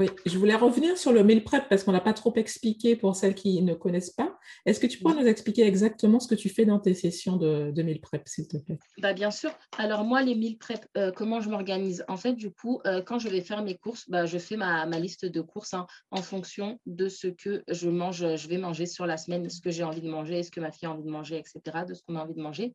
Oui, 0.00 0.08
je 0.24 0.38
voulais 0.38 0.54
revenir 0.54 0.96
sur 0.96 1.12
le 1.12 1.22
meal 1.22 1.44
prep 1.44 1.68
parce 1.68 1.84
qu'on 1.84 1.92
n'a 1.92 2.00
pas 2.00 2.14
trop 2.14 2.32
expliqué 2.36 2.96
pour 2.96 3.14
celles 3.14 3.34
qui 3.34 3.60
ne 3.60 3.74
connaissent 3.74 4.08
pas. 4.08 4.34
Est-ce 4.64 4.80
que 4.80 4.86
tu 4.86 4.98
peux 4.98 5.12
nous 5.12 5.26
expliquer 5.26 5.66
exactement 5.66 6.18
ce 6.20 6.26
que 6.26 6.34
tu 6.34 6.48
fais 6.48 6.64
dans 6.64 6.78
tes 6.78 6.94
sessions 6.94 7.36
de, 7.36 7.70
de 7.70 7.82
meal 7.82 8.00
prep, 8.00 8.26
s'il 8.26 8.48
te 8.48 8.56
plaît? 8.56 8.78
Bah, 8.96 9.12
Bien 9.12 9.30
sûr. 9.30 9.50
Alors 9.76 10.04
moi, 10.04 10.22
les 10.22 10.34
meal 10.34 10.56
prep, 10.56 10.86
euh, 10.96 11.12
comment 11.14 11.42
je 11.42 11.50
m'organise? 11.50 12.02
En 12.08 12.16
fait, 12.16 12.32
du 12.32 12.50
coup, 12.50 12.80
euh, 12.86 13.02
quand 13.02 13.18
je 13.18 13.28
vais 13.28 13.42
faire 13.42 13.62
mes 13.62 13.76
courses, 13.76 14.08
bah, 14.08 14.24
je 14.24 14.38
fais 14.38 14.56
ma, 14.56 14.86
liste 14.98 15.26
de 15.26 15.42
courses 15.42 15.74
hein, 15.74 15.86
en 16.10 16.22
fonction 16.22 16.80
de 16.86 17.10
ce 17.10 17.26
que 17.26 17.62
je 17.68 17.90
mange, 17.90 18.36
je 18.36 18.48
vais 18.48 18.56
manger 18.56 18.86
sur 18.86 19.04
la 19.04 19.18
semaine, 19.18 19.50
ce 19.50 19.60
que 19.60 19.70
j'ai 19.70 19.84
envie 19.84 20.00
de 20.00 20.08
manger, 20.08 20.42
ce 20.42 20.50
que 20.50 20.60
ma 20.60 20.72
fille 20.72 20.88
a 20.88 20.92
envie 20.92 21.04
de 21.04 21.10
manger, 21.10 21.36
etc., 21.36 21.84
de 21.86 21.92
ce 21.92 22.00
qu'on 22.04 22.16
a 22.16 22.22
envie 22.22 22.34
de 22.34 22.40
manger. 22.40 22.74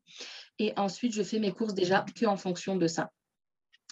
Et 0.60 0.72
ensuite, 0.76 1.12
je 1.12 1.24
fais 1.24 1.40
mes 1.40 1.50
courses 1.50 1.74
déjà 1.74 2.04
qu'en 2.20 2.36
fonction 2.36 2.76
de 2.76 2.86
ça. 2.86 3.10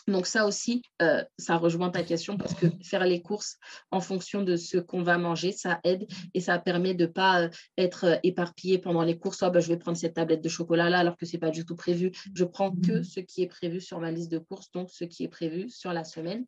Donc 0.07 0.27
ça 0.27 0.47
aussi, 0.47 0.83
euh, 1.01 1.25
ça 1.39 1.57
rejoint 1.57 1.91
ta 1.91 2.03
question 2.03 2.37
parce 2.37 2.55
que 2.55 2.67
faire 2.83 3.07
les 3.07 3.23
courses 3.23 3.59
en 3.91 4.01
fonction 4.01 4.43
de 4.43 4.57
ce 4.57 4.77
qu'on 4.77 5.03
va 5.03 5.17
manger, 5.17 5.53
ça 5.53 5.81
aide 5.85 6.07
et 6.35 6.41
ça 6.41 6.59
permet 6.59 6.95
de 6.95 7.07
ne 7.07 7.11
pas 7.11 7.43
euh, 7.43 7.49
être 7.79 8.05
euh, 8.05 8.17
éparpillé 8.23 8.79
pendant 8.79 9.03
les 9.03 9.19
courses. 9.19 9.43
Oh, 9.43 9.51
bah, 9.51 9.61
je 9.61 9.69
vais 9.69 9.79
prendre 9.79 9.97
cette 9.97 10.15
tablette 10.15 10.43
de 10.43 10.49
chocolat 10.49 10.91
là 10.91 10.99
alors 10.99 11.17
que 11.17 11.25
ce 11.25 11.33
n'est 11.33 11.41
pas 11.41 11.51
du 11.51 11.65
tout 11.65 11.77
prévu. 11.77 12.13
Je 12.35 12.45
prends 12.45 12.71
que 12.71 13.03
ce 13.03 13.21
qui 13.21 13.43
est 13.43 13.47
prévu 13.47 13.81
sur 13.81 13.99
ma 13.99 14.11
liste 14.11 14.31
de 14.31 14.39
courses, 14.39 14.71
donc 14.73 14.91
ce 14.91 15.05
qui 15.05 15.25
est 15.25 15.29
prévu 15.29 15.71
sur 15.71 15.93
la 15.93 16.05
semaine. 16.05 16.45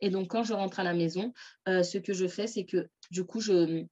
Et 0.00 0.10
donc 0.10 0.28
quand 0.28 0.44
je 0.44 0.52
rentre 0.52 0.78
à 0.78 0.84
la 0.84 0.94
maison, 0.94 1.32
ce 1.66 1.98
que 1.98 2.12
je 2.12 2.26
fais, 2.26 2.46
c'est 2.46 2.64
que 2.64 2.88
du 3.10 3.24
coup, 3.24 3.40
je, 3.40 3.84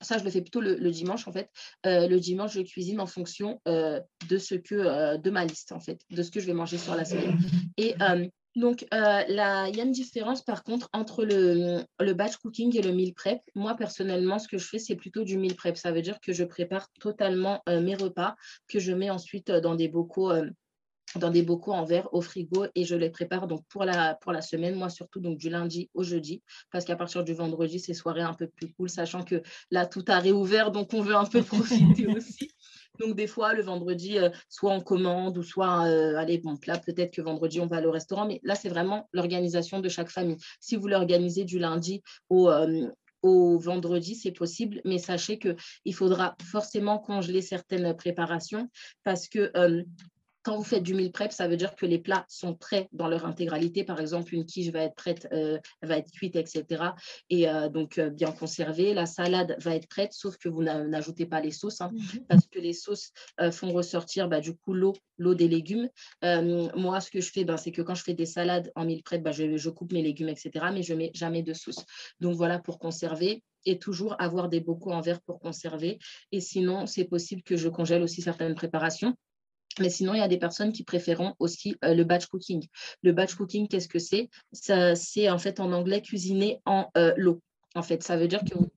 ça, 0.00 0.18
je 0.18 0.24
le 0.24 0.30
fais 0.30 0.40
plutôt 0.40 0.60
le, 0.60 0.90
dimanche, 0.90 1.26
en 1.26 1.32
fait. 1.32 1.50
Euh, 1.86 2.06
le 2.08 2.20
dimanche, 2.20 2.52
je 2.54 2.60
cuisine 2.60 3.00
en 3.00 3.06
fonction 3.06 3.60
euh, 3.66 4.00
de 4.28 4.38
ce 4.38 4.54
que, 4.54 4.74
euh, 4.74 5.18
de 5.18 5.30
ma 5.30 5.44
liste, 5.44 5.72
en 5.72 5.80
fait, 5.80 6.00
de 6.10 6.22
ce 6.22 6.30
que 6.30 6.40
je 6.40 6.46
vais 6.46 6.52
manger 6.52 6.78
sur 6.78 6.94
la 6.94 7.04
semaine. 7.04 7.38
Et 7.76 7.94
donc, 8.58 8.86
il 8.92 9.34
y 9.34 9.40
a 9.40 9.82
une 9.82 9.92
différence, 9.92 10.42
par 10.42 10.62
contre, 10.64 10.88
entre 10.92 11.24
le, 11.24 11.84
le, 12.00 12.12
batch 12.14 12.36
cooking 12.36 12.76
et 12.76 12.82
le 12.82 12.92
meal 12.92 13.14
prep. 13.14 13.40
Moi, 13.54 13.74
personnellement, 13.74 14.38
ce 14.38 14.48
que 14.48 14.58
je 14.58 14.66
fais, 14.66 14.78
c'est 14.78 14.96
plutôt 14.96 15.24
du 15.24 15.38
meal 15.38 15.54
prep. 15.54 15.76
Ça 15.76 15.92
veut 15.92 16.02
dire 16.02 16.20
que 16.20 16.32
je 16.32 16.44
prépare 16.44 16.88
totalement 17.00 17.62
mes 17.66 17.94
repas, 17.94 18.36
que 18.68 18.78
je 18.78 18.92
mets 18.92 19.10
ensuite 19.10 19.50
dans 19.50 19.74
des 19.74 19.88
bocaux 19.88 20.32
dans 21.16 21.30
des 21.30 21.42
bocaux 21.42 21.72
en 21.72 21.84
verre 21.84 22.08
au 22.12 22.20
frigo 22.20 22.66
et 22.74 22.84
je 22.84 22.94
les 22.94 23.10
prépare 23.10 23.46
donc 23.46 23.64
pour 23.68 23.84
la, 23.84 24.14
pour 24.16 24.32
la 24.32 24.42
semaine, 24.42 24.74
moi 24.74 24.90
surtout 24.90 25.20
donc 25.20 25.38
du 25.38 25.48
lundi 25.48 25.90
au 25.94 26.02
jeudi, 26.02 26.42
parce 26.70 26.84
qu'à 26.84 26.96
partir 26.96 27.24
du 27.24 27.32
vendredi, 27.34 27.80
c'est 27.80 27.94
soirée 27.94 28.22
un 28.22 28.34
peu 28.34 28.48
plus 28.48 28.72
cool, 28.74 28.90
sachant 28.90 29.22
que 29.22 29.42
là, 29.70 29.86
tout 29.86 30.04
a 30.08 30.18
réouvert, 30.18 30.70
donc 30.70 30.92
on 30.92 31.00
veut 31.00 31.16
un 31.16 31.24
peu 31.24 31.42
profiter 31.42 32.06
aussi. 32.06 32.50
Donc, 32.98 33.14
des 33.16 33.26
fois, 33.26 33.54
le 33.54 33.62
vendredi, 33.62 34.18
euh, 34.18 34.30
soit 34.48 34.72
on 34.72 34.80
commande 34.80 35.38
ou 35.38 35.42
soit, 35.42 35.86
euh, 35.86 36.16
allez, 36.16 36.38
bon, 36.38 36.58
là, 36.66 36.78
peut-être 36.78 37.12
que 37.12 37.22
vendredi, 37.22 37.60
on 37.60 37.66
va 37.66 37.76
aller 37.76 37.86
au 37.86 37.92
restaurant, 37.92 38.26
mais 38.26 38.40
là, 38.42 38.54
c'est 38.54 38.68
vraiment 38.68 39.08
l'organisation 39.12 39.80
de 39.80 39.88
chaque 39.88 40.10
famille. 40.10 40.36
Si 40.60 40.76
vous 40.76 40.88
l'organisez 40.88 41.44
du 41.44 41.58
lundi 41.58 42.02
au, 42.28 42.50
euh, 42.50 42.88
au 43.22 43.58
vendredi, 43.58 44.14
c'est 44.14 44.32
possible, 44.32 44.80
mais 44.84 44.98
sachez 44.98 45.38
qu'il 45.38 45.94
faudra 45.94 46.36
forcément 46.42 46.98
congeler 46.98 47.42
certaines 47.42 47.94
préparations 47.96 48.68
parce 49.04 49.28
que 49.28 49.50
quand 50.42 50.56
vous 50.56 50.64
faites 50.64 50.82
du 50.82 50.94
meal 50.94 51.12
prep, 51.12 51.32
ça 51.32 51.48
veut 51.48 51.56
dire 51.56 51.74
que 51.74 51.86
les 51.86 51.98
plats 51.98 52.24
sont 52.28 52.54
prêts 52.54 52.88
dans 52.92 53.08
leur 53.08 53.26
intégralité. 53.26 53.84
Par 53.84 54.00
exemple, 54.00 54.34
une 54.34 54.46
quiche 54.46 54.68
va 54.68 54.82
être 54.82 54.94
prête, 54.94 55.28
euh, 55.32 55.58
va 55.82 55.98
être 55.98 56.10
cuite, 56.10 56.36
etc. 56.36 56.92
Et 57.28 57.48
euh, 57.48 57.68
donc 57.68 57.98
euh, 57.98 58.10
bien 58.10 58.32
conservée. 58.32 58.94
La 58.94 59.06
salade 59.06 59.56
va 59.58 59.74
être 59.74 59.88
prête, 59.88 60.12
sauf 60.12 60.36
que 60.38 60.48
vous 60.48 60.62
n'ajoutez 60.62 61.26
pas 61.26 61.40
les 61.40 61.50
sauces, 61.50 61.80
hein, 61.80 61.90
mhm. 61.92 62.24
parce 62.28 62.46
que 62.46 62.58
les 62.58 62.72
sauces 62.72 63.12
font 63.52 63.72
ressortir 63.72 64.28
bah, 64.28 64.40
du 64.40 64.54
coup 64.54 64.74
l'eau, 64.74 64.94
l'eau 65.18 65.34
des 65.34 65.48
légumes. 65.48 65.88
moi, 66.22 67.00
ce 67.00 67.10
que 67.10 67.20
je 67.20 67.30
fais, 67.30 67.44
ben, 67.44 67.56
c'est 67.56 67.72
que 67.72 67.82
quand 67.82 67.94
je 67.94 68.02
fais 68.02 68.14
des 68.14 68.26
salades 68.26 68.70
en 68.74 68.84
meal 68.84 69.02
prep, 69.02 69.26
je, 69.32 69.56
je 69.56 69.70
coupe 69.70 69.92
mes 69.92 70.02
légumes, 70.02 70.28
etc. 70.28 70.66
Mais 70.72 70.82
je 70.82 70.94
mets 70.94 71.10
jamais 71.14 71.42
de 71.42 71.52
sauce. 71.52 71.84
Donc 72.20 72.36
voilà 72.36 72.58
pour 72.58 72.78
conserver 72.78 73.42
et 73.64 73.78
toujours 73.78 74.16
avoir 74.18 74.48
des 74.48 74.60
bocaux 74.60 74.92
en 74.92 75.00
verre 75.00 75.20
pour 75.20 75.40
conserver. 75.40 75.98
Et 76.32 76.40
sinon, 76.40 76.86
c'est 76.86 77.04
possible 77.04 77.42
que 77.42 77.56
je 77.56 77.68
congèle 77.68 78.02
aussi 78.02 78.22
certaines 78.22 78.54
préparations. 78.54 79.14
Mais 79.80 79.90
sinon, 79.90 80.14
il 80.14 80.18
y 80.18 80.22
a 80.22 80.28
des 80.28 80.38
personnes 80.38 80.72
qui 80.72 80.84
préféreront 80.84 81.34
aussi 81.38 81.76
euh, 81.84 81.94
le 81.94 82.04
batch 82.04 82.26
cooking. 82.26 82.66
Le 83.02 83.12
batch 83.12 83.34
cooking, 83.34 83.68
qu'est-ce 83.68 83.88
que 83.88 83.98
c'est? 83.98 84.28
C'est 84.52 85.30
en 85.30 85.38
fait 85.38 85.60
en 85.60 85.72
anglais 85.72 86.02
cuisiner 86.02 86.60
en 86.64 86.90
euh, 86.96 87.12
l'eau. 87.16 87.40
En 87.74 87.82
fait, 87.82 88.02
ça 88.02 88.16
veut 88.16 88.28
dire 88.28 88.40
que 88.40 88.54
vous 88.56 88.70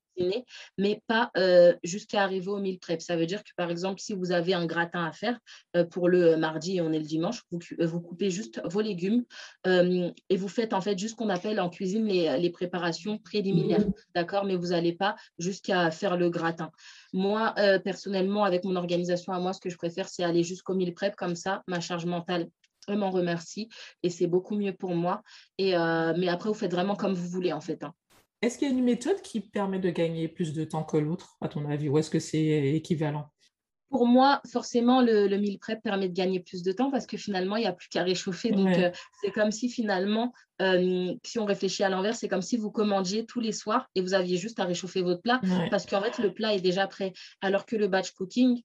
mais 0.77 1.01
pas 1.07 1.31
euh, 1.37 1.75
jusqu'à 1.83 2.23
arriver 2.23 2.49
au 2.49 2.59
meal 2.59 2.79
prep. 2.79 3.01
Ça 3.01 3.15
veut 3.15 3.25
dire 3.25 3.43
que, 3.43 3.51
par 3.55 3.69
exemple, 3.69 3.99
si 3.99 4.13
vous 4.13 4.31
avez 4.31 4.53
un 4.53 4.65
gratin 4.65 5.05
à 5.05 5.11
faire 5.11 5.39
euh, 5.75 5.83
pour 5.85 6.09
le 6.09 6.37
mardi 6.37 6.77
et 6.77 6.81
on 6.81 6.91
est 6.91 6.99
le 6.99 7.05
dimanche, 7.05 7.43
vous, 7.51 7.59
euh, 7.79 7.85
vous 7.85 8.01
coupez 8.01 8.29
juste 8.29 8.61
vos 8.65 8.81
légumes 8.81 9.23
et 9.65 10.37
vous 10.37 10.47
faites 10.47 10.73
en 10.73 10.81
fait 10.81 10.97
juste 10.97 11.11
ce 11.11 11.15
qu'on 11.17 11.29
appelle 11.29 11.59
en 11.59 11.69
cuisine 11.69 12.05
les, 12.05 12.37
les 12.37 12.49
préparations 12.49 13.17
préliminaires. 13.17 13.85
D'accord 14.15 14.45
Mais 14.45 14.55
vous 14.55 14.67
n'allez 14.67 14.93
pas 14.93 15.15
jusqu'à 15.37 15.91
faire 15.91 16.17
le 16.17 16.29
gratin. 16.29 16.71
Moi, 17.13 17.53
personnellement, 17.83 18.43
avec 18.43 18.63
mon 18.63 18.75
organisation 18.75 19.33
à 19.33 19.39
moi, 19.39 19.53
ce 19.53 19.59
que 19.59 19.69
je 19.69 19.77
préfère, 19.77 20.07
c'est 20.07 20.23
aller 20.23 20.43
jusqu'au 20.43 20.73
meal 20.73 20.93
prep. 20.93 21.15
Comme 21.15 21.35
ça, 21.35 21.63
ma 21.67 21.79
charge 21.79 22.05
mentale 22.05 22.47
elle 22.87 22.97
m'en 22.97 23.11
remercie 23.11 23.69
et 24.01 24.09
c'est 24.09 24.25
beaucoup 24.25 24.55
mieux 24.55 24.73
pour 24.73 24.95
moi. 24.95 25.21
Et, 25.57 25.73
mais 26.17 26.29
après, 26.29 26.49
vous 26.49 26.55
faites 26.55 26.71
vraiment 26.71 26.95
comme 26.95 27.13
vous 27.13 27.27
voulez 27.27 27.53
en 27.53 27.61
fait. 27.61 27.83
Hein. 27.83 27.93
Est-ce 28.41 28.57
qu'il 28.57 28.67
y 28.67 28.71
a 28.71 28.73
une 28.73 28.83
méthode 28.83 29.21
qui 29.21 29.39
permet 29.39 29.79
de 29.79 29.89
gagner 29.89 30.27
plus 30.27 30.53
de 30.53 30.63
temps 30.63 30.83
que 30.83 30.97
l'autre, 30.97 31.37
à 31.41 31.47
ton 31.47 31.69
avis, 31.69 31.89
ou 31.89 31.97
est-ce 31.97 32.09
que 32.09 32.19
c'est 32.19 32.73
équivalent? 32.73 33.27
Pour 33.89 34.07
moi, 34.07 34.41
forcément, 34.49 35.01
le, 35.01 35.27
le 35.27 35.37
meal 35.37 35.59
prep 35.59 35.83
permet 35.83 36.07
de 36.07 36.13
gagner 36.13 36.39
plus 36.39 36.63
de 36.63 36.71
temps 36.71 36.89
parce 36.91 37.05
que 37.05 37.17
finalement, 37.17 37.57
il 37.57 37.61
n'y 37.61 37.67
a 37.67 37.73
plus 37.73 37.89
qu'à 37.89 38.03
réchauffer. 38.03 38.51
Donc, 38.51 38.77
euh, 38.77 38.89
c'est 39.21 39.31
comme 39.31 39.51
si 39.51 39.69
finalement, 39.69 40.31
euh, 40.61 41.13
si 41.25 41.39
on 41.39 41.45
réfléchit 41.45 41.83
à 41.83 41.89
l'envers, 41.89 42.15
c'est 42.15 42.29
comme 42.29 42.41
si 42.41 42.55
vous 42.55 42.71
commandiez 42.71 43.25
tous 43.25 43.41
les 43.41 43.51
soirs 43.51 43.89
et 43.95 44.01
vous 44.01 44.13
aviez 44.13 44.37
juste 44.37 44.61
à 44.61 44.63
réchauffer 44.63 45.01
votre 45.01 45.21
plat 45.21 45.41
parce 45.69 45.85
qu'en 45.85 46.01
fait, 46.01 46.19
le 46.19 46.33
plat 46.33 46.53
est 46.55 46.61
déjà 46.61 46.87
prêt. 46.87 47.11
Alors 47.41 47.65
que 47.65 47.75
le 47.75 47.89
batch 47.89 48.11
cooking, 48.11 48.61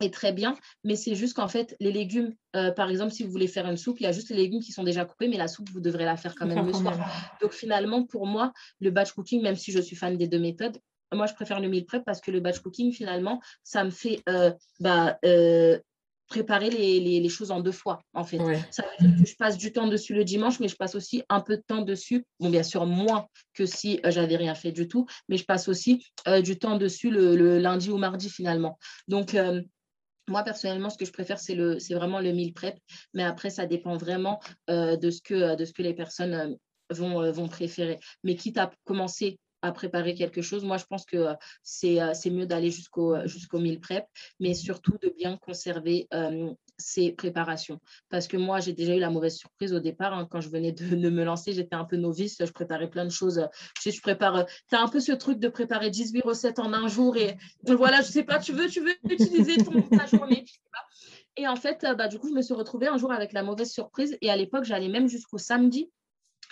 est 0.00 0.12
très 0.12 0.32
bien, 0.32 0.56
mais 0.84 0.96
c'est 0.96 1.14
juste 1.14 1.34
qu'en 1.34 1.48
fait, 1.48 1.76
les 1.80 1.92
légumes, 1.92 2.34
euh, 2.54 2.70
par 2.70 2.90
exemple, 2.90 3.12
si 3.12 3.22
vous 3.22 3.30
voulez 3.30 3.48
faire 3.48 3.66
une 3.66 3.76
soupe, 3.76 4.00
il 4.00 4.04
y 4.04 4.06
a 4.06 4.12
juste 4.12 4.30
les 4.30 4.36
légumes 4.36 4.60
qui 4.60 4.72
sont 4.72 4.84
déjà 4.84 5.04
coupés, 5.04 5.28
mais 5.28 5.36
la 5.36 5.48
soupe, 5.48 5.68
vous 5.70 5.80
devrez 5.80 6.04
la 6.04 6.16
faire 6.16 6.34
quand 6.34 6.46
même 6.46 6.66
le 6.66 6.72
soir. 6.72 6.98
Donc 7.40 7.52
finalement, 7.52 8.04
pour 8.04 8.26
moi, 8.26 8.52
le 8.80 8.90
batch 8.90 9.12
cooking, 9.12 9.42
même 9.42 9.56
si 9.56 9.72
je 9.72 9.80
suis 9.80 9.96
fan 9.96 10.16
des 10.16 10.28
deux 10.28 10.38
méthodes, 10.38 10.78
moi, 11.14 11.26
je 11.26 11.34
préfère 11.34 11.60
le 11.60 11.68
meal 11.68 11.86
prep 11.86 12.04
parce 12.04 12.20
que 12.20 12.30
le 12.30 12.40
batch 12.40 12.58
cooking, 12.58 12.92
finalement, 12.92 13.40
ça 13.62 13.84
me 13.84 13.90
fait 13.90 14.22
euh, 14.28 14.52
bah, 14.80 15.18
euh, 15.24 15.78
préparer 16.28 16.68
les, 16.68 17.28
choses 17.28 17.52
en 17.52 17.60
deux 17.60 17.72
fois, 17.72 18.02
en 18.12 18.24
fait. 18.24 18.38
Ça 18.70 18.82
veut 18.82 19.08
dire 19.08 19.22
que 19.22 19.28
je 19.28 19.36
passe 19.36 19.56
du 19.56 19.72
temps 19.72 19.86
dessus 19.86 20.14
le 20.14 20.24
dimanche, 20.24 20.58
mais 20.58 20.66
je 20.66 20.74
passe 20.74 20.96
aussi 20.96 21.22
un 21.28 21.40
peu 21.40 21.56
de 21.56 21.62
temps 21.62 21.82
dessus. 21.82 22.24
Bon, 22.40 22.50
bien 22.50 22.64
sûr, 22.64 22.84
moins 22.86 23.28
que 23.54 23.66
si 23.66 24.00
j'avais 24.04 24.36
rien 24.36 24.56
fait 24.56 24.72
du 24.72 24.88
tout, 24.88 25.06
mais 25.28 25.36
je 25.36 25.44
passe 25.44 25.68
aussi 25.68 26.04
du 26.42 26.58
temps 26.58 26.76
dessus 26.76 27.10
le, 27.10 27.36
le, 27.36 27.58
lundi 27.60 27.90
ou 27.90 27.98
mardi, 27.98 28.28
finalement. 28.28 28.76
Donc, 29.06 29.36
moi, 30.28 30.42
personnellement, 30.42 30.90
ce 30.90 30.98
que 30.98 31.04
je 31.04 31.12
préfère, 31.12 31.38
c'est, 31.38 31.54
vraiment 31.54 32.20
le 32.20 32.32
meal 32.32 32.52
prep. 32.52 32.78
Mais 33.14 33.22
après, 33.22 33.50
ça 33.50 33.66
dépend 33.66 33.96
vraiment 33.96 34.40
euh, 34.70 34.96
de, 34.96 35.10
ce 35.10 35.22
que, 35.22 35.56
de 35.56 35.64
ce 35.64 35.72
que 35.72 35.82
les 35.82 35.94
personnes 35.94 36.34
euh, 36.34 36.54
vont, 36.90 37.22
euh, 37.22 37.48
préférer. 37.48 37.98
Mais 38.24 38.34
quitte 38.36 38.58
à 38.58 38.70
commencer 38.84 39.38
à 39.62 39.72
préparer 39.72 40.14
quelque 40.14 40.42
chose, 40.42 40.64
moi, 40.64 40.76
je 40.76 40.84
pense 40.84 41.04
que 41.06 41.28
c'est, 41.62 41.98
c'est 42.14 42.30
mieux 42.30 42.46
d'aller 42.46 42.70
jusqu'au, 42.70 43.16
jusqu'au 43.26 43.58
meal 43.58 43.80
prep, 43.80 44.04
mais 44.38 44.54
surtout 44.54 44.96
de 45.02 45.12
bien 45.16 45.38
conserver 45.38 46.06
ces 46.78 47.12
préparations. 47.12 47.80
Parce 48.10 48.28
que 48.28 48.36
moi, 48.36 48.60
j'ai 48.60 48.72
déjà 48.72 48.94
eu 48.94 49.00
la 49.00 49.10
mauvaise 49.10 49.36
surprise 49.36 49.72
au 49.72 49.80
départ. 49.80 50.12
Hein, 50.14 50.26
quand 50.30 50.40
je 50.40 50.48
venais 50.48 50.72
de, 50.72 51.10
me 51.10 51.24
lancer, 51.24 51.52
j'étais 51.52 51.74
un 51.74 51.84
peu 51.84 51.96
novice. 51.96 52.36
Je 52.40 52.52
préparais 52.52 52.88
plein 52.88 53.04
de 53.04 53.10
choses. 53.10 53.46
Je, 53.82 53.90
je 53.90 54.00
prépare. 54.00 54.46
Tu 54.68 54.74
as 54.76 54.82
un 54.82 54.88
peu 54.88 55.00
ce 55.00 55.12
truc 55.12 55.38
de 55.38 55.48
préparer 55.48 55.90
18 55.90 56.22
recettes 56.22 56.58
en 56.58 56.72
un 56.72 56.88
jour. 56.88 57.16
Et 57.16 57.36
voilà, 57.64 58.00
je 58.00 58.08
sais 58.08 58.24
pas, 58.24 58.38
tu 58.38 58.52
veux, 58.52 58.68
tu 58.68 58.80
veux 58.80 58.94
utiliser 59.10 59.56
ton, 59.56 59.82
ta 59.82 60.06
journée. 60.06 60.44
Et 61.36 61.46
en 61.46 61.56
fait, 61.56 61.86
bah, 61.96 62.08
du 62.08 62.18
coup, 62.18 62.28
je 62.28 62.34
me 62.34 62.42
suis 62.42 62.54
retrouvée 62.54 62.88
un 62.88 62.96
jour 62.96 63.12
avec 63.12 63.32
la 63.32 63.42
mauvaise 63.42 63.70
surprise. 63.70 64.16
Et 64.22 64.30
à 64.30 64.36
l'époque, 64.36 64.64
j'allais 64.64 64.88
même 64.88 65.08
jusqu'au 65.08 65.38
samedi 65.38 65.90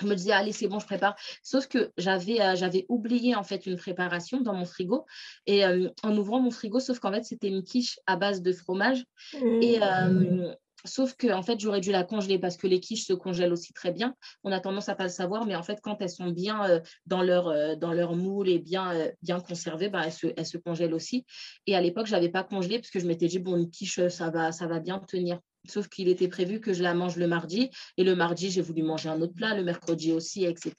je 0.01 0.07
me 0.07 0.15
disais, 0.15 0.33
allez, 0.33 0.53
c'est 0.53 0.69
bon, 0.69 0.79
je 0.79 0.87
prépare. 0.87 1.15
Sauf 1.43 1.67
que 1.67 1.93
j'avais, 1.97 2.41
euh, 2.41 2.57
j'avais 2.57 2.87
oublié 2.89 3.35
en 3.35 3.45
fait 3.45 3.67
une 3.67 3.77
préparation 3.77 4.41
dans 4.41 4.55
mon 4.55 4.65
frigo. 4.65 5.05
Et 5.47 5.65
euh, 5.65 5.89
en 6.03 6.17
ouvrant 6.17 6.41
mon 6.41 6.51
frigo, 6.51 6.81
sauf 6.81 6.99
qu'en 6.99 7.13
fait, 7.13 7.25
c'était 7.25 7.49
une 7.49 7.63
quiche 7.63 7.99
à 8.07 8.17
base 8.17 8.43
de 8.43 8.53
fromage. 8.53 9.05
Et 9.33 9.79
mmh. 9.79 9.83
euh, 9.83 10.55
sauf 10.85 11.15
que 11.15 11.33
en 11.33 11.43
fait, 11.43 11.61
j'aurais 11.61 11.81
dû 11.81 11.93
la 11.93 12.05
congeler 12.05 12.39
parce 12.39 12.57
que 12.57 12.67
les 12.67 12.81
quiches 12.81 13.07
se 13.07 13.13
congèlent 13.13 13.53
aussi 13.53 13.73
très 13.73 13.93
bien. 13.93 14.15
On 14.43 14.53
a 14.53 14.61
tendance 14.61 14.89
à 14.89 14.95
pas 14.95 15.05
le 15.05 15.11
savoir, 15.11 15.47
mais 15.47 15.57
en 15.57 15.63
fait, 15.63 15.81
quand 15.83 15.97
elles 16.01 16.11
sont 16.11 16.31
bien 16.31 16.81
dans, 17.07 17.23
leur, 17.23 17.77
dans 17.79 17.93
leur 17.93 18.17
moule 18.17 18.49
et 18.49 18.59
bien, 18.59 18.93
bien 19.23 19.41
conservées, 19.41 19.89
bah, 19.89 20.03
elles, 20.05 20.13
se, 20.13 20.27
elles 20.37 20.47
se 20.47 20.59
congèlent 20.59 20.95
aussi. 20.95 21.25
Et 21.67 21.75
à 21.75 21.81
l'époque, 21.81 22.07
je 22.07 22.13
n'avais 22.13 22.29
pas 22.29 22.45
congelé 22.45 22.79
parce 22.79 22.91
que 22.91 23.01
je 23.01 23.07
m'étais 23.07 23.29
dit, 23.29 23.39
bon, 23.39 23.57
une 23.57 23.71
quiche, 23.71 24.07
ça 24.09 24.31
va, 24.31 24.53
ça 24.53 24.67
va 24.67 24.79
bien 24.79 24.99
tenir. 24.99 25.41
Sauf 25.69 25.89
qu'il 25.89 26.09
était 26.09 26.29
prévu 26.29 26.61
que 26.61 26.73
je 26.73 26.83
la 26.83 26.95
mange 26.95 27.17
le 27.17 27.27
mardi. 27.27 27.71
Et 27.97 28.05
le 28.05 28.15
mardi, 28.15 28.51
j'ai 28.51 28.61
voulu 28.61 28.83
manger 28.83 29.09
un 29.09 29.21
autre 29.21 29.35
plat, 29.35 29.55
le 29.55 29.65
mercredi 29.65 30.13
aussi, 30.13 30.45
etc. 30.45 30.73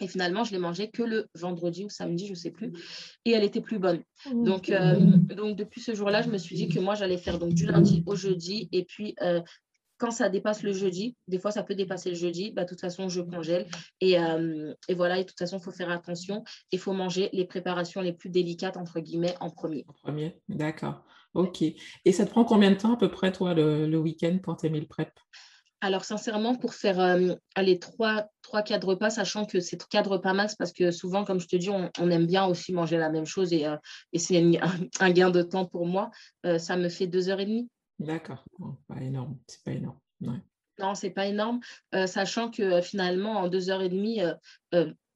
Et 0.00 0.08
finalement, 0.08 0.42
je 0.42 0.52
l'ai 0.52 0.58
mangée 0.58 0.90
que 0.90 1.02
le 1.02 1.28
vendredi 1.34 1.84
ou 1.84 1.88
samedi, 1.88 2.26
je 2.26 2.32
ne 2.32 2.36
sais 2.36 2.50
plus. 2.50 2.72
Et 3.24 3.30
elle 3.32 3.44
était 3.44 3.60
plus 3.60 3.78
bonne. 3.78 4.02
Donc, 4.32 4.68
euh, 4.68 4.98
donc 4.98 5.56
depuis 5.56 5.80
ce 5.80 5.94
jour-là, 5.94 6.22
je 6.22 6.30
me 6.30 6.38
suis 6.38 6.56
dit 6.56 6.68
que 6.68 6.80
moi, 6.80 6.94
j'allais 6.94 7.18
faire 7.18 7.38
donc 7.38 7.54
du 7.54 7.66
lundi 7.66 8.02
au 8.06 8.16
jeudi. 8.16 8.68
Et 8.72 8.84
puis, 8.84 9.14
euh, 9.22 9.40
quand 10.02 10.10
ça 10.10 10.28
dépasse 10.28 10.64
le 10.64 10.72
jeudi, 10.72 11.16
des 11.28 11.38
fois 11.38 11.52
ça 11.52 11.62
peut 11.62 11.76
dépasser 11.76 12.08
le 12.08 12.16
jeudi, 12.16 12.50
bah, 12.50 12.64
de 12.64 12.68
toute 12.68 12.80
façon 12.80 13.08
je 13.08 13.20
congèle. 13.20 13.68
Et, 14.00 14.18
euh, 14.18 14.74
et 14.88 14.94
voilà, 14.94 15.18
et 15.18 15.22
de 15.22 15.28
toute 15.28 15.38
façon 15.38 15.58
il 15.58 15.62
faut 15.62 15.70
faire 15.70 15.90
attention. 15.90 16.42
Il 16.72 16.80
faut 16.80 16.92
manger 16.92 17.30
les 17.32 17.44
préparations 17.44 18.00
les 18.00 18.12
plus 18.12 18.28
délicates, 18.28 18.76
entre 18.76 18.98
guillemets, 18.98 19.36
en 19.38 19.48
premier. 19.48 19.84
En 19.86 19.92
premier, 19.92 20.36
d'accord. 20.48 21.04
Ok. 21.34 21.62
Et 21.62 22.12
ça 22.12 22.26
te 22.26 22.30
prend 22.30 22.44
combien 22.44 22.70
de 22.70 22.76
temps 22.76 22.94
à 22.94 22.96
peu 22.96 23.10
près, 23.10 23.32
toi, 23.32 23.54
le, 23.54 23.96
week-end 23.96 24.38
pour 24.42 24.56
tes 24.56 24.68
mille 24.68 24.86
prep? 24.86 25.10
Alors, 25.80 26.04
sincèrement, 26.04 26.54
pour 26.54 26.74
faire 26.74 27.00
euh, 27.00 27.34
les 27.56 27.78
trois, 27.78 28.28
trois, 28.42 28.62
quatre 28.62 28.86
repas, 28.86 29.10
sachant 29.10 29.46
que 29.46 29.58
c'est 29.58 29.82
quatre 29.88 30.10
repas 30.10 30.32
max, 30.32 30.54
parce 30.54 30.72
que 30.72 30.90
souvent, 30.90 31.24
comme 31.24 31.40
je 31.40 31.48
te 31.48 31.56
dis, 31.56 31.70
on, 31.70 31.90
aime 31.98 32.26
bien 32.26 32.44
aussi 32.44 32.72
manger 32.72 32.98
la 32.98 33.10
même 33.10 33.24
chose 33.24 33.52
et, 33.52 33.66
euh, 33.66 33.76
et 34.12 34.18
c'est 34.18 34.38
un, 35.00 35.10
gain 35.10 35.30
de 35.30 35.42
temps 35.42 35.66
pour 35.66 35.86
moi, 35.86 36.10
euh, 36.46 36.58
ça 36.58 36.76
me 36.76 36.88
fait 36.88 37.06
deux 37.06 37.28
heures 37.28 37.40
et 37.40 37.46
demie. 37.46 37.68
D'accord, 37.98 38.44
pas 38.86 39.00
énorme, 39.00 39.38
c'est 39.46 39.62
pas 39.64 39.72
énorme. 39.72 39.98
Ouais. 40.20 40.40
Non, 40.78 40.94
c'est 40.94 41.10
pas 41.10 41.26
énorme, 41.26 41.60
sachant 42.06 42.50
que 42.50 42.80
finalement, 42.80 43.38
en 43.38 43.48
deux 43.48 43.70
heures 43.70 43.82
et 43.82 43.90
demie, 43.90 44.20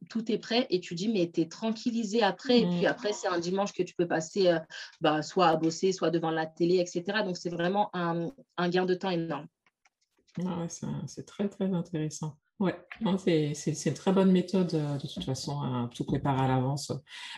tout 0.08 0.30
est 0.30 0.38
prêt 0.38 0.66
et 0.70 0.80
tu 0.80 0.94
dis, 0.94 1.08
mais 1.08 1.30
tu 1.32 1.42
es 1.42 1.48
tranquillisé 1.48 2.22
après. 2.22 2.60
Et 2.60 2.66
puis 2.66 2.82
mmh. 2.82 2.86
après, 2.86 3.12
c'est 3.12 3.28
un 3.28 3.38
dimanche 3.38 3.72
que 3.72 3.82
tu 3.82 3.94
peux 3.94 4.06
passer 4.06 4.48
euh, 4.48 4.58
bah, 5.00 5.22
soit 5.22 5.48
à 5.48 5.56
bosser, 5.56 5.92
soit 5.92 6.10
devant 6.10 6.30
la 6.30 6.46
télé, 6.46 6.76
etc. 6.76 7.22
Donc, 7.24 7.36
c'est 7.36 7.50
vraiment 7.50 7.90
un, 7.94 8.30
gain 8.68 8.86
de 8.86 8.94
temps 8.94 9.10
énorme. 9.10 9.46
Ah 10.44 10.66
c'est 11.06 11.24
très, 11.24 11.48
très 11.48 11.72
intéressant. 11.72 12.36
Ouais, 12.58 12.74
c'est 13.14 13.86
une 13.86 13.94
très 13.94 14.12
bonne 14.12 14.32
méthode 14.32 14.74
euh, 14.74 14.96
de 14.96 15.06
toute 15.06 15.24
façon 15.24 15.60
à 15.60 15.90
tout 15.94 16.04
préparer 16.04 16.42
à 16.42 16.48
l'avance. 16.48 16.92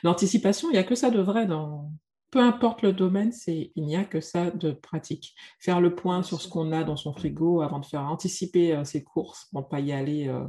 L'anticipation, 0.05 0.69
il 0.71 0.73
n'y 0.73 0.79
a 0.79 0.85
que 0.85 0.95
ça 0.95 1.11
de 1.11 1.21
vrai 1.21 1.47
dans, 1.47 1.91
peu 2.31 2.41
importe 2.41 2.83
le 2.83 2.93
domaine, 2.93 3.33
c'est 3.33 3.73
il 3.75 3.85
n'y 3.85 3.97
a 3.97 4.05
que 4.05 4.21
ça 4.21 4.51
de 4.51 4.73
pratique. 4.73 5.35
Faire 5.59 5.81
le 5.81 5.95
point 5.95 6.23
sur 6.23 6.41
ce 6.41 6.49
qu'on 6.49 6.73
a 6.73 6.85
dans 6.85 6.97
son 6.97 7.13
frigo 7.13 7.63
avant 7.63 7.79
de 7.79 7.87
faire 7.87 8.03
anticiper 8.03 8.75
euh, 8.75 8.85
ses 8.85 9.03
courses 9.03 9.47
pour 9.51 9.63
ne 9.63 9.67
pas 9.67 9.81
y 9.81 9.93
aller 9.93 10.29
euh, 10.29 10.45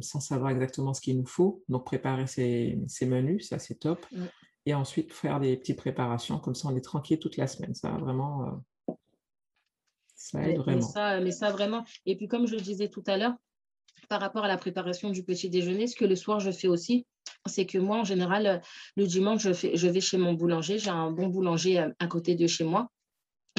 sans 0.00 0.20
savoir 0.20 0.50
exactement 0.50 0.94
ce 0.94 1.00
qu'il 1.00 1.16
nous 1.18 1.26
faut. 1.26 1.62
Donc 1.68 1.84
préparer 1.84 2.26
ses, 2.26 2.78
menus, 3.02 3.48
ça 3.48 3.58
c'est 3.58 3.76
top. 3.76 4.06
Et 4.66 4.74
ensuite 4.74 5.12
faire 5.12 5.40
des 5.40 5.56
petites 5.56 5.78
préparations, 5.78 6.38
comme 6.38 6.54
ça 6.54 6.68
on 6.68 6.76
est 6.76 6.82
tranquille 6.82 7.18
toute 7.18 7.36
la 7.36 7.46
semaine. 7.46 7.74
Ça 7.74 7.90
vraiment, 7.90 8.62
euh, 8.88 8.94
ça 10.14 10.42
aide 10.46 10.58
vraiment. 10.58 10.86
Mais 11.22 11.30
ça, 11.30 11.50
vraiment. 11.50 11.84
Et 12.06 12.16
puis 12.16 12.28
comme 12.28 12.46
je 12.46 12.54
le 12.54 12.60
disais 12.60 12.88
tout 12.88 13.04
à 13.06 13.16
l'heure, 13.16 13.34
par 14.08 14.20
rapport 14.20 14.44
à 14.44 14.48
la 14.48 14.56
préparation 14.56 15.10
du 15.10 15.22
petit 15.22 15.50
déjeuner, 15.50 15.86
ce 15.86 15.96
que 15.96 16.04
le 16.04 16.16
soir 16.16 16.40
je 16.40 16.50
fais 16.50 16.68
aussi, 16.68 17.06
c'est 17.46 17.66
que 17.66 17.78
moi 17.78 17.98
en 17.98 18.04
général, 18.04 18.62
le 18.96 19.06
dimanche, 19.06 19.42
je, 19.42 19.52
fais, 19.52 19.76
je 19.76 19.88
vais 19.88 20.00
chez 20.00 20.18
mon 20.18 20.32
boulanger. 20.32 20.78
J'ai 20.78 20.90
un 20.90 21.10
bon 21.10 21.28
boulanger 21.28 21.80
euh, 21.80 21.90
à 21.98 22.06
côté 22.06 22.34
de 22.34 22.46
chez 22.46 22.64
moi. 22.64 22.90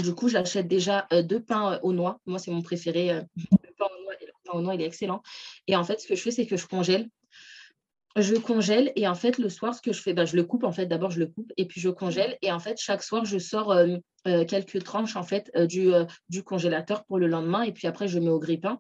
Du 0.02 0.16
coup, 0.16 0.30
j'achète 0.30 0.68
déjà 0.68 1.08
deux 1.24 1.44
pains 1.44 1.78
aux 1.84 1.92
noix. 1.92 2.22
Moi, 2.26 2.40
c'est 2.40 2.52
mon 2.52 2.62
préféré, 2.62 3.22
le 3.36 3.74
pain 3.78 3.86
aux 3.86 4.04
noix 4.04 4.14
au 4.54 4.62
noix, 4.62 4.76
il 4.76 4.82
est 4.82 4.86
excellent. 4.86 5.22
Et 5.68 5.76
en 5.76 5.84
fait, 5.84 6.00
ce 6.02 6.08
que 6.08 6.16
je 6.16 6.22
fais, 6.22 6.32
c'est 6.32 6.46
que 6.48 6.58
je 6.58 6.68
congèle. 6.68 7.08
je 8.16 8.36
congèle 8.36 8.92
et 8.96 9.08
en 9.08 9.16
fait 9.16 9.38
le 9.38 9.50
soir 9.50 9.74
ce 9.76 9.82
que 9.82 9.94
je 9.94 10.02
fais 10.02 10.14
ben, 10.14 10.26
je 10.26 10.36
le 10.36 10.44
coupe 10.44 10.64
en 10.64 10.72
fait 10.72 10.88
d'abord 10.88 11.12
je 11.12 11.20
le 11.20 11.28
coupe 11.28 11.52
et 11.58 11.66
puis 11.66 11.80
je 11.80 11.90
congèle 11.90 12.38
et 12.42 12.52
en 12.52 12.60
fait 12.60 12.78
chaque 12.80 13.04
soir 13.04 13.24
je 13.26 13.38
sors 13.38 13.72
euh, 13.72 13.98
euh, 14.28 14.46
quelques 14.46 14.84
tranches 14.84 15.16
en 15.16 15.24
fait 15.24 15.52
euh, 15.56 15.68
du, 15.68 15.92
du 16.28 16.44
congélateur 16.44 17.06
pour 17.06 17.20
le 17.20 17.28
lendemain 17.28 17.62
et 17.62 17.72
puis 17.72 17.88
après 17.88 18.08
je 18.08 18.20
mets 18.20 18.30
au 18.30 18.40
grille-pain 18.40 18.80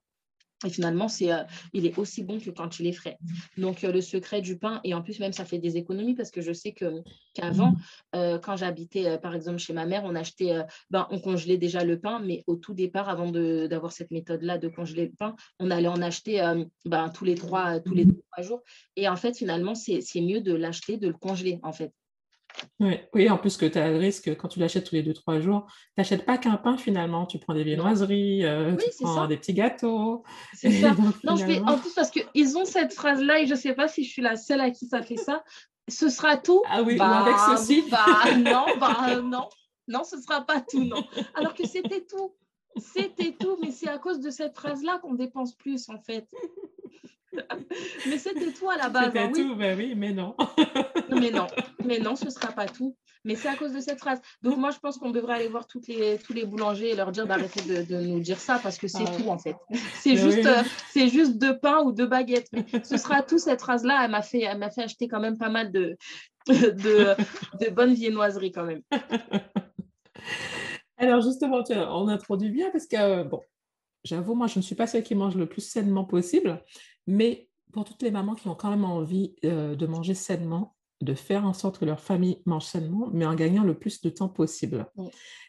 et 0.65 0.69
finalement, 0.69 1.07
c'est, 1.07 1.31
euh, 1.31 1.43
il 1.73 1.85
est 1.85 1.97
aussi 1.97 2.23
bon 2.23 2.39
que 2.39 2.49
quand 2.49 2.67
tu 2.67 2.83
les 2.83 2.91
frais. 2.91 3.17
Donc, 3.57 3.83
euh, 3.83 3.91
le 3.91 4.01
secret 4.01 4.41
du 4.41 4.57
pain, 4.57 4.81
et 4.83 4.93
en 4.93 5.01
plus, 5.01 5.19
même, 5.19 5.31
ça 5.31 5.45
fait 5.45 5.57
des 5.57 5.77
économies 5.77 6.15
parce 6.15 6.31
que 6.31 6.41
je 6.41 6.51
sais 6.51 6.73
qu'avant, 6.73 7.75
euh, 8.15 8.39
quand 8.39 8.57
j'habitais, 8.57 9.17
par 9.19 9.35
exemple, 9.35 9.59
chez 9.59 9.73
ma 9.73 9.85
mère, 9.85 10.03
on 10.03 10.15
achetait, 10.15 10.53
ben, 10.89 11.07
on 11.11 11.19
congelait 11.19 11.57
déjà 11.57 11.83
le 11.83 11.99
pain, 11.99 12.19
mais 12.19 12.43
au 12.47 12.55
tout 12.55 12.73
départ, 12.73 13.07
avant 13.07 13.31
d'avoir 13.31 13.91
cette 13.91 14.11
méthode-là 14.11 14.57
de 14.57 14.67
congeler 14.67 15.05
le 15.05 15.13
pain, 15.17 15.35
on 15.59 15.71
allait 15.71 15.87
en 15.87 16.01
acheter 16.01 16.41
ben, 16.85 17.09
tous 17.09 17.25
les 17.25 17.35
trois, 17.35 17.79
tous 17.79 17.93
les 17.93 18.05
trois 18.05 18.43
jours. 18.43 18.61
Et 18.95 19.07
en 19.07 19.15
fait, 19.15 19.37
finalement, 19.37 19.75
c'est, 19.75 20.01
c'est 20.01 20.21
mieux 20.21 20.41
de 20.41 20.53
l'acheter, 20.53 20.97
de 20.97 21.07
le 21.07 21.13
congeler, 21.13 21.59
en 21.63 21.71
fait. 21.71 21.93
Oui, 23.13 23.29
en 23.29 23.37
plus 23.37 23.57
que 23.57 23.65
tu 23.65 23.77
as 23.77 23.89
le 23.89 23.97
risque, 23.97 24.35
quand 24.37 24.47
tu 24.47 24.59
l'achètes 24.59 24.85
tous 24.85 24.95
les 24.95 25.03
2-3 25.03 25.41
jours, 25.41 25.65
tu 25.67 25.93
n'achètes 25.97 26.25
pas 26.25 26.37
qu'un 26.37 26.57
pain 26.57 26.77
finalement, 26.77 27.25
tu 27.25 27.39
prends 27.39 27.53
des 27.53 27.63
viennoiseries, 27.63 28.45
euh, 28.45 28.75
tu 28.75 29.03
prends 29.03 29.27
des 29.27 29.37
petits 29.37 29.53
gâteaux. 29.53 30.23
C'est 30.53 30.71
ça. 30.71 30.95
non, 31.23 31.35
je 31.35 31.61
en 31.61 31.77
plus 31.77 31.93
parce 31.93 32.09
qu'ils 32.09 32.57
ont 32.57 32.65
cette 32.65 32.93
phrase-là 32.93 33.41
et 33.41 33.47
je 33.47 33.53
ne 33.53 33.59
sais 33.59 33.73
pas 33.73 33.87
si 33.87 34.03
je 34.03 34.09
suis 34.09 34.21
la 34.21 34.35
seule 34.35 34.61
à 34.61 34.71
qui 34.71 34.87
ça 34.87 35.01
fait 35.01 35.17
ça. 35.17 35.43
Ce 35.89 36.09
sera 36.09 36.37
tout? 36.37 36.61
Ah 36.69 36.83
oui, 36.83 36.95
bah, 36.95 37.25
avec 37.25 37.35
ceci. 37.57 37.83
Bah, 37.89 38.37
non, 38.37 38.65
bah, 38.79 39.21
non, 39.21 39.49
non, 39.87 40.03
ce 40.03 40.15
ne 40.15 40.21
sera 40.21 40.41
pas 40.41 40.61
tout, 40.61 40.83
non. 40.83 41.03
Alors 41.33 41.53
que 41.53 41.67
c'était 41.67 42.05
tout. 42.05 42.33
C'était 42.77 43.35
tout, 43.37 43.57
mais 43.61 43.71
c'est 43.71 43.89
à 43.89 43.97
cause 43.97 44.19
de 44.19 44.29
cette 44.29 44.55
phrase-là 44.55 44.99
qu'on 45.01 45.15
dépense 45.15 45.55
plus 45.55 45.89
en 45.89 45.99
fait. 45.99 46.27
mais 48.07 48.17
c'était 48.17 48.51
tout 48.51 48.69
à 48.69 48.77
la 48.77 48.89
base. 48.89 49.07
C'était 49.07 49.19
hein, 49.19 49.31
tout, 49.33 49.55
ben 49.55 49.77
oui, 49.77 49.93
mais 49.95 50.11
non. 50.11 50.35
mais 51.09 51.31
non, 51.31 51.47
mais 51.85 51.99
non, 51.99 52.15
ce 52.17 52.25
ne 52.25 52.29
sera 52.29 52.51
pas 52.51 52.67
tout. 52.67 52.95
Mais 53.25 53.35
c'est 53.35 53.49
à 53.49 53.55
cause 53.55 53.73
de 53.73 53.79
cette 53.79 53.99
phrase. 53.99 54.21
Donc 54.41 54.57
moi, 54.57 54.71
je 54.71 54.79
pense 54.79 54.97
qu'on 54.97 55.11
devrait 55.11 55.35
aller 55.35 55.49
voir 55.49 55.67
toutes 55.67 55.87
les, 55.87 56.17
tous 56.19 56.33
les 56.33 56.45
boulangers 56.45 56.91
et 56.91 56.95
leur 56.95 57.11
dire 57.11 57.27
d'arrêter 57.27 57.61
de, 57.61 57.83
de, 57.83 58.01
nous 58.01 58.21
dire 58.21 58.39
ça 58.39 58.59
parce 58.63 58.77
que 58.77 58.87
c'est 58.87 59.03
ah 59.05 59.11
tout 59.17 59.27
en 59.27 59.37
fait. 59.37 59.55
C'est 59.95 60.15
juste, 60.15 60.45
euh, 60.45 60.63
c'est 60.91 61.09
juste 61.09 61.37
deux 61.37 61.59
pains 61.59 61.81
ou 61.83 61.91
deux 61.91 62.07
baguettes. 62.07 62.47
Mais 62.53 62.65
ce 62.83 62.97
sera 62.97 63.21
tout 63.21 63.37
cette 63.37 63.59
phrase-là. 63.59 64.05
Elle 64.05 64.11
m'a 64.11 64.21
fait, 64.21 64.41
elle 64.41 64.57
m'a 64.57 64.71
fait 64.71 64.83
acheter 64.83 65.07
quand 65.07 65.19
même 65.19 65.37
pas 65.37 65.49
mal 65.49 65.71
de, 65.71 65.97
de, 66.47 67.15
de 67.59 67.69
bonnes 67.69 67.93
viennoiseries 67.93 68.53
quand 68.53 68.65
même. 68.65 68.81
Alors 70.97 71.21
justement, 71.21 71.63
tu 71.63 71.73
on 71.73 72.07
introduit 72.07 72.49
bien 72.49 72.69
parce 72.71 72.87
que, 72.87 73.23
bon, 73.23 73.41
j'avoue, 74.03 74.35
moi, 74.35 74.47
je 74.47 74.59
ne 74.59 74.63
suis 74.63 74.75
pas 74.75 74.87
celle 74.87 75.03
qui 75.03 75.15
mange 75.15 75.35
le 75.35 75.47
plus 75.47 75.61
sainement 75.61 76.05
possible, 76.05 76.63
mais 77.09 77.49
pour 77.73 77.85
toutes 77.85 78.03
les 78.03 78.11
mamans 78.11 78.35
qui 78.35 78.47
ont 78.47 78.55
quand 78.55 78.69
même 78.69 78.85
envie 78.85 79.35
euh, 79.43 79.75
de 79.75 79.87
manger 79.87 80.13
sainement, 80.13 80.75
de 81.01 81.15
faire 81.15 81.43
en 81.43 81.53
sorte 81.53 81.79
que 81.79 81.85
leur 81.85 81.99
famille 81.99 82.41
mange 82.45 82.65
sainement, 82.65 83.09
mais 83.11 83.25
en 83.25 83.33
gagnant 83.33 83.63
le 83.63 83.77
plus 83.77 84.01
de 84.01 84.09
temps 84.09 84.29
possible. 84.29 84.85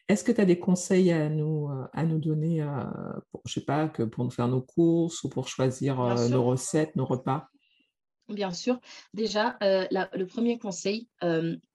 Est-ce 0.09 0.25
que 0.25 0.33
tu 0.33 0.41
as 0.41 0.47
des 0.47 0.59
conseils 0.59 1.13
à 1.13 1.29
nous, 1.29 1.69
euh, 1.69 1.85
à 1.93 2.05
nous 2.05 2.19
donner, 2.19 2.63
euh, 2.63 2.85
pour, 3.31 3.43
je 3.45 3.53
sais 3.53 3.65
pas, 3.65 3.89
que 3.89 4.03
pour 4.03 4.25
nous 4.25 4.31
faire 4.31 4.49
nos 4.49 4.63
courses 4.63 5.23
ou 5.23 5.29
pour 5.29 5.49
choisir 5.49 5.97
nos 6.31 6.45
recettes, 6.45 6.97
nos 6.97 7.05
repas? 7.05 7.47
Bien 8.29 8.53
sûr. 8.53 8.79
Déjà, 9.13 9.59
le 9.61 10.25
premier 10.25 10.59
conseil 10.59 11.09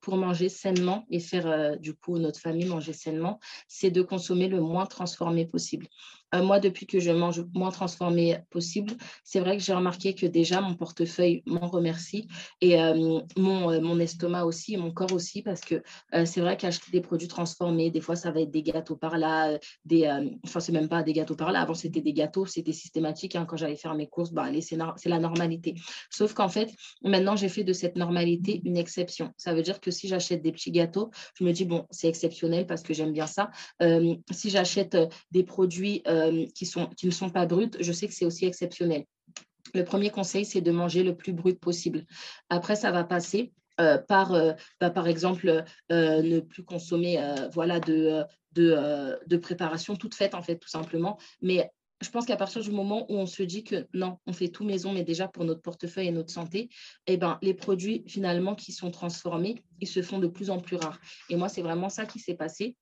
pour 0.06 0.18
manger 0.18 0.50
sainement 0.50 1.06
et 1.10 1.20
faire 1.20 1.80
du 1.80 1.96
coup 1.96 2.20
notre 2.20 2.40
famille 2.40 2.68
manger 2.68 2.94
sainement, 2.94 3.40
c'est 3.68 3.90
de 3.90 4.04
consommer 4.04 4.48
le 4.48 4.62
moins 4.62 4.86
transformé 4.86 5.48
possible. 5.48 5.88
Euh, 6.36 6.44
moi, 6.44 6.60
depuis 6.60 6.86
que 6.86 7.00
je 7.00 7.12
mange 7.12 7.46
moins 7.54 7.72
transformé 7.72 8.38
possible, 8.50 8.94
c'est 9.24 9.40
vrai 9.40 9.58
que 9.58 9.64
j'ai 9.64 9.74
remarqué 9.74 10.16
que 10.16 10.26
déjà 10.26 10.62
mon 10.62 10.76
portefeuille 10.76 11.44
m'en 11.46 11.68
remercie 11.68 12.28
et 12.62 12.82
euh, 12.82 13.20
mon, 13.38 13.72
euh, 13.72 13.80
mon, 13.82 14.00
estomac 14.00 14.46
aussi, 14.46 14.78
mon 14.78 14.92
corps 14.92 15.14
aussi, 15.14 15.42
parce 15.42 15.62
que 15.62 15.82
c'est 16.26 16.42
vrai 16.42 16.58
qu'acheter 16.58 16.92
des 16.92 17.02
produits 17.02 17.28
transformés, 17.28 17.92
des 17.92 18.02
fois, 18.02 18.16
ça 18.16 18.32
va 18.32 18.42
être 18.42 18.52
des 18.52 18.64
gâteaux 18.64 18.96
par 18.96 19.18
là, 19.18 19.58
des, 19.86 20.08
enfin, 20.46 20.60
c'est 20.60 20.72
même 20.72 20.90
pas 20.90 21.04
des 21.04 21.14
gâteaux 21.14 21.36
par 21.36 21.52
là. 21.52 21.62
Avant, 21.62 21.74
c'était 21.74 22.02
des 22.02 22.14
gâteaux, 22.14 22.46
c'était 22.46 22.74
systématique. 22.74 23.36
Hein, 23.36 23.46
quand 23.46 23.58
j'allais 23.58 23.76
faire 23.76 23.96
mes 23.96 24.08
courses, 24.08 24.32
bah, 24.32 24.50
c'est 24.62 25.10
la 25.10 25.20
normalité. 25.20 25.76
Sauf 26.10 26.34
qu'en 26.34 26.50
fait, 26.50 26.74
maintenant, 27.04 27.36
j'ai 27.36 27.50
fait 27.50 27.64
de 27.64 27.74
cette 27.74 27.96
normalité 27.96 28.62
une 28.66 28.78
exception. 28.78 29.34
Ça 29.38 29.54
veut 29.54 29.62
dire 29.62 29.80
que 29.80 29.92
si 29.96 30.08
j'achète 30.08 30.42
des 30.42 30.52
petits 30.52 30.72
gâteaux, 30.72 31.12
je 31.38 31.44
me 31.44 31.52
dis, 31.52 31.66
bon, 31.66 31.86
c'est 31.92 32.08
exceptionnel 32.08 32.68
parce 32.68 32.84
que 32.84 32.94
j'aime 32.94 33.14
bien 33.14 33.28
ça. 33.28 33.52
si 34.32 34.50
j'achète 34.50 34.98
des 35.32 35.44
produits 35.44 36.02
euh, 36.08 36.46
qui, 36.56 36.66
sont, 36.66 36.88
qui 36.88 37.06
ne 37.06 37.12
sont 37.12 37.30
pas 37.30 37.46
brutes, 37.46 37.78
je 37.80 37.92
sais 37.92 38.08
que 38.08 38.14
c'est 38.14 38.26
aussi 38.26 38.46
exceptionnel. 38.46 39.06
Le 39.74 39.84
premier 39.84 40.10
conseil, 40.10 40.46
c'est 40.46 40.62
de 40.62 40.72
manger 40.72 41.04
le 41.04 41.16
plus 41.16 41.34
brut 41.34 41.60
possible. 41.60 42.06
Après, 42.50 42.76
ça 42.76 42.92
va 42.92 43.04
passer 43.04 43.52
euh, 43.82 43.98
par, 43.98 44.34
euh, 44.34 44.54
bah, 44.80 44.90
par 44.90 45.08
exemple, 45.08 45.64
ne 45.90 46.40
plus 46.40 46.64
consommer 46.64 47.20
voilà, 47.54 47.80
de, 47.80 48.24
de, 48.54 49.18
de, 49.28 49.38
préparation 49.38 49.96
toute 49.96 50.16
faite, 50.16 50.36
en 50.36 50.42
fait, 50.42 50.58
tout 50.58 50.70
simplement. 50.70 51.18
Mais 51.42 51.70
je 52.02 52.10
pense 52.10 52.26
qu'à 52.26 52.36
partir 52.36 52.62
du 52.62 52.72
moment 52.72 53.10
où 53.12 53.16
on 53.16 53.26
se 53.26 53.44
dit 53.44 53.64
que 53.64 53.88
non, 53.94 54.18
on 54.26 54.34
fait 54.34 54.50
tout 54.50 54.66
maison, 54.66 54.92
mais 54.92 55.04
déjà 55.04 55.28
pour 55.28 55.46
notre 55.46 55.62
portefeuille 55.62 56.08
et 56.08 56.12
notre 56.12 56.32
santé, 56.32 56.70
eh 57.08 57.18
ben, 57.18 57.40
les 57.42 57.54
produits 57.54 58.04
finalement 58.08 58.56
qui 58.56 58.72
sont 58.72 58.92
transformés, 58.92 59.64
ils 59.80 59.88
se 59.88 60.02
font 60.02 60.20
de 60.20 60.28
plus 60.28 60.50
en 60.50 60.60
plus 60.60 60.76
rares. 60.76 61.00
Et 61.30 61.36
moi, 61.36 61.48
c'est 61.48 61.62
vraiment 61.62 61.90
ça 61.90 62.06
qui 62.06 62.20
s'est 62.20 62.36
passé. 62.36 62.76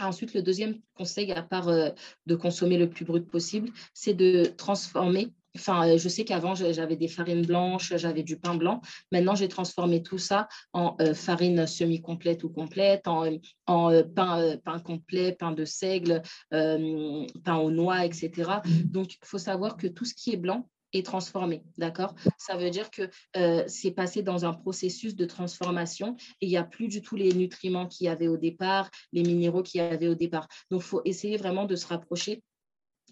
Ensuite, 0.00 0.34
le 0.34 0.42
deuxième 0.42 0.80
conseil, 0.94 1.32
à 1.32 1.42
part 1.42 1.68
euh, 1.68 1.90
de 2.26 2.34
consommer 2.34 2.78
le 2.78 2.88
plus 2.88 3.04
brut 3.04 3.28
possible, 3.28 3.70
c'est 3.94 4.14
de 4.14 4.44
transformer. 4.56 5.32
Enfin, 5.58 5.88
euh, 5.88 5.98
je 5.98 6.08
sais 6.08 6.24
qu'avant, 6.24 6.54
j'avais 6.54 6.96
des 6.96 7.08
farines 7.08 7.44
blanches, 7.44 7.92
j'avais 7.96 8.22
du 8.22 8.38
pain 8.38 8.54
blanc. 8.54 8.80
Maintenant, 9.12 9.34
j'ai 9.34 9.48
transformé 9.48 10.02
tout 10.02 10.18
ça 10.18 10.48
en 10.72 10.96
euh, 11.00 11.14
farine 11.14 11.66
semi-complète 11.66 12.44
ou 12.44 12.48
complète, 12.48 13.08
en, 13.08 13.30
pain, 13.66 14.56
pain, 14.64 14.78
complet, 14.78 15.32
pain 15.32 15.52
de 15.52 15.64
seigle, 15.64 16.22
pain 16.50 17.56
aux 17.56 17.70
noix, 17.70 18.04
etc. 18.04 18.60
Donc, 18.84 19.14
il 19.14 19.26
faut 19.26 19.38
savoir 19.38 19.76
que 19.76 19.86
tout 19.86 20.04
ce 20.04 20.14
qui 20.14 20.32
est 20.32 20.36
blanc, 20.36 20.68
est 20.92 21.04
transformé, 21.04 21.62
d'accord? 21.76 22.14
Ça 22.38 22.56
veut 22.56 22.70
dire 22.70 22.90
que 22.90 23.10
euh, 23.36 23.64
c'est 23.66 23.90
passé 23.90 24.22
dans 24.22 24.44
un 24.44 24.54
processus 24.54 25.14
de 25.14 25.24
transformation 25.24 26.16
et 26.40 26.46
il 26.46 26.48
n'y 26.48 26.56
a 26.56 26.64
plus 26.64 26.88
du 26.88 27.02
tout 27.02 27.16
les 27.16 27.32
nutriments 27.32 27.86
qu'il 27.86 28.06
y 28.06 28.08
avait 28.08 28.28
au 28.28 28.36
départ, 28.36 28.90
les 29.12 29.22
minéraux 29.22 29.62
qu'il 29.62 29.78
y 29.78 29.84
avait 29.84 30.08
au 30.08 30.14
départ. 30.14 30.48
Donc, 30.70 30.80
il 30.80 30.86
faut 30.86 31.02
essayer 31.04 31.36
vraiment 31.36 31.66
de 31.66 31.76
se 31.76 31.86
rapprocher 31.86 32.42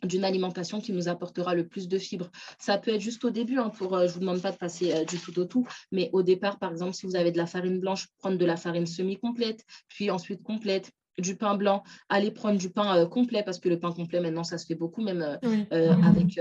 d'une 0.07 0.25
alimentation 0.25 0.81
qui 0.81 0.93
nous 0.93 1.09
apportera 1.09 1.55
le 1.55 1.67
plus 1.67 1.89
de 1.89 1.99
fibres. 1.99 2.31
Ça 2.59 2.79
peut 2.79 2.95
être 2.95 3.01
juste 3.01 3.25
au 3.25 3.31
début, 3.31 3.59
hein, 3.59 3.71
pour, 3.71 3.95
euh, 3.95 4.03
je 4.03 4.07
ne 4.07 4.13
vous 4.13 4.21
demande 4.21 4.43
pas 4.43 4.53
de 4.53 4.57
passer 4.57 4.93
euh, 4.93 5.05
du 5.05 5.19
tout 5.19 5.39
au 5.39 5.45
tout, 5.45 5.67
mais 5.93 6.11
au 6.13 6.23
départ, 6.23 6.59
par 6.59 6.71
exemple, 6.71 6.95
si 6.95 7.07
vous 7.07 7.17
avez 7.17 7.33
de 7.33 7.39
la 7.39 7.47
farine 7.47 7.81
blanche, 7.81 8.09
prendre 8.19 8.39
de 8.39 8.45
la 8.45 8.57
farine 8.57 8.87
semi-complète, 8.87 9.65
puis 9.89 10.11
ensuite 10.11 10.43
complète, 10.43 10.91
du 11.19 11.35
pain 11.35 11.55
blanc, 11.55 11.83
aller 12.11 12.31
prendre 12.31 12.59
du 12.59 12.71
pain 12.71 12.97
euh, 12.99 13.07
complet, 13.07 13.43
parce 13.43 13.59
que 13.59 13.69
le 13.69 13.79
pain 13.79 13.93
complet, 13.93 14.21
maintenant, 14.21 14.45
ça 14.45 14.59
se 14.59 14.67
fait 14.67 14.75
beaucoup, 14.75 15.03
même 15.03 15.39
avec, 15.73 16.39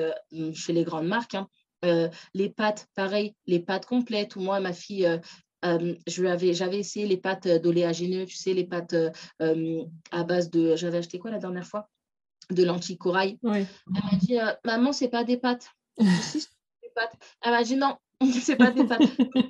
chez 0.54 0.74
les 0.74 0.84
grandes 0.84 1.08
marques. 1.08 1.36
Hein. 1.36 1.48
les 2.34 2.50
pâtes, 2.50 2.88
pareil, 2.94 3.36
les 3.46 3.60
pâtes 3.60 3.86
complètes. 3.86 4.36
Ou 4.36 4.42
moi, 4.42 4.60
ma 4.60 4.74
fille, 4.74 5.08
j'avais 6.08 6.80
essayé 6.80 7.08
les 7.08 7.18
pâtes 7.18 7.48
d'oléagineux, 7.48 8.26
tu 8.26 8.36
sais, 8.36 8.54
les 8.54 8.66
pâtes 8.66 8.96
à 9.40 10.24
base 10.26 10.50
de. 10.50 10.76
J'avais 10.76 10.98
acheté 10.98 11.20
quoi 11.20 11.32
la 11.32 11.40
dernière 11.40 11.66
fois? 11.66 11.90
De 12.52 12.64
lentilles 12.64 12.98
corail. 12.98 13.38
Elle 13.44 13.68
m'a 13.88 14.18
dit 14.20 14.38
Maman, 14.64 14.92
c'est 14.92 15.10
pas 15.10 15.24
des 15.24 15.38
pâtes. 15.38 15.70
si, 16.22 16.40
des 16.84 16.90
pâtes. 16.94 17.16
Elle 17.42 17.52
m'a 17.52 17.64
dit 17.64 17.76
Non, 17.76 17.98
c'est 18.42 18.56
pas 18.56 18.72
des 18.72 18.86
pâtes. 18.86 19.02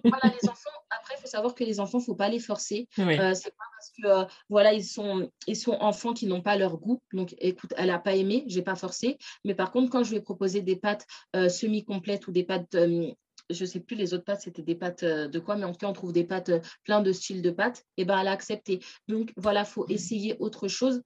voilà, 0.03 0.33
les 0.41 0.49
enfants, 0.49 0.69
après, 0.89 1.15
il 1.17 1.21
faut 1.21 1.27
savoir 1.27 1.55
que 1.55 1.63
les 1.63 1.79
enfants, 1.79 1.99
il 1.99 2.01
ne 2.01 2.05
faut 2.05 2.15
pas 2.15 2.29
les 2.29 2.39
forcer. 2.39 2.87
Euh, 2.99 3.33
c'est 3.33 3.51
pas 3.51 3.65
parce 3.77 3.91
que 3.97 4.07
euh, 4.07 4.25
voilà, 4.49 4.73
ils 4.73 4.83
sont, 4.83 5.29
ils 5.47 5.55
sont 5.55 5.73
enfants 5.73 6.13
qui 6.13 6.25
n'ont 6.27 6.41
pas 6.41 6.57
leur 6.57 6.77
goût. 6.77 7.01
Donc, 7.13 7.35
écoute, 7.39 7.73
elle 7.77 7.87
n'a 7.87 7.99
pas 7.99 8.15
aimé, 8.15 8.43
je 8.47 8.57
n'ai 8.57 8.63
pas 8.63 8.75
forcé. 8.75 9.17
Mais 9.43 9.55
par 9.55 9.71
contre, 9.71 9.91
quand 9.91 10.03
je 10.03 10.11
lui 10.11 10.17
ai 10.17 10.21
proposé 10.21 10.61
des 10.61 10.75
pâtes 10.75 11.05
euh, 11.35 11.49
semi-complètes 11.49 12.27
ou 12.27 12.31
des 12.31 12.43
pâtes 12.43 12.75
je 13.51 13.63
ne 13.63 13.69
sais 13.69 13.79
plus 13.79 13.95
les 13.95 14.15
autres 14.15 14.23
pâtes, 14.23 14.41
c'était 14.41 14.63
des 14.63 14.73
pâtes 14.73 15.03
de 15.03 15.39
quoi, 15.39 15.55
mais 15.55 15.65
en 15.65 15.71
tout 15.71 15.77
cas, 15.77 15.87
on 15.87 15.93
trouve 15.93 16.13
des 16.13 16.23
pâtes, 16.23 16.49
plein 16.83 17.01
de 17.01 17.11
styles 17.11 17.43
de 17.43 17.51
pâtes, 17.51 17.83
et 17.95 18.03
ben 18.03 18.17
elle 18.17 18.27
a 18.27 18.31
accepté. 18.31 18.79
Donc 19.07 19.31
voilà, 19.37 19.59
il 19.59 19.67
faut 19.67 19.85
essayer 19.87 20.35
autre 20.39 20.67
chose. 20.67 21.03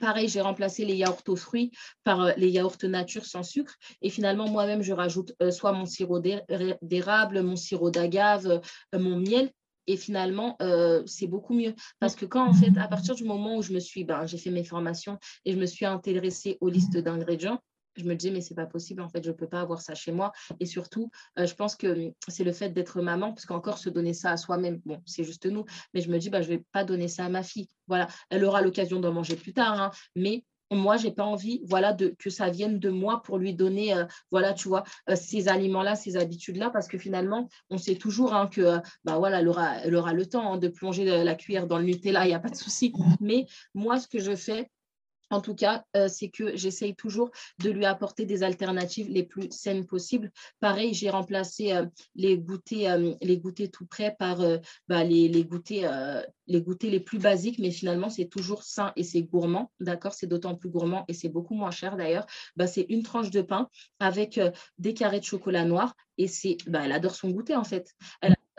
Pareil, 0.00 0.28
j'ai 0.28 0.40
remplacé 0.40 0.84
les 0.84 0.96
yaourts 0.96 1.22
aux 1.28 1.36
fruits 1.36 1.70
par 2.04 2.20
euh, 2.20 2.32
les 2.36 2.50
yaourts 2.50 2.76
nature 2.84 3.24
sans 3.24 3.42
sucre. 3.42 3.74
Et 4.02 4.10
finalement, 4.10 4.48
moi-même, 4.48 4.82
je 4.82 4.92
rajoute 4.92 5.32
euh, 5.42 5.50
soit 5.50 5.72
mon 5.72 5.86
sirop 5.86 6.20
d'érable, 6.20 7.42
mon 7.42 7.56
sirop 7.56 7.90
d'agave, 7.90 8.60
euh, 8.94 8.98
mon 8.98 9.16
miel. 9.16 9.50
Et 9.90 9.96
finalement, 9.96 10.58
c'est 11.06 11.28
beaucoup 11.28 11.54
mieux. 11.54 11.74
Parce 11.98 12.14
que 12.14 12.26
quand, 12.26 12.46
en 12.46 12.52
fait, 12.52 12.76
à 12.76 12.88
partir 12.88 13.14
du 13.14 13.24
moment 13.24 13.56
où 13.56 13.62
je 13.62 13.72
me 13.72 13.80
suis, 13.80 14.04
ben, 14.04 14.26
j'ai 14.26 14.36
fait 14.36 14.50
mes 14.50 14.62
formations 14.62 15.18
et 15.46 15.52
je 15.52 15.56
me 15.56 15.64
suis 15.64 15.86
intéressée 15.86 16.58
aux 16.60 16.68
listes 16.68 16.98
d'ingrédients, 16.98 17.58
je 17.98 18.04
me 18.04 18.14
disais, 18.14 18.32
mais 18.32 18.40
c'est 18.40 18.54
pas 18.54 18.66
possible, 18.66 19.02
en 19.02 19.08
fait, 19.08 19.22
je 19.22 19.30
ne 19.30 19.34
peux 19.34 19.48
pas 19.48 19.60
avoir 19.60 19.80
ça 19.80 19.94
chez 19.94 20.12
moi. 20.12 20.32
Et 20.60 20.66
surtout, 20.66 21.10
euh, 21.38 21.46
je 21.46 21.54
pense 21.54 21.76
que 21.76 21.86
hum, 21.86 22.12
c'est 22.28 22.44
le 22.44 22.52
fait 22.52 22.70
d'être 22.70 23.02
maman, 23.02 23.32
parce 23.32 23.46
qu'encore 23.46 23.78
se 23.78 23.90
donner 23.90 24.14
ça 24.14 24.30
à 24.30 24.36
soi-même, 24.36 24.80
bon, 24.84 25.02
c'est 25.06 25.24
juste 25.24 25.46
nous, 25.46 25.64
mais 25.94 26.00
je 26.00 26.10
me 26.10 26.18
dis, 26.18 26.30
bah, 26.30 26.42
je 26.42 26.48
vais 26.48 26.64
pas 26.72 26.84
donner 26.84 27.08
ça 27.08 27.24
à 27.24 27.28
ma 27.28 27.42
fille. 27.42 27.68
Voilà, 27.86 28.06
elle 28.30 28.44
aura 28.44 28.62
l'occasion 28.62 29.00
d'en 29.00 29.12
manger 29.12 29.36
plus 29.36 29.52
tard, 29.52 29.80
hein, 29.80 29.90
mais 30.14 30.44
moi, 30.70 30.96
j'ai 30.96 31.10
pas 31.10 31.24
envie, 31.24 31.62
voilà, 31.64 31.96
que 32.18 32.30
ça 32.30 32.50
vienne 32.50 32.78
de 32.78 32.90
moi 32.90 33.22
pour 33.22 33.38
lui 33.38 33.54
donner, 33.54 33.94
euh, 33.94 34.04
voilà, 34.30 34.52
tu 34.52 34.68
vois, 34.68 34.84
euh, 35.08 35.16
ces 35.16 35.48
aliments-là, 35.48 35.94
ces 35.96 36.16
habitudes-là, 36.16 36.70
parce 36.70 36.88
que 36.88 36.98
finalement, 36.98 37.48
on 37.70 37.78
sait 37.78 37.94
toujours 37.94 38.34
hein, 38.34 38.48
que, 38.48 38.78
bah 39.04 39.18
voilà, 39.18 39.40
elle 39.40 39.48
aura, 39.48 39.78
elle 39.78 39.94
aura 39.94 40.12
le 40.12 40.26
temps 40.26 40.52
hein, 40.52 40.58
de 40.58 40.68
plonger 40.68 41.04
la 41.24 41.34
cuillère 41.34 41.66
dans 41.66 41.78
le 41.78 41.84
Nutella, 41.84 42.26
il 42.26 42.28
n'y 42.28 42.34
a 42.34 42.40
pas 42.40 42.50
de 42.50 42.56
souci. 42.56 42.92
Mais 43.20 43.46
moi, 43.74 43.98
ce 43.98 44.08
que 44.08 44.18
je 44.18 44.36
fais, 44.36 44.70
en 45.30 45.40
tout 45.40 45.54
cas, 45.54 45.84
euh, 45.96 46.08
c'est 46.08 46.30
que 46.30 46.56
j'essaye 46.56 46.94
toujours 46.94 47.30
de 47.58 47.70
lui 47.70 47.84
apporter 47.84 48.24
des 48.24 48.42
alternatives 48.42 49.08
les 49.10 49.22
plus 49.22 49.50
saines 49.50 49.86
possibles. 49.86 50.30
Pareil, 50.60 50.94
j'ai 50.94 51.10
remplacé 51.10 51.72
euh, 51.72 51.86
les, 52.14 52.38
goûters, 52.38 52.98
euh, 52.98 53.14
les 53.20 53.38
goûters 53.38 53.70
tout 53.70 53.86
prêts 53.86 54.16
par 54.18 54.38
bah, 54.88 55.04
les, 55.04 55.44
goûters, 55.44 56.24
les 56.46 57.00
plus 57.00 57.18
basiques, 57.18 57.58
mais 57.58 57.70
finalement, 57.70 58.10
c'est 58.10 58.28
toujours 58.28 58.62
sain 58.62 58.92
et 58.96 59.04
c'est 59.04 59.22
gourmand. 59.22 59.70
D'accord? 59.80 60.14
C'est 60.14 60.26
d'autant 60.26 60.54
plus 60.54 60.70
gourmand 60.70 61.04
et 61.08 61.14
c'est 61.14 61.28
beaucoup 61.28 61.54
moins 61.54 61.70
cher 61.70 61.96
d'ailleurs. 61.96 62.26
Bah, 62.56 62.66
c'est 62.66 62.86
une 62.88 63.02
tranche 63.02 63.30
de 63.30 63.42
pain 63.42 63.68
avec 63.98 64.40
des 64.78 64.94
carrés 64.94 65.20
de 65.20 65.24
chocolat 65.24 65.64
noir 65.64 65.94
et 66.16 66.28
c'est, 66.28 66.56
bah, 66.66 66.82
elle 66.84 66.92
adore 66.92 67.14
son 67.14 67.30
goûter 67.30 67.56
en 67.56 67.64
fait. 67.64 67.94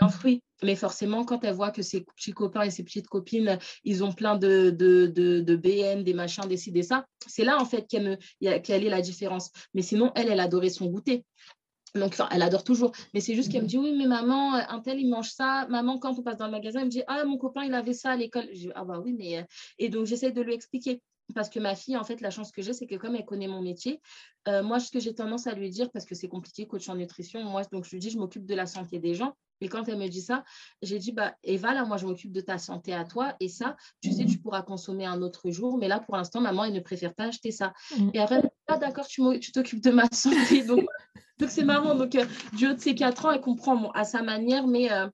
Un 0.01 0.09
fruit. 0.09 0.41
Mais 0.61 0.75
forcément, 0.75 1.23
quand 1.23 1.43
elle 1.43 1.53
voit 1.53 1.71
que 1.71 1.81
ses 1.81 2.01
petits 2.01 2.33
copains 2.33 2.63
et 2.63 2.71
ses 2.71 2.83
petites 2.83 3.07
copines, 3.07 3.57
ils 3.85 4.03
ont 4.03 4.11
plein 4.11 4.35
de, 4.35 4.71
de, 4.71 5.07
de, 5.07 5.55
BN, 5.55 6.03
des 6.03 6.13
machins, 6.13 6.45
des 6.47 6.57
ci, 6.57 6.71
des 6.71 6.83
ça, 6.83 7.05
c'est 7.27 7.45
là 7.45 7.61
en 7.61 7.65
fait 7.65 7.87
qu'elle 7.87 8.19
quelle 8.63 8.85
est 8.85 8.89
la 8.89 9.01
différence. 9.01 9.51
Mais 9.73 9.81
sinon, 9.81 10.11
elle, 10.15 10.29
elle 10.29 10.39
adorait 10.41 10.69
son 10.69 10.87
goûter. 10.87 11.23
Donc, 11.95 12.15
elle 12.29 12.41
adore 12.41 12.63
toujours. 12.63 12.91
Mais 13.13 13.19
c'est 13.19 13.35
juste 13.35 13.51
qu'elle 13.51 13.63
me 13.63 13.67
dit, 13.67 13.77
oui, 13.77 13.95
mais 13.97 14.05
maman, 14.05 14.53
un 14.53 14.79
tel, 14.79 14.99
il 14.99 15.09
mange 15.09 15.29
ça. 15.31 15.65
Maman, 15.69 15.97
quand 15.97 16.17
on 16.19 16.21
passe 16.21 16.37
dans 16.37 16.45
le 16.45 16.51
magasin, 16.51 16.81
elle 16.81 16.85
me 16.85 16.91
dit, 16.91 17.03
ah, 17.07 17.23
mon 17.25 17.37
copain, 17.37 17.63
il 17.63 17.73
avait 17.73 17.93
ça 17.93 18.11
à 18.11 18.15
l'école. 18.15 18.47
Ah, 18.75 18.85
bah 18.85 19.01
oui, 19.03 19.15
mais. 19.17 19.39
Euh, 19.39 19.43
et 19.79 19.89
donc, 19.89 20.05
j'essaie 20.05 20.31
de 20.31 20.41
lui 20.41 20.53
expliquer. 20.53 21.01
Parce 21.35 21.49
que 21.49 21.59
ma 21.59 21.75
fille, 21.75 21.97
en 21.97 22.03
fait, 22.03 22.21
la 22.21 22.29
chance 22.29 22.51
que 22.51 22.61
j'ai, 22.61 22.73
c'est 22.73 22.87
que 22.87 22.95
comme 22.95 23.15
elle 23.15 23.25
connaît 23.25 23.47
mon 23.47 23.61
métier, 23.61 24.01
euh, 24.47 24.63
moi, 24.63 24.79
ce 24.79 24.91
que 24.91 24.99
j'ai 24.99 25.13
tendance 25.13 25.47
à 25.47 25.53
lui 25.53 25.69
dire, 25.69 25.91
parce 25.91 26.05
que 26.05 26.15
c'est 26.15 26.27
compliqué, 26.27 26.67
coach 26.67 26.89
en 26.89 26.95
nutrition, 26.95 27.43
moi, 27.43 27.63
donc 27.71 27.85
je 27.85 27.91
lui 27.91 27.99
dis, 27.99 28.09
je 28.09 28.17
m'occupe 28.17 28.45
de 28.45 28.55
la 28.55 28.65
santé 28.65 28.99
des 28.99 29.13
gens. 29.13 29.35
Et 29.61 29.67
quand 29.67 29.87
elle 29.89 29.97
me 29.97 30.07
dit 30.07 30.21
ça, 30.21 30.43
j'ai 30.81 30.99
dit, 30.99 31.11
bah, 31.11 31.35
Eva, 31.43 31.73
là, 31.73 31.83
moi, 31.85 31.97
je 31.97 32.05
m'occupe 32.05 32.31
de 32.31 32.41
ta 32.41 32.57
santé 32.57 32.93
à 32.93 33.03
toi. 33.03 33.35
Et 33.39 33.49
ça, 33.49 33.75
tu 34.01 34.11
sais, 34.11 34.25
tu 34.25 34.37
pourras 34.37 34.61
consommer 34.61 35.05
un 35.05 35.21
autre 35.21 35.49
jour. 35.49 35.77
Mais 35.77 35.87
là, 35.87 35.99
pour 35.99 36.15
l'instant, 36.15 36.39
maman, 36.39 36.65
elle 36.65 36.73
ne 36.73 36.79
préfère 36.79 37.13
pas 37.13 37.25
acheter 37.25 37.51
ça. 37.51 37.73
Mm. 37.97 38.09
Et 38.13 38.19
après, 38.19 38.41
ah, 38.67 38.77
d'accord, 38.77 39.07
tu 39.07 39.51
t'occupes 39.51 39.83
de 39.83 39.91
ma 39.91 40.05
santé. 40.11 40.63
Donc, 40.63 40.85
c'est 41.47 41.65
marrant. 41.65 41.95
Donc, 41.95 42.15
euh, 42.15 42.25
du 42.53 42.67
haut 42.67 42.73
de 42.73 42.79
ses 42.79 42.95
quatre 42.95 43.25
ans, 43.25 43.31
elle 43.31 43.41
comprend 43.41 43.91
à 43.91 44.05
sa 44.05 44.21
manière. 44.21 44.65
Mais 44.65 44.91
euh, 44.91 45.07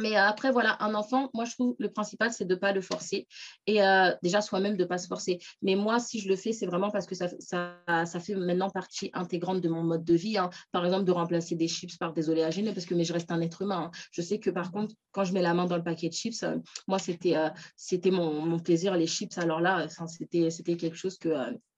mais 0.00 0.16
euh, 0.16 0.22
après, 0.22 0.50
voilà, 0.50 0.76
un 0.82 0.94
enfant, 0.94 1.30
moi, 1.34 1.44
je 1.44 1.52
trouve 1.52 1.74
le 1.78 1.90
principal, 1.90 2.32
c'est 2.32 2.44
de 2.44 2.54
ne 2.54 2.58
pas 2.58 2.72
le 2.72 2.80
forcer. 2.80 3.26
Et 3.66 3.82
euh, 3.82 4.12
déjà, 4.22 4.40
soi-même, 4.40 4.76
de 4.76 4.82
ne 4.82 4.88
pas 4.88 4.98
se 4.98 5.06
forcer. 5.06 5.38
Mais 5.62 5.74
moi, 5.74 5.98
si 6.00 6.20
je 6.20 6.28
le 6.28 6.36
fais, 6.36 6.52
c'est 6.52 6.66
vraiment 6.66 6.90
parce 6.90 7.06
que 7.06 7.14
ça, 7.14 7.28
ça, 7.38 8.20
fait 8.20 8.34
maintenant 8.34 8.70
partie 8.70 9.10
intégrante 9.12 9.60
de 9.60 9.68
mon 9.68 9.82
mode 9.82 10.04
de 10.04 10.14
vie. 10.14 10.38
Hein. 10.38 10.50
Par 10.72 10.84
exemple, 10.84 11.04
de 11.04 11.12
remplacer 11.12 11.54
des 11.54 11.68
chips 11.68 11.96
par 11.96 12.12
des 12.12 12.30
oléagineux, 12.30 12.72
parce 12.72 12.86
que 12.86 12.94
mais 12.94 13.04
je 13.04 13.12
reste 13.12 13.30
un 13.30 13.40
être 13.40 13.62
humain. 13.62 13.84
Hein. 13.86 13.90
Je 14.12 14.22
sais 14.22 14.38
que, 14.38 14.50
par 14.50 14.72
contre, 14.72 14.94
quand 15.12 15.24
je 15.24 15.32
mets 15.32 15.42
la 15.42 15.54
main 15.54 15.66
dans 15.66 15.76
le 15.76 15.82
paquet 15.82 16.08
de 16.08 16.14
chips, 16.14 16.42
euh, 16.42 16.56
moi, 16.88 16.98
c'était 16.98 17.36
c'était 17.76 18.10
mon, 18.10 18.44
mon, 18.46 18.58
plaisir, 18.58 18.96
les 18.96 19.06
chips. 19.06 19.36
Alors 19.38 19.60
là, 19.60 19.86
c'était 20.06 20.76
quelque 20.76 20.96
chose 20.96 21.18
que 21.18 21.30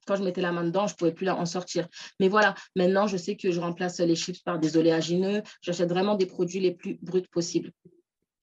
quand 0.07 0.17
je 0.17 0.23
mettais 0.23 0.41
la 0.41 0.53
main 0.53 0.65
dedans, 0.65 0.87
je 0.87 0.95
ne 0.95 0.97
pouvais 0.97 1.13
plus 1.13 1.29
en 1.29 1.47
sortir. 1.47 1.89
Mais 2.21 2.29
voilà, 2.29 2.55
maintenant, 2.77 3.07
je 3.07 3.17
sais 3.17 3.37
que 3.37 3.51
je 3.51 3.61
remplace 3.61 4.01
les 4.01 4.17
chips 4.17 4.43
par 4.43 4.59
des 4.59 4.77
oléagineux. 4.77 5.43
J'achète 5.61 5.89
vraiment 5.89 6.17
des 6.17 6.27
produits 6.27 6.61
les 6.61 6.73
plus 6.73 6.99
bruts 7.03 7.23
possibles. 7.31 7.73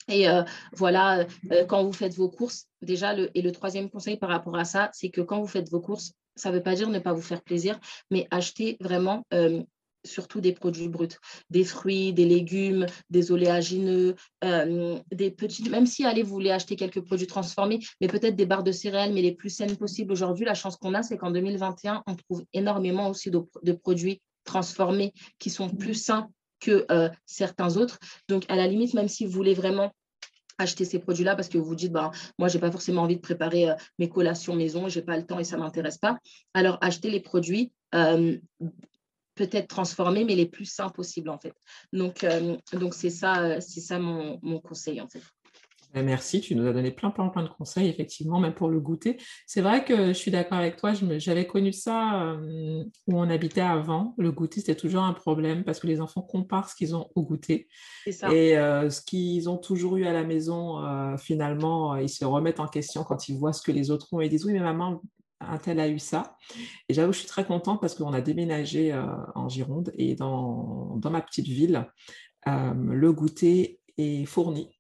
Et 0.10 0.28
euh, 0.28 0.44
voilà, 0.74 1.26
euh, 1.52 1.66
quand 1.66 1.84
vous 1.84 1.94
faites 1.94 2.16
vos 2.16 2.30
courses, 2.30 2.66
déjà, 2.82 3.14
le, 3.14 3.30
et 3.36 3.42
le 3.42 3.52
troisième 3.52 3.90
conseil 3.90 4.18
par 4.18 4.30
rapport 4.30 4.58
à 4.58 4.66
ça, 4.66 4.90
c'est 4.94 5.10
que 5.10 5.22
quand 5.22 5.40
vous 5.40 5.48
faites 5.48 5.70
vos 5.70 5.80
courses, 5.80 6.14
ça 6.36 6.50
ne 6.50 6.56
veut 6.56 6.64
pas 6.64 6.76
dire 6.76 6.90
ne 6.90 7.00
pas 7.00 7.14
vous 7.14 7.22
faire 7.22 7.42
plaisir, 7.42 7.80
mais 8.10 8.28
acheter 8.32 8.78
vraiment 8.80 9.26
euh, 9.34 9.62
surtout 10.06 10.42
des 10.42 10.54
produits 10.54 10.88
bruts, 10.88 11.20
des 11.50 11.64
fruits, 11.64 12.14
des 12.14 12.26
légumes, 12.26 12.86
des 13.10 13.32
oléagineux, 13.32 14.16
des 14.42 15.32
petits, 15.32 15.70
même 15.70 15.86
si 15.86 16.06
allez, 16.06 16.24
vous 16.24 16.32
voulez 16.32 16.52
acheter 16.52 16.78
quelques 16.78 17.02
produits 17.02 17.28
transformés, 17.28 17.80
mais 18.00 18.08
peut-être 18.08 18.38
des 18.38 18.46
barres 18.46 18.64
de 18.64 18.72
céréales, 18.72 19.12
mais 19.14 19.22
les 19.22 19.34
plus 19.34 19.50
saines 19.50 19.76
possibles. 19.76 20.14
Aujourd'hui, 20.14 20.46
la 20.46 20.54
chance 20.54 20.78
qu'on 20.78 20.94
a, 20.94 21.04
c'est 21.04 21.18
qu'en 21.18 21.32
2021, 21.32 22.04
on 22.08 22.16
trouve 22.16 22.46
énormément 22.54 23.10
aussi 23.10 23.30
de, 23.30 23.72
produits 23.74 24.22
transformés 24.46 25.14
qui 25.38 25.50
sont 25.50 25.70
plus 25.70 25.96
sains 25.96 26.30
que 26.62 26.88
certains 27.26 27.76
autres. 27.76 28.00
Donc, 28.30 28.46
à 28.48 28.56
la 28.56 28.68
limite, 28.68 28.94
même 28.94 29.10
si 29.10 29.26
vous 29.26 29.34
voulez 29.34 29.54
vraiment 29.54 29.92
acheter 30.60 30.86
ces 30.86 31.00
produits-là 31.00 31.36
parce 31.36 31.50
que 31.50 31.58
vous 31.58 31.66
vous 31.66 31.76
dites, 31.76 31.92
bah, 31.92 32.12
moi, 32.38 32.48
je 32.48 32.56
n'ai 32.56 32.62
pas 32.62 32.72
forcément 32.72 33.02
envie 33.02 33.16
de 33.16 33.22
préparer 33.22 33.72
euh, 33.72 33.76
mes 33.98 34.10
collations 34.10 34.56
maison, 34.56 34.88
je 34.88 35.00
n'ai 35.00 35.06
pas 35.06 35.18
le 35.18 35.26
temps 35.26 35.40
et 35.40 35.44
ça 35.44 35.58
ne 35.58 35.64
m'intéresse 35.64 35.98
pas. 35.98 36.20
Alors, 36.54 36.78
achetez 36.82 37.10
les 37.10 37.22
produits 37.22 37.72
euh, 37.96 38.38
peut-être 39.36 39.68
transformés, 39.68 40.26
mais 40.26 40.36
les 40.36 40.46
plus 40.46 40.66
sains 40.66 40.90
possibles, 40.90 41.30
en 41.30 41.40
fait. 41.40 41.54
Donc, 41.94 42.24
euh, 42.24 42.58
donc 42.74 42.94
c'est 42.94 43.10
ça, 43.10 43.60
c'est 43.62 43.82
ça 43.82 43.98
mon 43.98 44.60
conseil, 44.60 45.02
en 45.02 45.08
fait. 45.08 45.24
Ben, 45.94 46.06
merci, 46.06 46.40
tu 46.40 46.56
nous 46.56 46.68
as 46.68 46.74
donné 46.74 46.92
plein, 46.92 47.10
plein, 47.10 47.30
plein 47.30 47.42
de 47.42 47.50
conseils, 47.50 47.88
effectivement, 47.88 48.40
même 48.40 48.54
pour 48.54 48.70
le 48.70 48.80
goûter. 48.80 49.18
C'est 49.48 49.62
vrai 49.62 49.84
que 49.84 50.10
je 50.10 50.14
suis 50.14 50.30
d'accord 50.30 50.60
avec 50.60 50.76
toi, 50.76 50.94
j'avais 50.94 51.48
connu 51.48 51.74
ça 51.74 52.22
euh, 52.26 52.84
où 53.08 53.20
on 53.20 53.28
habitait 53.28 53.62
avant. 53.62 54.14
Le 54.20 54.32
goûter, 54.32 54.60
c'était 54.60 54.76
toujours 54.76 55.02
un 55.02 55.14
problème 55.14 55.64
parce 55.64 55.80
que 55.80 55.88
les 55.88 56.00
enfants 56.00 56.22
comparent 56.22 56.70
ce 56.70 56.76
qu'ils 56.76 56.96
ont 56.96 57.10
au 57.16 57.24
goûter. 57.24 57.68
Et 58.06 58.56
euh, 58.56 58.92
ce 58.92 59.02
qu'ils 59.02 59.50
ont 59.50 59.58
toujours 59.58 59.98
eu 59.98 60.06
à 60.06 60.14
la 60.14 60.24
maison, 60.24 60.86
euh, 60.86 61.18
finalement, 61.18 61.96
ils 61.96 62.10
se 62.10 62.24
remettent 62.24 62.60
en 62.60 62.68
question 62.68 63.04
quand 63.04 63.28
ils 63.28 63.36
voient 63.36 63.54
ce 63.54 63.64
que 63.64 63.72
les 63.72 63.90
autres 63.90 64.14
ont 64.14 64.22
et 64.22 64.30
disent 64.30 64.46
Oui, 64.46 64.54
mais 64.54 64.60
maman, 64.60 65.02
un 65.40 65.58
tel 65.58 65.80
a 65.80 65.90
eu 65.90 65.98
ça. 65.98 66.38
Et 66.88 66.94
j'avoue, 66.94 67.14
je 67.14 67.20
suis 67.20 67.28
très 67.28 67.46
contente 67.46 67.82
parce 67.82 67.96
qu'on 67.96 68.14
a 68.14 68.22
déménagé 68.22 68.94
en 69.34 69.50
Gironde 69.50 69.92
et 69.98 70.14
dans, 70.14 70.98
dans 70.98 71.10
ma 71.10 71.22
petite 71.22 71.48
ville, 71.48 71.88
le 72.46 73.12
goûter 73.12 73.80
est 73.98 74.26
fourni 74.26 74.79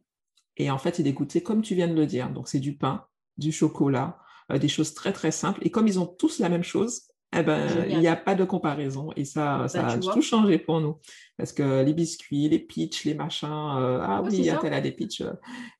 et 0.59 0.69
en 0.69 0.77
fait, 0.77 0.99
il 0.99 1.07
est 1.07 1.13
goûté 1.13 1.41
comme 1.41 1.61
tu 1.61 1.73
viens 1.73 1.87
de 1.87 1.95
le 1.95 2.05
dire. 2.05 2.29
Donc, 2.29 2.49
c'est 2.49 2.59
du 2.59 2.75
pain, 2.75 3.05
du 3.37 3.51
chocolat, 3.51 4.19
euh, 4.51 4.57
des 4.59 4.67
choses 4.67 4.93
très, 4.93 5.13
très 5.13 5.31
simples. 5.31 5.59
Et 5.63 5.71
comme 5.71 5.87
ils 5.87 5.99
ont 5.99 6.05
tous 6.05 6.39
la 6.39 6.49
même 6.49 6.63
chose, 6.63 7.03
eh 7.37 7.43
ben, 7.43 7.85
il 7.87 7.99
n'y 7.99 8.07
a 8.07 8.15
pas 8.15 8.35
de 8.35 8.43
comparaison. 8.43 9.11
Et 9.15 9.23
ça, 9.23 9.67
ça 9.67 9.83
bah, 9.83 9.89
a 9.89 9.97
tout 9.97 10.21
changé 10.21 10.57
pour 10.57 10.81
nous. 10.81 10.97
Parce 11.37 11.53
que 11.53 11.83
les 11.83 11.93
biscuits, 11.93 12.49
les 12.49 12.59
pitchs, 12.59 13.05
les 13.05 13.13
machins, 13.13 13.47
euh, 13.47 13.99
ah 14.01 14.21
oui, 14.23 14.31
il 14.33 14.45
y 14.45 14.49
a 14.49 14.57
tel 14.57 14.73
a 14.73 14.81
des 14.81 14.91
pitchs, 14.91 15.21
euh, 15.21 15.33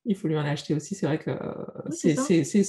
il 0.06 0.16
faut 0.16 0.28
lui 0.28 0.38
en 0.38 0.46
acheter 0.46 0.74
aussi. 0.74 0.96
C'est 0.96 1.06
vrai 1.06 1.20
que 1.20 1.32
c'est 1.92 2.14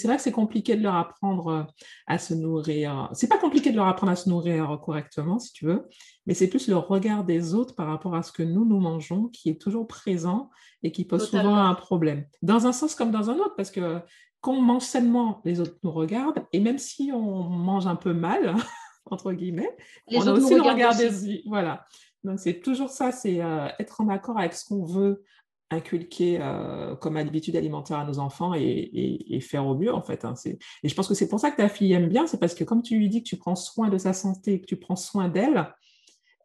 vrai 0.05 0.17
que 0.17 0.23
c'est 0.23 0.33
compliqué 0.33 0.77
de 0.77 0.83
leur 0.83 0.95
apprendre 0.95 1.67
à 2.07 2.19
se 2.19 2.35
nourrir. 2.35 3.09
C'est 3.13 3.29
pas 3.29 3.39
compliqué 3.39 3.71
de 3.71 3.77
leur 3.77 3.87
apprendre 3.87 4.13
à 4.13 4.17
se 4.17 4.29
nourrir 4.29 4.79
correctement, 4.85 5.39
si 5.39 5.53
tu 5.53 5.65
veux, 5.65 5.87
mais 6.27 6.35
c'est 6.35 6.49
plus 6.49 6.69
le 6.69 6.77
regard 6.77 7.25
des 7.25 7.55
autres 7.55 7.75
par 7.75 7.87
rapport 7.87 8.15
à 8.15 8.23
ce 8.23 8.33
que 8.33 8.43
nous, 8.43 8.65
nous 8.65 8.81
mangeons 8.81 9.29
qui 9.29 9.51
est 9.51 9.61
toujours 9.61 9.87
présent 9.87 10.51
et 10.83 10.93
qui 10.93 11.05
pose 11.05 11.29
souvent 11.29 11.57
un 11.57 11.75
problème. 11.75 12.27
Dans 12.43 12.67
un 12.67 12.73
sens 12.73 12.95
comme 12.95 13.11
dans 13.11 13.31
un 13.31 13.37
autre, 13.39 13.55
parce 13.57 13.71
que 13.71 14.01
quand 14.41 14.55
on 14.55 14.63
mange 14.63 14.83
sainement, 14.83 15.41
les 15.45 15.61
autres 15.61 15.77
nous 15.83 15.93
regardent, 15.93 16.45
et 16.53 16.61
même 16.61 16.79
si 16.79 17.11
on 17.13 17.43
mange 17.45 17.87
un 17.87 17.97
peu 17.97 18.13
mal, 18.13 18.55
entre 19.11 19.33
guillemets, 19.33 19.77
on 20.09 20.27
a 20.27 20.33
aussi 20.33 20.55
le 20.55 20.63
regard 20.63 20.97
des 20.97 21.43
Voilà. 21.47 21.85
Donc 22.25 22.39
c'est 22.39 22.61
toujours 22.61 22.91
ça, 22.91 23.13
c'est 23.13 23.43
euh, 23.43 23.69
être 23.79 24.01
en 24.01 24.09
accord 24.09 24.39
avec 24.39 24.53
ce 24.55 24.65
qu'on 24.67 24.85
veut 24.85 25.25
inculquer 25.71 26.39
euh, 26.41 26.97
comme 26.97 27.17
habitude 27.17 27.57
alimentaire 27.57 27.99
à 27.99 28.05
nos 28.05 28.19
enfants 28.19 28.55
et, 28.55 29.41
faire 29.41 29.67
au 29.67 29.77
mieux 29.77 29.95
en 29.95 30.03
fait. 30.03 30.25
Hein. 30.25 30.35
Et 30.83 30.89
je 30.89 30.95
pense 30.95 31.09
que 31.09 31.15
c'est 31.15 31.29
pour 31.29 31.41
ça 31.41 31.51
que 31.51 31.57
ta 31.57 31.69
fille 31.69 31.93
aime 31.93 32.09
bien, 32.09 32.27
c'est 32.27 32.39
parce 32.39 32.55
que 32.55 32.65
comme 32.65 32.83
tu 32.83 32.99
lui 32.99 33.09
dis 33.09 33.23
que 33.23 33.29
tu 33.29 33.37
prends 33.37 33.57
soin 33.57 33.89
de 33.89 33.99
sa 33.99 34.13
santé, 34.13 34.61
que 34.61 34.67
tu 34.67 34.77
prends 34.77 34.97
soin 34.97 35.29
d'elle, 35.29 35.73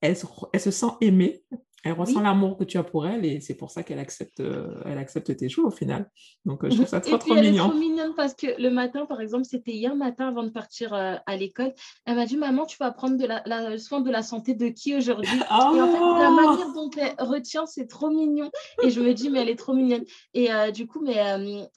elle, 0.01 0.15
elle, 0.53 0.61
se 0.61 0.71
sent 0.71 0.91
aimée 1.01 1.43
elle 1.85 1.93
ressent 1.93 2.19
l'amour 2.19 2.57
que 2.57 2.63
tu 2.63 2.79
as 2.79 2.83
pour 2.83 3.05
elle 3.05 3.23
et 3.25 3.39
c'est 3.41 3.53
pour 3.53 3.69
ça 3.69 3.83
qu'elle 3.83 3.99
accepte, 3.99 4.39
euh, 4.39 4.73
elle 4.85 4.97
accepte 4.97 5.37
tes 5.37 5.49
choix 5.49 5.65
au 5.65 5.71
final. 5.71 6.09
Donc, 6.43 6.63
euh, 6.63 6.69
je 6.71 6.77
trouve 6.77 6.87
ça 6.87 6.99
trop, 7.01 7.15
et 7.15 7.19
puis, 7.19 7.29
trop 7.29 7.37
elle 7.37 7.51
mignon. 7.51 7.65
est 7.65 7.69
trop 7.69 7.77
mignonne 7.77 8.15
parce 8.15 8.33
que 8.33 8.59
le 8.59 8.71
matin, 8.71 9.05
par 9.05 9.21
exemple, 9.21 9.45
c'était 9.45 9.73
hier 9.73 9.95
matin 9.95 10.27
avant 10.27 10.41
de 10.41 10.49
partir 10.49 10.95
euh, 10.95 11.13
à 11.27 11.37
l'école. 11.37 11.75
Elle 12.05 12.15
m'a 12.15 12.25
dit 12.25 12.37
Maman, 12.37 12.65
tu 12.65 12.77
vas 12.79 12.89
prendre 12.89 13.17
de 13.17 13.25
la, 13.27 13.77
soin 13.77 14.01
de 14.01 14.09
la 14.09 14.23
santé 14.23 14.55
de 14.55 14.67
qui 14.69 14.95
aujourd'hui? 14.95 15.29
Et 15.39 15.51
en 15.51 15.91
fait, 15.91 15.99
la 16.23 16.31
manière 16.31 16.73
dont 16.73 16.89
elle 16.97 17.13
retient, 17.19 17.67
c'est 17.67 17.85
trop 17.85 18.09
mignon. 18.09 18.49
Et 18.81 18.89
je 18.89 18.99
me 18.99 19.13
dis 19.13 19.29
Mais 19.29 19.41
elle 19.43 19.49
est 19.49 19.55
trop 19.55 19.75
mignonne. 19.75 20.05
Et 20.33 20.49
du 20.73 20.87
coup, 20.87 21.03
mais 21.05 21.21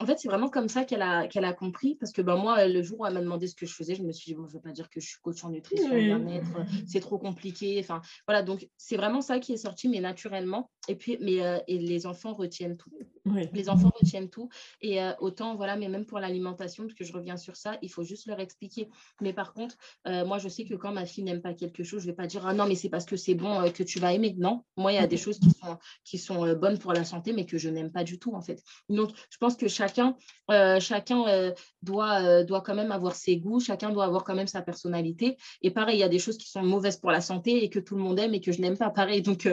en 0.01 0.07
fait, 0.07 0.19
c'est 0.19 0.29
vraiment 0.29 0.49
comme 0.49 0.71
ça 0.71 0.85
qu'elle 0.85 1.03
a, 1.03 1.27
qu'elle 1.27 1.45
a 1.45 1.53
compris 1.53 1.97
parce 1.97 2.13
que 2.13 2.23
ben, 2.23 2.37
moi, 2.37 2.67
le 2.67 2.83
jour 2.83 3.01
où 3.01 3.07
elle 3.07 3.13
m'a 3.13 3.21
demandé 3.21 3.47
ce 3.47 3.55
que 3.55 3.67
je 3.67 3.75
faisais, 3.75 3.95
je 3.95 4.03
me 4.03 4.13
suis 4.13 4.33
dit 4.33 4.35
bon, 4.35 4.47
Je 4.47 4.53
ne 4.53 4.55
veux 4.55 4.63
pas 4.63 4.73
dire 4.73 4.89
que 4.89 5.01
je 5.01 5.07
suis 5.07 5.19
coach 5.21 5.45
en 5.45 5.51
nutrition, 5.51 5.91
bien-être, 5.91 6.49
c'est 6.87 7.01
trop 7.01 7.19
compliqué. 7.19 7.79
Enfin, 7.81 8.01
voilà, 8.27 8.43
donc 8.43 8.67
c'est 8.79 8.97
vraiment 8.97 9.21
ça 9.21 9.39
qui 9.39 9.53
est 9.53 9.59
sorti. 9.59 9.89
Mais 9.89 9.98
naturellement. 10.01 10.71
Et 10.89 10.95
puis, 10.95 11.19
mais 11.21 11.45
euh, 11.45 11.59
et 11.69 11.79
les 11.79 12.07
enfants 12.07 12.33
retiennent 12.33 12.77
tout. 12.77 12.91
Les 13.53 13.69
enfants 13.69 13.93
retiennent 14.01 14.31
tout. 14.31 14.49
Et 14.81 15.03
euh, 15.03 15.13
autant, 15.21 15.55
voilà, 15.55 15.77
mais 15.77 15.89
même 15.89 16.07
pour 16.07 16.19
l'alimentation, 16.19 16.85
parce 16.85 16.95
que 16.95 17.05
je 17.05 17.13
reviens 17.13 17.37
sur 17.37 17.57
ça, 17.57 17.77
il 17.83 17.91
faut 17.91 18.03
juste 18.03 18.27
leur 18.27 18.41
expliquer. 18.41 18.89
Mais 19.21 19.35
par 19.35 19.53
contre, 19.53 19.77
euh, 20.07 20.25
moi, 20.25 20.39
je 20.39 20.49
sais 20.49 20.65
que 20.65 20.75
quand 20.75 20.93
ma 20.93 21.05
fille 21.05 21.25
n'aime 21.25 21.43
pas 21.43 21.53
quelque 21.53 21.85
chose, 21.85 22.01
je 22.01 22.07
ne 22.07 22.13
vais 22.13 22.17
pas 22.17 22.27
dire 22.27 22.47
Ah 22.47 22.55
non, 22.55 22.67
mais 22.67 22.75
c'est 22.75 22.89
parce 22.89 23.05
que 23.05 23.17
c'est 23.17 23.35
bon 23.35 23.71
que 23.71 23.83
tu 23.83 24.01
vas 24.01 24.15
aimer. 24.15 24.35
Non, 24.39 24.65
moi, 24.77 24.93
il 24.93 24.95
y 24.95 24.99
a 24.99 25.07
des 25.07 25.19
choses 25.19 25.39
qui 25.39 25.51
sont, 25.51 25.77
qui 26.05 26.17
sont 26.17 26.55
bonnes 26.55 26.79
pour 26.79 26.95
la 26.95 27.05
santé, 27.05 27.35
mais 27.35 27.45
que 27.45 27.59
je 27.59 27.69
n'aime 27.69 27.93
pas 27.93 28.03
du 28.03 28.19
tout, 28.19 28.35
en 28.35 28.41
fait. 28.41 28.63
Donc, 28.89 29.11
je 29.31 29.37
pense 29.37 29.57
que 29.57 29.69
chacun, 29.69 30.17
chacun 30.81 31.53
doit, 31.83 32.45
doit 32.45 32.63
quand 32.63 32.75
même 32.75 32.93
avoir 32.93 33.15
ses 33.15 33.37
goûts, 33.37 33.61
chacun 33.61 33.91
doit 33.91 34.07
avoir 34.07 34.25
quand 34.25 34.35
même 34.35 34.47
sa 34.47 34.63
personnalité. 34.63 35.37
Et 35.61 35.71
pareil, 35.71 35.97
il 35.97 36.01
y 36.01 36.05
a 36.05 36.09
des 36.09 36.19
choses 36.19 36.39
qui 36.39 36.49
sont 36.49 36.63
mauvaises 36.63 36.97
pour 36.97 37.11
la 37.11 37.21
santé 37.21 37.63
et 37.63 37.69
que 37.69 37.79
tout 37.79 37.95
le 37.95 38.03
monde 38.03 38.19
aime 38.19 38.33
et 38.33 38.41
que 38.41 38.53
je 38.53 38.63
n'aime 38.63 38.79
pas. 38.79 38.89
Pareil. 38.89 39.21
Donc, 39.21 39.47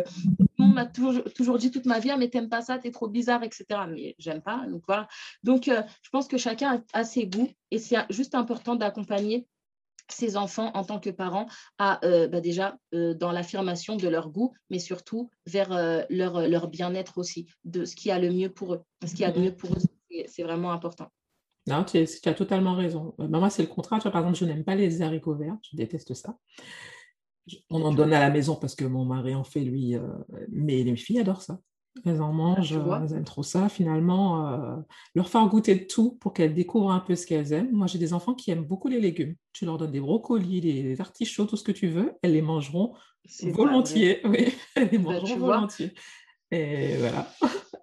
monde 0.66 0.76
m'a 0.76 0.86
toujours, 0.86 1.24
toujours 1.36 1.58
dit 1.58 1.72
toute 1.72 1.86
ma 1.86 2.00
vie 2.00 2.12
ah, 2.12 2.18
mais 2.18 2.30
t'aimes 2.30 2.50
pas 2.50 2.62
ça, 2.62 2.78
t'es 2.78 2.92
trop 2.92 3.08
bizarre, 3.08 3.44
etc. 3.44 3.66
Mais 3.90 4.16
j'aime 4.18 4.42
pas. 4.42 4.66
Donc 4.68 4.84
voilà. 4.88 5.08
Donc 5.44 5.68
euh, 5.68 5.82
je 6.02 6.10
pense 6.10 6.28
que 6.28 6.38
chacun 6.38 6.84
a, 6.94 7.04
ses 7.04 7.28
goûts 7.28 7.50
et 7.72 7.80
c'est 7.80 7.98
juste 8.10 8.36
important 8.36 8.76
d'accompagner 8.76 9.48
ses 10.10 10.38
enfants 10.38 10.72
en 10.76 10.84
tant 10.84 11.00
que 11.00 11.10
parents 11.10 11.48
à 11.80 12.06
euh, 12.06 12.28
bah, 12.28 12.40
déjà 12.40 12.78
euh, 12.94 13.16
dans 13.16 13.32
l'affirmation 13.32 13.96
de 13.96 14.08
leur 14.08 14.30
goût, 14.30 14.54
mais 14.70 14.80
surtout 14.80 15.32
vers 15.48 15.70
leur, 16.10 16.48
leur 16.48 16.68
bien-être 16.68 17.18
aussi, 17.18 17.48
de 17.64 17.86
ce 17.86 17.96
qui 17.96 18.12
a 18.12 18.20
le 18.20 18.32
mieux 18.32 18.50
pour 18.50 18.76
eux. 18.76 18.84
Ce 19.06 19.16
qui 19.16 19.26
a 19.26 19.32
le 19.32 19.42
mieux 19.42 19.56
pour 19.56 19.72
eux, 19.72 20.26
c'est 20.28 20.44
vraiment 20.44 20.72
important. 20.72 21.12
Non, 21.68 21.84
tu, 21.84 21.98
as 21.98 22.34
totalement 22.34 22.76
raison. 22.76 23.16
Bah, 23.18 23.40
moi, 23.40 23.50
c'est 23.50 23.64
le 23.64 23.68
contraire. 23.68 24.00
par 24.00 24.18
exemple, 24.18 24.38
je 24.38 24.46
n'aime 24.46 24.64
pas 24.64 24.76
les 24.76 25.02
haricots 25.02 25.36
verts. 25.36 25.58
Je 25.64 25.76
déteste 25.76 26.14
ça. 26.14 26.38
On 27.70 27.82
en 27.84 27.94
donne 27.94 28.14
à 28.14 28.20
la 28.20 28.30
maison 28.30 28.56
parce 28.56 28.76
que 28.76 28.86
mon 28.86 29.06
mari 29.06 29.36
en 29.36 29.44
fait, 29.44 29.62
lui. 29.62 29.96
mais 30.50 30.84
les 30.84 30.96
filles 30.96 31.20
adorent 31.20 31.42
ça. 31.42 31.60
Elles 32.04 32.22
en 32.22 32.34
mangent, 32.34 32.74
euh, 32.74 33.00
elles 33.02 33.14
aiment 33.14 33.24
trop 33.24 33.44
ça. 33.44 33.70
Finalement, 33.70 34.54
euh, 34.54 34.76
leur 35.14 35.30
faire 35.30 35.48
goûter 35.48 35.76
de 35.76 35.86
tout 35.86 36.18
pour 36.20 36.34
qu'elles 36.34 36.54
découvrent 36.54 36.92
un 36.92 37.00
peu 37.00 37.16
ce 37.16 37.26
qu'elles 37.26 37.54
aiment. 37.54 37.72
Moi, 37.72 37.88
j'ai 37.88 38.00
des 38.00 38.14
enfants 38.14 38.34
qui 38.34 38.52
aiment 38.52 38.66
beaucoup 38.66 38.90
les 38.90 39.00
légumes. 39.00 39.36
Tu 39.54 39.66
leur 39.66 39.78
donnes 39.78 39.92
des 39.92 40.02
brocolis, 40.02 40.60
des 40.60 41.00
artichauts, 41.00 41.46
tout 41.46 41.56
ce 41.56 41.64
que 41.64 41.72
tu 41.72 41.88
veux. 41.88 42.14
Elles 42.22 42.34
les 42.34 42.42
mangeront 42.42 42.94
volontiers. 43.44 44.22
Oui, 44.26 44.54
elles 44.76 44.90
les 44.92 44.98
bah, 44.98 45.14
mangeront 45.14 45.40
volontiers. 45.40 45.94
Et 46.52 46.98
voilà. 46.98 47.32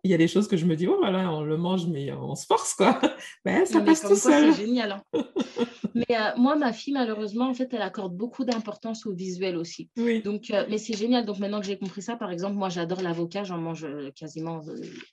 Il 0.05 0.11
y 0.11 0.15
a 0.15 0.17
des 0.17 0.27
choses 0.27 0.49
que 0.49 0.57
je 0.57 0.67
me 0.67 0.75
dis, 0.75 0.89
oh 0.89 1.01
là 1.01 1.33
on 1.33 1.43
le 1.43 1.57
mange, 1.57 1.87
mais 1.87 2.13
on 2.13 2.35
se 2.35 2.45
force, 2.47 2.75
quoi. 2.75 3.01
Ben, 3.45 3.65
ça 3.65 3.81
passe 3.81 4.01
tout 4.01 4.17
seul. 4.17 4.53
C'est 4.53 4.63
génial. 4.67 4.93
Hein. 4.93 5.03
mais 5.95 6.17
euh, 6.17 6.31
moi, 6.37 6.57
ma 6.57 6.73
fille, 6.73 6.93
malheureusement, 6.93 7.49
en 7.49 7.55
fait, 7.55 7.73
elle 7.73 7.83
accorde 7.83 8.17
beaucoup 8.17 8.45
d'importance 8.45 9.07
au 9.07 9.13
visuel 9.13 9.57
aussi. 9.57 9.91
Oui. 9.97 10.21
Donc, 10.21 10.51
euh, 10.51 10.67
mais 10.69 10.79
c'est 10.79 10.97
génial. 10.97 11.25
Donc, 11.25 11.39
maintenant 11.39 11.61
que 11.61 11.67
j'ai 11.67 11.79
compris 11.79 12.03
ça, 12.03 12.17
par 12.17 12.33
exemple, 12.33 12.57
moi, 12.57 12.69
j'adore 12.69 13.01
l'avocat. 13.01 13.45
J'en 13.45 13.59
mange 13.59 13.85
euh, 13.85 14.11
quasiment, 14.11 14.61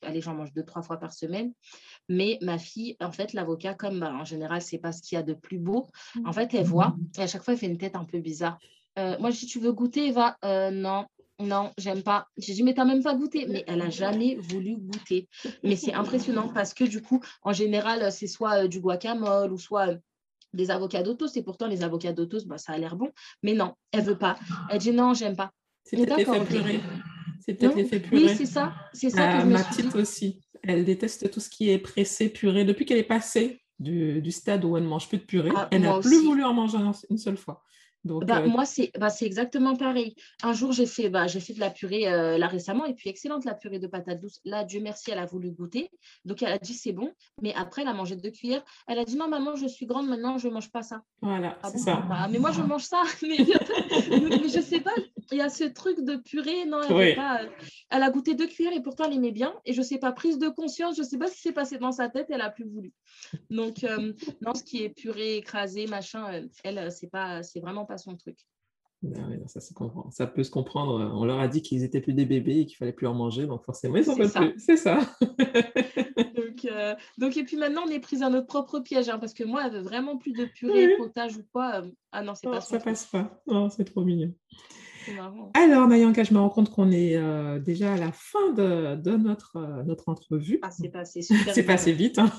allez, 0.02 0.22
j'en 0.22 0.34
mange 0.34 0.54
deux, 0.54 0.64
trois 0.64 0.82
fois 0.82 0.98
par 0.98 1.14
semaine. 1.14 1.54
Mais 2.08 2.40
ma 2.42 2.58
fille, 2.58 2.98
en 3.00 3.12
fait, 3.12 3.34
l'avocat, 3.34 3.76
comme 3.76 4.00
bah, 4.00 4.12
en 4.12 4.26
général, 4.26 4.64
c'est 4.64 4.80
pas 4.80 4.92
ce 4.92 5.04
qu'il 5.04 5.18
y 5.18 5.20
a 5.20 5.24
de 5.24 5.34
plus 5.34 5.60
beau. 5.60 5.88
En 6.26 6.34
fait, 6.34 6.52
elle 6.56 6.66
voit 6.66 6.96
et 7.18 7.22
à 7.22 7.28
chaque 7.28 7.44
fois, 7.44 7.54
elle 7.54 7.60
fait 7.60 7.68
une 7.68 7.78
tête 7.78 7.96
un 7.96 8.06
peu 8.06 8.20
bizarre. 8.20 8.58
moi, 8.98 9.32
si 9.32 9.46
tu 9.46 9.60
veux 9.60 9.72
goûter, 9.72 10.08
Eva, 10.08 10.36
non, 10.72 11.06
non, 11.40 11.72
j'aime 11.78 12.04
pas. 12.04 12.28
J'ai 12.38 12.54
dit, 12.54 12.64
mais 12.64 12.74
t'as 12.74 12.86
même 12.86 13.02
pas 13.02 13.16
goûté. 13.16 13.46
Mais 13.48 13.64
elle 13.68 13.82
a 13.82 13.90
jamais 13.90 14.36
voulu 14.36 14.76
goûter. 14.78 15.28
Mais 15.64 15.76
c'est 15.76 15.94
impressionnant 15.94 16.50
parce 16.54 16.74
que 16.74 16.84
du 16.84 17.02
coup, 17.02 17.22
en 17.44 17.54
général, 17.54 18.12
c'est 18.12 18.28
soit 18.28 18.64
euh, 18.64 18.68
du 18.68 18.80
guacamole 18.80 19.52
ou 19.52 19.58
soit 19.58 19.90
euh, 19.90 19.98
des 20.54 20.72
avocats 20.72 21.04
d'autos. 21.04 21.28
Et 21.36 21.44
pourtant, 21.44 21.68
les 21.68 21.84
avocats 21.84 22.14
d'autos, 22.14 22.46
bah, 22.46 22.58
ça 22.58 22.74
a 22.74 22.78
l'air 22.78 22.96
bon. 22.96 23.12
Mais 23.44 23.54
non, 23.54 23.74
elle 23.92 24.04
veut 24.04 24.18
pas. 24.18 24.38
Elle 24.70 24.80
dit, 24.80 24.92
non, 24.92 25.14
j'aime 25.14 25.36
pas. 25.36 25.52
C'est 25.84 25.98
peut-être 25.98 26.46
purée. 26.46 26.82
C'est 27.40 27.54
peut-être 27.54 27.76
l'effet 27.76 28.00
purée. 28.00 28.26
Oui, 28.26 28.36
c'est 28.36 28.46
ça. 28.46 28.74
C'est 28.94 29.10
ça 29.10 29.42
que 29.42 29.46
ma 29.46 29.64
petite 29.64 29.96
aussi. 29.96 30.42
Elle 30.62 30.84
déteste 30.84 31.32
tout 31.32 31.40
ce 31.40 31.50
qui 31.50 31.70
est 31.70 31.80
pressé, 31.80 32.30
purée. 32.30 32.66
Depuis 32.66 32.86
qu'elle 32.86 32.98
est 32.98 33.04
passée 33.04 33.62
du, 33.80 34.32
stade 34.32 34.66
où 34.66 34.76
elle 34.76 34.84
ne 34.84 34.90
mange 34.90 35.08
plus 35.08 35.20
de 35.20 35.24
purée, 35.24 35.52
ah, 35.56 35.70
elle 35.72 35.84
n'a 35.84 36.00
plus 36.00 36.22
voulu 36.22 36.44
en 36.44 36.54
manger 36.54 36.78
une 37.10 37.18
seule 37.18 37.38
fois. 37.38 37.64
Bah, 38.06 38.40
euh, 38.40 38.48
moi, 38.48 38.66
c'est 38.66 38.92
bah, 38.98 39.10
exactement 39.22 39.76
pareil. 39.76 40.16
Un 40.44 40.54
jour, 40.54 40.72
j'ai 40.72 40.86
fait, 40.86 41.10
bah, 41.10 41.28
fait 41.28 41.54
de 41.54 41.60
la 41.60 41.70
purée 41.70 42.08
euh, 42.08 42.38
là 42.38 42.48
récemment, 42.48 42.86
et 42.86 42.94
puis 42.94 43.10
excellente 43.10 43.46
la 43.46 43.54
purée 43.54 43.80
de 43.80 43.88
patates 43.88 44.22
douces. 44.22 44.40
Là, 44.46 44.64
Dieu 44.64 44.80
merci, 44.82 45.12
elle 45.12 45.20
a 45.20 45.26
voulu 45.26 45.52
goûter. 45.52 45.92
Donc, 46.26 46.42
elle 46.42 46.52
a 46.52 46.58
dit 46.58 46.74
c'est 46.74 46.94
bon. 46.94 47.12
Mais 47.42 47.54
après, 47.56 47.82
elle 47.82 47.90
a 47.90 47.94
mangé 47.94 48.16
deux 48.16 48.32
cuillères. 48.32 48.64
Elle 48.88 49.00
a 49.00 49.06
dit 49.06 49.18
non, 49.18 49.28
maman, 49.28 49.56
je 49.56 49.68
suis 49.68 49.86
grande 49.86 50.08
maintenant, 50.08 50.38
je 50.38 50.48
ne 50.48 50.54
mange 50.54 50.72
pas 50.72 50.82
ça. 50.82 51.02
Voilà, 51.22 51.58
ah 51.62 51.70
c'est 51.72 51.80
ça. 51.80 52.04
Bah, 52.08 52.28
mais 52.32 52.40
moi, 52.40 52.52
je 52.52 52.62
mange 52.62 52.84
ça. 52.84 53.04
mais, 53.22 53.38
je 53.38 54.58
ne 54.58 54.62
sais 54.62 54.80
pas, 54.80 54.96
il 55.32 55.38
y 55.38 55.42
a 55.42 55.50
ce 55.50 55.64
truc 55.64 56.02
de 56.02 56.16
purée. 56.16 56.66
Non, 56.66 56.82
elle, 56.82 57.16
pas, 57.16 57.44
euh, 57.44 57.48
elle 57.90 58.04
a 58.04 58.10
goûté 58.10 58.36
deux 58.36 58.48
cuillères 58.48 58.74
et 58.74 58.82
pourtant, 58.82 59.06
elle 59.06 59.14
aimait 59.14 59.32
bien. 59.32 59.54
Et 59.66 59.74
je 59.74 59.80
ne 59.80 59.86
sais 59.86 59.98
pas, 59.98 60.12
prise 60.12 60.38
de 60.38 60.50
conscience, 60.50 60.96
je 60.96 61.02
ne 61.02 61.08
sais 61.08 61.18
pas 61.18 61.28
ce 61.28 61.34
qui 61.34 61.42
s'est 61.42 61.54
passé 61.54 61.78
dans 61.78 61.92
sa 61.92 62.10
tête, 62.10 62.28
elle 62.30 62.42
a 62.42 62.50
plus 62.50 62.66
voulu. 62.66 62.94
Donc, 63.50 63.86
non, 64.42 64.54
ce 64.54 64.64
qui 64.64 64.84
est 64.84 64.90
purée, 64.90 65.38
écrasé, 65.38 65.88
machin, 65.88 66.44
elle, 66.64 66.92
c'est 66.92 67.10
pas, 67.10 67.44
c'est 67.44 67.60
vraiment 67.60 67.86
pas 67.86 67.98
son 67.98 68.16
truc. 68.16 68.38
Ah 69.16 69.48
ça, 69.48 69.62
ça, 70.12 70.28
peut 70.28 70.44
se 70.44 70.52
comprendre. 70.52 71.12
On 71.16 71.24
leur 71.24 71.40
a 71.40 71.48
dit 71.48 71.62
qu'ils 71.62 71.84
étaient 71.84 72.02
plus 72.02 72.14
des 72.14 72.26
bébés 72.26 72.60
et 72.60 72.66
qu'il 72.66 72.76
fallait 72.76 72.92
plus 72.92 73.08
en 73.08 73.14
manger, 73.14 73.48
donc 73.48 73.64
forcément 73.64 73.96
ils 73.96 74.10
en 74.10 74.16
veulent 74.16 74.30
plus. 74.30 74.54
C'est 74.58 74.78
ça. 74.78 75.00
Euh, 76.66 76.94
donc, 77.18 77.38
et 77.38 77.46
puis 77.46 77.56
maintenant 77.56 77.84
on 77.88 77.90
est 77.90 78.02
pris 78.02 78.22
à 78.22 78.30
notre 78.30 78.48
propre 78.48 78.82
piège, 78.82 79.08
hein, 79.08 79.18
parce 79.18 79.34
que 79.34 79.46
moi, 79.46 79.64
elle 79.66 79.72
veut 79.72 79.82
vraiment 79.82 80.18
plus 80.18 80.34
de 80.34 80.44
purée, 80.44 80.98
potage 80.98 81.38
ou 81.38 81.44
quoi. 81.54 81.82
Euh, 81.82 81.92
ah 82.12 82.22
non, 82.22 82.36
c'est 82.36 82.50
pas 82.50 82.60
ça. 82.60 82.80
passe 82.80 83.06
pas. 83.06 83.42
c'est 83.70 83.86
trop 83.86 84.04
mignon. 84.04 84.34
Alors, 85.54 85.88
Mayanka, 85.88 86.24
je 86.24 86.34
me 86.34 86.40
rends 86.40 86.50
compte 86.50 86.72
qu'on 86.72 86.92
est 86.92 87.16
euh, 87.16 87.60
déjà 87.60 87.94
à 87.94 87.98
la 87.98 88.12
fin 88.12 88.52
de, 88.54 88.96
de 88.96 89.18
notre, 89.18 89.84
notre 89.86 90.10
entrevue. 90.10 90.60
Ah, 90.62 90.72
c'est 90.72 90.90
passé 90.90 91.22
super 91.22 91.54
C'est 91.54 91.64
passé 91.64 91.92
vite. 91.94 92.20
Hein. 92.20 92.32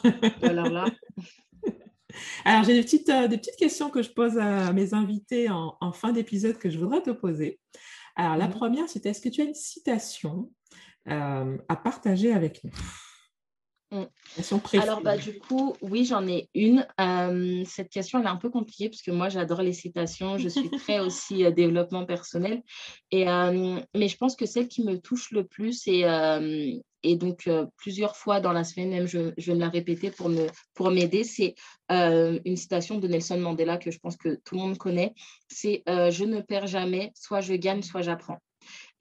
Alors 0.42 0.68
là. 0.68 0.86
Alors, 2.44 2.64
j'ai 2.64 2.74
des 2.74 2.82
petites, 2.82 3.08
euh, 3.08 3.28
des 3.28 3.38
petites 3.38 3.56
questions 3.56 3.90
que 3.90 4.02
je 4.02 4.10
pose 4.10 4.38
à 4.38 4.72
mes 4.72 4.94
invités 4.94 5.48
en, 5.48 5.92
fin 5.92 6.12
d'épisode 6.12 6.58
que 6.58 6.70
je 6.70 6.78
voudrais 6.78 7.02
te 7.02 7.10
poser. 7.10 7.60
Alors, 8.16 8.36
la 8.36 8.46
mhm. 8.46 8.54
première, 8.54 8.88
c'était 8.88 9.10
est-ce 9.10 9.20
que 9.20 9.28
tu 9.28 9.40
as 9.40 9.44
une 9.44 9.54
citation 9.54 10.50
euh, 11.08 11.56
à 11.68 11.76
partager 11.76 12.32
avec 12.32 12.62
nous? 12.64 12.72
Mm. 13.90 14.78
Alors, 14.80 15.02
bah, 15.02 15.16
du 15.16 15.38
coup, 15.38 15.74
oui, 15.82 16.04
j'en 16.04 16.26
ai 16.26 16.48
une. 16.54 16.86
Euh, 17.00 17.62
cette 17.66 17.90
question, 17.90 18.18
elle 18.20 18.26
est 18.26 18.28
un 18.28 18.36
peu 18.36 18.50
compliquée 18.50 18.88
parce 18.88 19.02
que 19.02 19.10
moi, 19.10 19.28
j'adore 19.28 19.62
les 19.62 19.72
citations. 19.72 20.38
Je 20.38 20.48
suis 20.48 20.70
très 20.70 21.00
aussi 21.00 21.44
développement 21.52 22.06
personnel. 22.06 22.62
Et, 23.10 23.24
mais 23.26 24.08
je 24.08 24.16
pense 24.16 24.36
que 24.36 24.46
celle 24.46 24.68
qui 24.68 24.84
me 24.84 24.98
touche 24.98 25.30
le 25.32 25.44
plus, 25.44 25.82
et, 25.86 26.04
et 27.02 27.16
donc 27.16 27.46
euh, 27.46 27.66
plusieurs 27.76 28.16
fois 28.16 28.40
dans 28.40 28.52
la 28.52 28.64
semaine, 28.64 28.90
même 28.90 29.06
je, 29.06 29.32
vais 29.36 29.54
me 29.54 29.60
la 29.60 29.68
répéter 29.68 30.10
pour 30.10 30.28
me 30.28 30.46
pour 30.74 30.90
m'aider. 30.90 31.24
C'est 31.24 31.54
euh, 31.90 32.38
une 32.44 32.56
citation 32.56 32.98
de 32.98 33.08
Nelson 33.08 33.38
Mandela 33.38 33.78
que 33.78 33.90
je 33.90 33.98
pense 33.98 34.16
que 34.16 34.38
tout 34.44 34.54
le 34.54 34.60
monde 34.60 34.78
connaît. 34.78 35.14
C'est 35.48 35.82
euh, 35.88 36.10
je 36.10 36.24
ne 36.24 36.40
perds 36.40 36.66
jamais, 36.66 37.12
soit 37.14 37.40
je 37.40 37.54
gagne, 37.54 37.82
soit 37.82 38.02
j'apprends. 38.02 38.38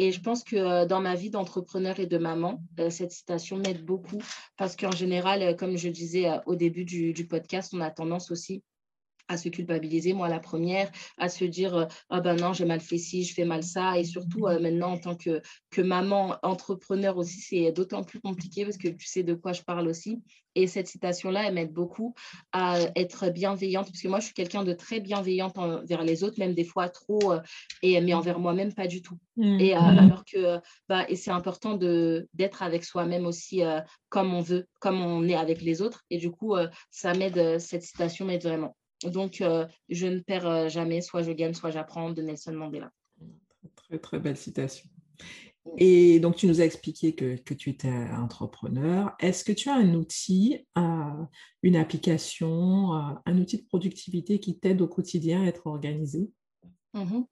Et 0.02 0.14
je 0.14 0.22
pense 0.22 0.46
que 0.46 0.86
dans 0.86 1.02
ma 1.02 1.16
vie 1.16 1.30
d'entrepreneur 1.30 2.00
et 2.00 2.08
de 2.08 2.18
maman, 2.18 2.64
cette 2.90 3.12
citation 3.12 3.58
m'aide 3.58 3.84
beaucoup 3.84 4.22
parce 4.56 4.78
qu'en 4.78 4.92
général, 4.92 5.58
comme 5.58 5.78
je 5.78 5.90
disais 5.90 6.30
au 6.46 6.56
début 6.56 6.86
du, 6.86 7.12
du 7.12 7.28
podcast, 7.28 7.74
on 7.74 7.82
a 7.82 7.92
tendance 7.92 8.32
aussi 8.32 8.64
à 9.30 9.38
se 9.38 9.48
culpabiliser, 9.48 10.12
moi 10.14 10.28
la 10.28 10.40
première, 10.40 10.92
à 11.18 11.30
se 11.30 11.46
dire 11.46 11.88
ah 12.10 12.20
ben 12.20 12.36
non, 12.36 12.52
j'ai 12.52 12.66
mal 12.66 12.82
fait 12.82 12.98
ci, 12.98 13.24
je 13.24 13.34
fais 13.34 13.46
mal 13.46 13.64
ça. 13.64 13.98
Et 13.98 14.04
surtout 14.04 14.48
euh, 14.48 14.60
maintenant, 14.60 14.94
en 14.94 14.98
tant 14.98 15.16
que, 15.16 15.42
que 15.70 15.82
maman 15.82 16.36
entrepreneur 16.44 17.18
aussi, 17.18 17.40
c'est 17.40 17.72
d'autant 17.72 18.04
plus 18.04 18.20
compliqué 18.20 18.66
parce 18.66 18.78
que 18.78 18.90
tu 18.90 19.08
sais 19.08 19.24
de 19.24 19.34
quoi 19.34 19.54
je 19.54 19.62
parle 19.62 19.88
aussi. 19.88 20.22
Et 20.56 20.66
cette 20.66 20.88
citation-là, 20.88 21.48
elle 21.48 21.54
m'aide 21.54 21.72
beaucoup 21.72 22.16
à 22.52 22.80
être 22.96 23.30
bienveillante, 23.30 23.86
parce 23.86 24.02
que 24.02 24.08
moi, 24.08 24.20
je 24.20 24.26
suis 24.26 24.34
quelqu'un 24.34 24.64
de 24.64 24.74
très 24.74 25.00
bienveillante 25.00 25.58
envers 25.58 26.04
les 26.04 26.24
autres, 26.24 26.40
même 26.40 26.56
des 26.56 26.64
fois 26.64 26.90
trop, 26.90 27.34
euh, 27.34 27.40
et, 27.84 28.02
mais 28.02 28.14
envers 28.14 28.40
moi-même, 28.40 28.74
pas 28.74 28.88
du 28.88 29.02
tout. 29.02 29.18
Mmh. 29.38 29.60
Et 29.60 29.78
euh, 29.78 29.80
mmh. 29.80 30.00
alors 30.00 30.26
que, 30.26 30.60
bah, 30.90 31.06
et 31.08 31.16
c'est 31.16 31.32
important 31.32 31.78
d'être 31.78 32.64
avec 32.64 32.84
soi-même 32.84 33.26
aussi 33.28 33.62
comme 34.10 34.34
on 34.34 34.42
veut, 34.42 34.66
comme 34.80 35.00
on 35.02 35.24
est 35.28 35.36
avec 35.36 35.62
les 35.62 35.82
autres. 35.82 36.04
Et 36.10 36.18
du 36.18 36.32
coup, 36.32 36.56
ça 36.90 37.14
m'aide, 37.14 37.60
cette 37.60 37.84
citation 37.84 38.26
m'aide 38.26 38.44
vraiment. 38.44 38.76
Donc, 39.04 39.42
euh, 39.42 39.66
je 39.90 40.08
ne 40.08 40.20
perds 40.20 40.48
euh, 40.48 40.70
jamais, 40.70 41.02
soit 41.02 41.24
je 41.24 41.32
gagne, 41.32 41.54
soit 41.54 41.72
j'apprends 41.72 42.12
de 42.12 42.22
Nelson 42.22 42.54
Mandela. 42.54 42.92
Très, 43.76 44.00
très 44.00 44.20
belle 44.20 44.38
citation. 44.38 44.90
Et 45.78 46.20
donc, 46.20 46.36
tu 46.36 46.48
nous 46.48 46.62
as 46.62 46.66
expliqué 46.66 47.14
que, 47.14 47.54
tu 47.54 47.70
étais 47.70 47.92
entrepreneur. 48.18 49.16
Est-ce 49.20 49.44
que 49.44 49.52
tu 49.52 49.70
as 49.70 49.76
un 49.76 49.94
outil, 49.94 50.66
une 51.62 51.76
application, 51.76 52.92
un 52.94 53.38
outil 53.38 53.58
de 53.58 53.68
productivité 53.68 54.40
qui 54.40 54.58
t'aide 54.58 54.82
au 54.82 54.88
quotidien 54.88 55.44
à 55.44 55.46
être 55.46 55.68
organisé? 55.68 56.32
Mmh 56.94 57.24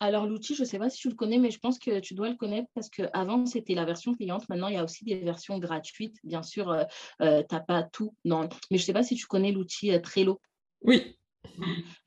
Alors, 0.00 0.26
l'outil, 0.26 0.54
je 0.54 0.62
ne 0.62 0.66
sais 0.66 0.78
pas 0.78 0.90
si 0.90 0.98
tu 0.98 1.08
le 1.08 1.14
connais, 1.14 1.38
mais 1.38 1.50
je 1.50 1.60
pense 1.60 1.78
que 1.78 2.00
tu 2.00 2.14
dois 2.14 2.28
le 2.28 2.34
connaître 2.34 2.68
parce 2.74 2.88
qu'avant, 2.88 3.46
c'était 3.46 3.74
la 3.74 3.84
version 3.84 4.14
cliente. 4.14 4.48
Maintenant, 4.48 4.68
il 4.68 4.74
y 4.74 4.78
a 4.78 4.84
aussi 4.84 5.04
des 5.04 5.16
versions 5.20 5.58
gratuites. 5.58 6.16
Bien 6.24 6.42
sûr, 6.42 6.70
euh, 6.70 6.84
tu 7.20 7.54
n'as 7.54 7.60
pas 7.60 7.84
tout. 7.84 8.14
Non. 8.24 8.48
Mais 8.70 8.78
je 8.78 8.82
ne 8.82 8.86
sais 8.86 8.92
pas 8.94 9.04
si 9.04 9.14
tu 9.14 9.26
connais 9.26 9.52
l'outil 9.52 9.92
Trello. 10.02 10.40
Oui. 10.82 11.16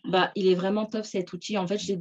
Bah, 0.06 0.32
il 0.36 0.48
est 0.48 0.56
vraiment 0.56 0.86
top 0.86 1.06
cet 1.06 1.34
outil. 1.34 1.58
En 1.58 1.68
fait, 1.68 1.78
je 1.78 1.88
l'ai 1.88 1.98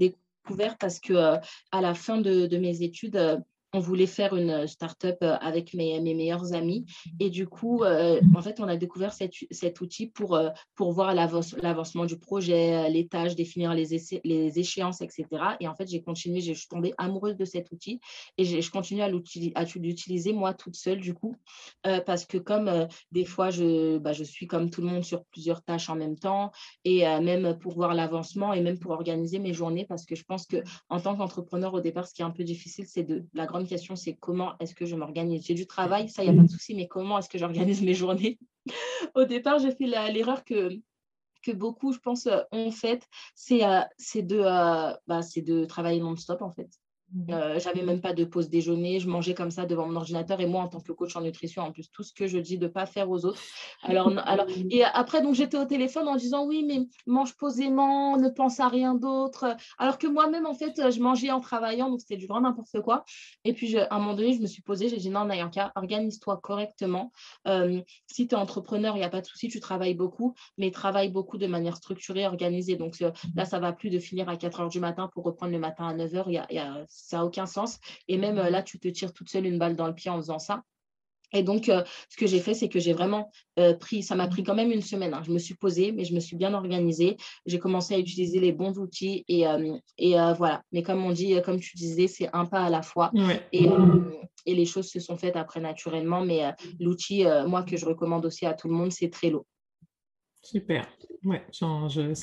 découvert 0.47 0.77
parce 0.79 1.01
que 1.01 1.13
euh, 1.13 1.37
à 1.73 1.81
la 1.81 1.95
fin 1.95 2.21
de, 2.21 2.57
mes 2.57 2.83
études, 2.83 3.17
euh, 3.17 3.39
on 3.73 3.81
voulait 3.81 4.07
faire 4.07 4.35
une 4.35 4.67
start-up 4.67 5.19
avec 5.21 5.75
mes, 5.75 6.01
mes 6.01 6.15
meilleurs 6.15 6.55
amis. 6.55 6.87
Et 7.21 7.31
du 7.31 7.47
coup, 7.47 7.85
en 7.85 8.43
fait, 8.43 8.61
on 8.61 8.69
a 8.69 8.77
découvert 8.77 9.13
cet 9.13 9.81
outil 9.81 10.07
pour, 10.07 10.41
pour 10.75 10.93
voir 10.93 11.15
l'avancement 11.15 12.05
du 12.07 12.19
projet, 12.19 12.89
les 12.89 13.09
tâches, 13.09 13.35
définir 13.35 13.75
les, 13.75 13.87
les 14.25 14.59
échéances, 14.59 15.01
etc. 15.03 15.27
Et 15.61 15.69
en 15.69 15.75
fait, 15.75 15.89
j'ai 15.89 16.03
continué, 16.03 16.41
je 16.41 16.53
suis 16.53 16.69
tombée 16.69 16.95
amoureuse 16.99 17.37
de 17.37 17.45
cet 17.45 17.71
outil 17.71 18.01
et 18.37 18.45
je 18.45 18.71
continue 18.71 19.03
à 19.03 19.09
l'utiliser 19.09 20.33
moi 20.33 20.55
toute 20.55 20.77
seule, 20.77 21.01
du 21.01 21.15
coup, 21.15 21.37
parce 21.83 22.25
que 22.25 22.39
comme 22.39 22.89
des 23.13 23.25
fois, 23.25 23.51
je, 23.51 23.99
bah, 23.99 24.13
je 24.13 24.25
suis 24.25 24.47
comme 24.47 24.71
tout 24.71 24.81
le 24.81 24.89
monde 24.89 25.05
sur 25.05 25.25
plusieurs 25.27 25.63
tâches 25.63 25.91
en 25.91 25.97
même 25.97 26.17
temps 26.17 26.53
et 26.85 27.03
même 27.21 27.59
pour 27.59 27.75
voir 27.75 27.95
l'avancement 27.95 28.53
et 28.53 28.61
même 28.61 28.79
pour 28.79 28.93
organiser 28.93 29.39
mes 29.39 29.53
journées, 29.53 29.85
parce 29.87 30.05
que 30.07 30.15
je 30.15 30.25
pense 30.25 30.47
qu'en 30.47 31.01
tant 31.01 31.17
qu'entrepreneur, 31.17 31.75
au 31.75 31.81
départ, 31.81 32.07
ce 32.07 32.15
qui 32.15 32.23
est 32.23 32.25
un 32.25 32.31
peu 32.31 32.45
difficile, 32.45 32.87
c'est 32.87 33.05
de 33.05 33.27
la 33.35 33.47
grande 33.47 33.58
question, 33.67 33.97
c'est 33.97 34.15
comment 34.15 34.57
est-ce 34.59 34.75
que 34.75 34.87
je 34.87 34.97
m'organise? 34.97 35.47
J'ai 35.47 35.55
du 35.55 35.67
travail, 35.67 36.09
ça, 36.09 36.23
il 36.23 36.31
n'y 36.31 36.37
a 36.37 36.41
pas 36.41 36.47
de 36.47 36.53
souci, 36.53 36.75
mais 36.75 36.87
comment 36.89 37.19
est-ce 37.19 37.29
que 37.29 37.39
j'organise 37.39 37.83
mes 37.83 37.95
journées? 37.95 38.39
Au 39.15 39.25
départ, 39.25 39.59
j'ai 39.59 39.73
fait 39.73 39.87
l'erreur 39.87 40.45
que, 40.45 40.71
que 41.43 41.53
beaucoup, 41.53 41.93
je 41.93 41.99
pense, 41.99 42.29
ont 42.53 42.71
faite, 42.71 43.09
c'est 43.35 43.63
de, 44.23 44.39
euh, 44.39 44.95
bah, 45.07 45.21
de 45.37 45.65
travailler 45.65 46.01
non-stop, 46.01 46.43
en 46.43 46.51
fait. 46.51 46.71
Mmh. 47.11 47.33
Euh, 47.33 47.59
j'avais 47.59 47.83
même 47.83 48.03
pas 48.03 48.13
de 48.13 48.25
pause 48.25 48.51
déjeuner, 48.51 49.01
je 49.01 49.09
mangeais 49.09 49.33
comme 49.33 49.51
ça 49.51 49.65
devant 49.65 49.87
mon 49.87 49.97
ordinateur 49.97 50.41
et 50.41 50.47
moi 50.47 50.63
en 50.63 50.69
tant 50.69 50.81
que 50.81 50.93
coach 50.93 51.17
en 51.17 51.23
nutrition 51.23 51.63
en 51.63 51.73
plus 51.73 51.91
tout 51.91 52.03
ce 52.03 52.13
que 52.13 52.27
je 52.27 52.37
dis 52.37 52.59
de 52.59 52.67
pas 52.69 52.85
faire 52.85 53.11
aux 53.11 53.25
autres. 53.25 53.41
Alors, 53.83 54.13
alors 54.27 54.47
et 54.71 54.85
après 54.85 55.23
donc 55.23 55.35
j'étais 55.35 55.57
au 55.57 55.65
téléphone 55.65 56.07
en 56.07 56.17
disant 56.17 56.47
oui 56.47 56.65
mais 56.69 56.87
mange 57.07 57.35
posément, 57.35 58.19
ne 58.19 58.29
pense 58.29 58.61
à 58.61 58.69
rien 58.69 58.95
d'autre. 58.95 59.57
Alors 59.79 59.97
que 59.97 60.07
moi-même 60.07 60.45
en 60.45 60.53
fait 60.53 60.91
je 60.91 61.01
mangeais 61.01 61.31
en 61.31 61.41
travaillant 61.41 61.89
donc 61.89 62.01
c'était 62.01 62.19
du 62.19 62.27
grand 62.27 62.43
n'importe 62.43 62.79
quoi. 62.83 63.05
Et 63.45 63.55
puis 63.55 63.79
à 63.79 63.89
un 63.91 63.99
moment 64.01 64.15
donné 64.15 64.35
je 64.35 64.41
me 64.43 64.47
suis 64.47 64.63
posée, 64.63 64.91
j'ai 64.91 64.99
dit 64.99 65.09
non 65.09 65.25
Nayanka 65.25 65.73
organise-toi 65.77 66.37
correctement. 66.43 67.11
Euh, 67.47 67.81
si 68.07 68.29
tu 68.29 68.35
es 68.35 68.39
entrepreneur 68.39 68.97
il 68.97 68.99
n'y 68.99 69.07
a 69.07 69.11
pas 69.11 69.23
de 69.23 69.27
souci, 69.27 69.49
tu 69.49 69.61
travailles 69.61 69.95
beaucoup 69.95 70.35
mais 70.59 70.71
travaille 70.71 71.09
beaucoup 71.09 71.39
de 71.39 71.47
manière 71.47 71.77
structurée, 71.77 72.27
organisée. 72.27 72.77
Donc 72.77 73.01
euh, 73.01 73.13
là 73.35 73.47
ça 73.47 73.59
va 73.61 73.73
plus 73.73 73.89
de 73.89 73.99
finir 73.99 74.29
à 74.29 74.37
4 74.37 74.61
heures 74.61 74.69
du 74.69 74.81
matin 74.81 75.09
pour 75.15 75.25
reprendre 75.25 75.53
le 75.53 75.59
matin 75.59 75.89
à 75.89 75.95
9 75.95 76.15
heures. 76.15 76.29
Il 76.29 76.35
y 76.35 76.39
a, 76.39 76.53
y 76.53 76.59
a 76.59 76.85
ça 76.99 77.19
n'a 77.19 77.25
aucun 77.25 77.47
sens. 77.47 77.79
Et 78.09 78.19
même 78.19 78.39
euh, 78.39 78.51
là, 78.51 78.63
tu 78.63 78.79
te 78.79 78.89
tires 78.89 79.13
toute 79.13 79.31
seule 79.31 79.47
une 79.47 79.59
balle 79.59 79.77
dans 79.77 79.87
le 79.87 79.95
pied 79.95 80.11
en 80.11 80.17
faisant 80.17 80.39
ça. 80.39 80.63
Et 81.35 81.43
donc, 81.43 81.69
euh, 81.69 81.85
ce 82.09 82.17
que 82.17 82.27
j'ai 82.27 82.41
fait, 82.41 82.55
c'est 82.55 82.71
que 82.71 82.81
j'ai 82.81 82.95
vraiment 82.95 83.31
euh, 83.59 83.75
pris, 83.75 84.03
ça 84.03 84.15
m'a 84.15 84.29
pris 84.29 84.43
quand 84.43 84.55
même 84.55 84.73
une 84.73 84.81
semaine. 84.81 85.13
Hein. 85.13 85.23
Je 85.27 85.31
me 85.31 85.39
suis 85.39 85.55
posée, 85.55 85.93
mais 85.93 86.05
je 86.05 86.15
me 86.15 86.21
suis 86.21 86.37
bien 86.37 86.55
organisée. 86.55 87.19
J'ai 87.45 87.59
commencé 87.59 87.95
à 87.95 87.99
utiliser 87.99 88.41
les 88.41 88.53
bons 88.53 88.79
outils 88.79 89.27
et, 89.29 89.45
et 89.99 90.13
voilà. 90.39 90.63
Mais 90.73 90.83
comme 90.83 91.05
on 91.05 91.13
dit, 91.13 91.39
comme 91.45 91.61
tu 91.61 91.77
disais, 91.77 92.07
c'est 92.07 92.31
un 92.33 92.47
pas 92.47 92.65
à 92.65 92.71
la 92.71 92.81
fois. 92.81 93.13
Et, 93.53 93.69
et, 94.47 94.55
les 94.55 94.65
choses 94.65 94.89
se 94.89 95.01
sont 95.01 95.19
faites 95.19 95.37
après 95.37 95.61
naturellement. 95.61 96.25
Mais 96.25 96.51
l'outil, 96.81 97.27
moi, 97.47 97.63
que 97.63 97.77
je 97.77 97.85
recommande 97.85 98.25
aussi 98.25 98.47
à 98.47 98.55
tout 98.55 98.69
le 98.69 98.75
monde, 98.75 98.91
c'est 98.91 99.11
Trello. 99.11 99.47
Super. 100.43 100.89
Ouais, 101.25 101.45
c'est 101.53 101.67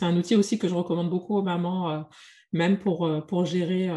un 0.04 0.18
outil 0.18 0.36
aussi 0.36 0.58
que 0.58 0.68
je 0.68 0.74
recommande 0.74 1.12
beaucoup 1.12 1.38
aux 1.38 1.44
mamans 1.44 2.08
même 2.56 2.80
pour, 2.80 3.06
euh, 3.06 3.20
pour 3.20 3.46
gérer 3.46 3.90
euh, 3.90 3.96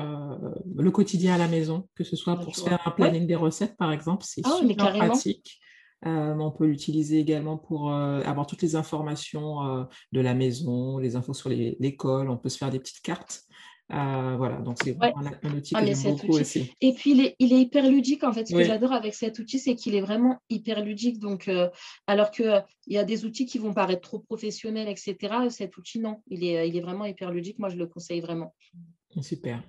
le 0.76 0.90
quotidien 0.90 1.34
à 1.34 1.38
la 1.38 1.46
maison, 1.46 1.88
que 1.94 2.02
ce 2.02 2.16
soit 2.16 2.36
pour 2.36 2.56
se 2.56 2.64
faire 2.64 2.80
un 2.84 2.90
planning 2.90 3.24
des 3.24 3.36
recettes, 3.36 3.76
par 3.76 3.92
exemple, 3.92 4.24
c'est 4.26 4.42
ah 4.44 4.56
super 4.58 4.92
pratique. 4.94 5.60
Euh, 6.06 6.34
on 6.34 6.50
peut 6.50 6.66
l'utiliser 6.66 7.18
également 7.18 7.56
pour 7.56 7.92
avoir 7.92 8.46
toutes 8.46 8.62
les 8.62 8.76
informations 8.76 9.86
de 10.12 10.20
la 10.20 10.34
maison, 10.34 10.98
les 10.98 11.16
infos 11.16 11.34
sur 11.34 11.48
l'école. 11.48 12.30
On 12.30 12.36
peut 12.36 12.48
se 12.48 12.58
faire 12.58 12.70
des 12.70 12.78
petites 12.78 13.02
cartes 13.02 13.42
euh, 13.90 14.34
voilà, 14.36 14.58
donc 14.58 14.76
c'est 14.82 14.96
un, 15.00 15.56
outil 15.56 15.74
ah, 15.74 15.80
que 15.80 15.86
j'aime 15.86 16.12
beaucoup 16.12 16.38
aussi. 16.38 16.70
Et 16.80 16.92
puis 16.92 17.12
il 17.12 17.20
est, 17.20 17.36
il 17.38 17.54
est, 17.54 17.60
hyper 17.60 17.88
ludique 17.88 18.22
en 18.22 18.32
fait. 18.32 18.46
Ce 18.46 18.54
que 18.54 18.62
j'adore 18.62 18.92
avec 18.92 19.14
cet 19.14 19.38
outil, 19.38 19.58
c'est 19.58 19.74
qu'il 19.76 19.94
est 19.94 20.02
vraiment 20.02 20.38
hyper 20.50 20.84
ludique. 20.84 21.18
Donc, 21.18 21.48
euh, 21.48 21.70
alors 22.06 22.30
qu'il 22.30 22.64
il 22.86 22.94
y 22.94 22.98
a 22.98 23.04
des 23.04 23.24
outils 23.24 23.46
qui 23.46 23.58
vont 23.58 23.72
paraître 23.72 24.02
trop 24.02 24.18
professionnels, 24.18 24.88
etc. 24.88 25.16
Cet 25.48 25.76
outil, 25.78 26.00
non, 26.00 26.22
il 26.28 26.44
est, 26.44 26.68
il 26.68 26.76
est 26.76 26.82
vraiment 26.82 27.06
hyper 27.06 27.30
ludique. 27.30 27.58
Moi, 27.58 27.70
je 27.70 27.76
le 27.76 27.86
conseille 27.86 28.20
vraiment. 28.20 28.54
Super. 29.22 29.62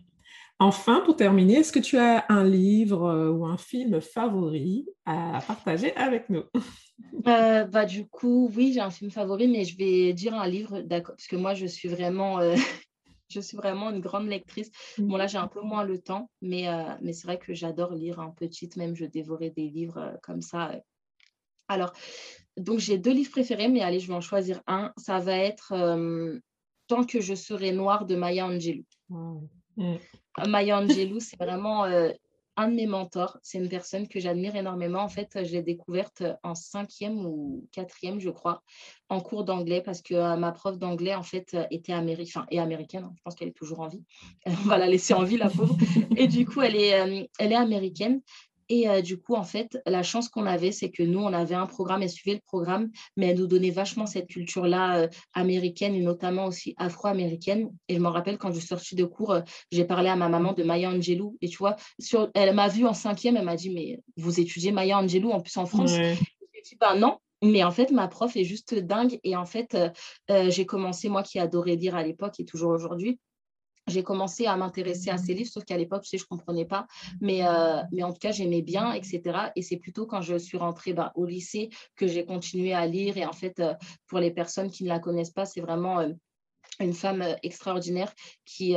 Enfin, 0.61 1.01
pour 1.05 1.15
terminer, 1.15 1.59
est-ce 1.59 1.71
que 1.71 1.79
tu 1.79 1.97
as 1.97 2.25
un 2.27 2.43
livre 2.43 3.05
euh, 3.05 3.31
ou 3.31 3.45
un 3.45 3.57
film 3.57 4.01
favori 4.01 4.85
à 5.05 5.39
partager 5.47 5.95
avec 5.95 6.29
nous? 6.29 6.43
Bah, 7.13 7.85
Du 7.85 8.07
coup, 8.07 8.51
oui, 8.53 8.73
j'ai 8.73 8.81
un 8.81 8.89
film 8.89 9.09
favori, 9.09 9.47
mais 9.47 9.63
je 9.63 9.77
vais 9.77 10.11
dire 10.11 10.33
un 10.33 10.47
livre, 10.47 10.81
d'accord, 10.81 11.15
parce 11.15 11.27
que 11.27 11.37
moi, 11.37 11.53
je 11.53 11.65
suis 11.65 11.87
vraiment 11.87 12.39
je 13.29 13.39
suis 13.39 13.57
vraiment 13.57 13.89
une 13.89 14.01
grande 14.01 14.27
lectrice. 14.27 14.71
Bon, 14.97 15.17
là, 15.17 15.27
j'ai 15.27 15.37
un 15.37 15.47
peu 15.47 15.61
moins 15.61 15.83
le 15.83 15.99
temps, 15.99 16.29
mais, 16.41 16.67
euh, 16.67 16.95
mais 17.01 17.13
c'est 17.13 17.27
vrai 17.27 17.37
que 17.37 17.53
j'adore 17.53 17.93
lire 17.93 18.19
un 18.19 18.31
petite, 18.31 18.75
même 18.75 18.95
je 18.95 19.05
dévorais 19.05 19.51
des 19.51 19.69
livres 19.69 19.97
euh, 19.97 20.13
comme 20.23 20.41
ça. 20.41 20.71
Alors, 21.67 21.93
donc 22.57 22.79
j'ai 22.79 22.97
deux 22.97 23.13
livres 23.13 23.31
préférés, 23.31 23.67
mais 23.67 23.81
allez, 23.81 23.99
je 23.99 24.07
vais 24.07 24.15
en 24.15 24.21
choisir 24.21 24.61
un. 24.67 24.91
Ça 24.97 25.19
va 25.19 25.37
être 25.37 25.73
euh, 25.73 26.39
Tant 26.87 27.03
que 27.03 27.21
je 27.21 27.35
serai 27.35 27.71
noire 27.71 28.07
de 28.07 28.15
Maya 28.15 28.47
Angelou. 28.47 28.83
Mmh. 29.09 29.95
Maya 30.47 30.79
Angelou, 30.79 31.19
c'est 31.19 31.37
vraiment 31.37 31.85
un 32.59 32.67
de 32.67 32.75
mes 32.75 32.87
mentors. 32.87 33.37
C'est 33.41 33.57
une 33.57 33.69
personne 33.69 34.07
que 34.07 34.19
j'admire 34.19 34.55
énormément. 34.55 34.99
En 34.99 35.07
fait, 35.07 35.29
je 35.45 35.51
l'ai 35.53 35.61
découverte 35.61 36.23
en 36.43 36.55
cinquième 36.55 37.25
ou 37.25 37.67
quatrième, 37.71 38.19
je 38.19 38.29
crois, 38.29 38.61
en 39.07 39.21
cours 39.21 39.45
d'anglais 39.45 39.81
parce 39.81 40.01
que 40.01 40.13
euh, 40.13 40.35
ma 40.35 40.51
prof 40.51 40.77
d'anglais, 40.77 41.15
en 41.15 41.23
fait, 41.23 41.55
était 41.71 41.93
américaine, 41.93 42.45
et 42.51 42.59
américaine. 42.59 43.09
Je 43.15 43.21
pense 43.23 43.35
qu'elle 43.35 43.47
est 43.47 43.57
toujours 43.57 43.79
en 43.79 43.87
vie. 43.87 44.03
On 44.45 44.67
va 44.67 44.77
la 44.77 44.87
laisser 44.87 45.13
en 45.13 45.23
vie, 45.23 45.37
la 45.37 45.49
pauvre. 45.49 45.77
Et 46.17 46.27
du 46.27 46.45
coup, 46.45 46.59
euh, 46.59 47.25
elle 47.39 47.51
est 47.51 47.55
américaine. 47.55 48.21
Et 48.69 48.87
euh, 48.87 49.01
du 49.01 49.19
coup, 49.19 49.33
en 49.33 49.43
fait, 49.43 49.79
la 49.87 50.03
chance 50.03 50.29
qu'on 50.29 50.45
avait, 50.45 50.71
c'est 50.71 50.91
que 50.91 51.01
nous, 51.01 51.19
on 51.19 51.33
avait 51.33 51.55
un 51.55 51.65
programme, 51.65 52.03
elle 52.03 52.09
suivait 52.09 52.35
le 52.35 52.41
programme, 52.45 52.91
mais 53.17 53.27
elle 53.27 53.39
nous 53.39 53.47
donnait 53.47 53.71
vachement 53.71 54.05
cette 54.05 54.27
culture-là 54.27 54.99
euh, 54.99 55.07
américaine 55.33 55.95
et 55.95 56.01
notamment 56.01 56.45
aussi 56.45 56.75
afro-américaine. 56.77 57.71
Et 57.87 57.95
je 57.95 57.99
me 57.99 58.07
rappelle 58.07 58.37
quand 58.37 58.51
je 58.51 58.59
suis 58.59 58.67
sortie 58.67 58.95
de 58.95 59.05
cours, 59.05 59.31
euh, 59.31 59.41
j'ai 59.71 59.85
parlé 59.85 60.09
à 60.09 60.15
ma 60.15 60.29
maman 60.29 60.53
de 60.53 60.63
Maya 60.63 60.91
Angelou. 60.91 61.35
Et 61.41 61.49
tu 61.49 61.57
vois, 61.57 61.75
sur, 61.99 62.29
elle 62.35 62.53
m'a 62.53 62.67
vue 62.67 62.85
en 62.85 62.93
cinquième, 62.93 63.37
elle 63.37 63.45
m'a 63.45 63.55
dit, 63.55 63.71
mais 63.71 63.99
vous 64.17 64.39
étudiez 64.39 64.71
Maya 64.71 64.99
Angelou 64.99 65.31
en 65.31 65.41
plus 65.41 65.57
en 65.57 65.65
France? 65.65 65.95
Je 65.95 66.13
J'ai 66.53 66.61
dit, 66.61 66.77
ben 66.79 66.95
non. 66.95 67.17
Mais 67.41 67.63
en 67.63 67.71
fait, 67.71 67.89
ma 67.91 68.07
prof 68.07 68.35
est 68.35 68.43
juste 68.43 68.75
dingue. 68.75 69.17
Et 69.23 69.35
en 69.35 69.45
fait, 69.45 69.77
j'ai 70.27 70.65
commencé, 70.65 71.07
moi 71.07 71.23
qui 71.23 71.39
adorais 71.39 71.77
lire 71.77 71.95
à 71.95 72.03
l'époque 72.03 72.37
et 72.39 72.45
toujours 72.45 72.71
aujourd'hui, 72.71 73.17
j'ai 73.89 74.03
commencé 74.03 74.45
à 74.45 74.55
m'intéresser 74.55 75.09
à 75.09 75.17
ces 75.17 75.33
livres, 75.33 75.49
sauf 75.51 75.63
qu'à 75.65 75.77
l'époque, 75.77 76.05
je 76.09 76.17
ne 76.17 76.23
comprenais 76.23 76.65
pas. 76.65 76.87
Mais, 77.21 77.45
euh, 77.45 77.81
mais 77.91 78.03
en 78.03 78.11
tout 78.11 78.19
cas, 78.19 78.31
j'aimais 78.31 78.61
bien, 78.61 78.93
etc. 78.93 79.21
Et 79.55 79.61
c'est 79.61 79.77
plutôt 79.77 80.05
quand 80.05 80.21
je 80.21 80.37
suis 80.37 80.57
rentrée 80.57 80.93
bah, 80.93 81.11
au 81.15 81.25
lycée 81.25 81.69
que 81.95 82.07
j'ai 82.07 82.25
continué 82.25 82.73
à 82.73 82.85
lire. 82.85 83.17
Et 83.17 83.25
en 83.25 83.33
fait, 83.33 83.59
euh, 83.59 83.73
pour 84.07 84.19
les 84.19 84.31
personnes 84.31 84.69
qui 84.69 84.83
ne 84.83 84.89
la 84.89 84.99
connaissent 84.99 85.31
pas, 85.31 85.45
c'est 85.45 85.61
vraiment 85.61 85.99
euh, 85.99 86.09
une 86.79 86.93
femme 86.93 87.25
extraordinaire 87.43 88.13
qui, 88.45 88.75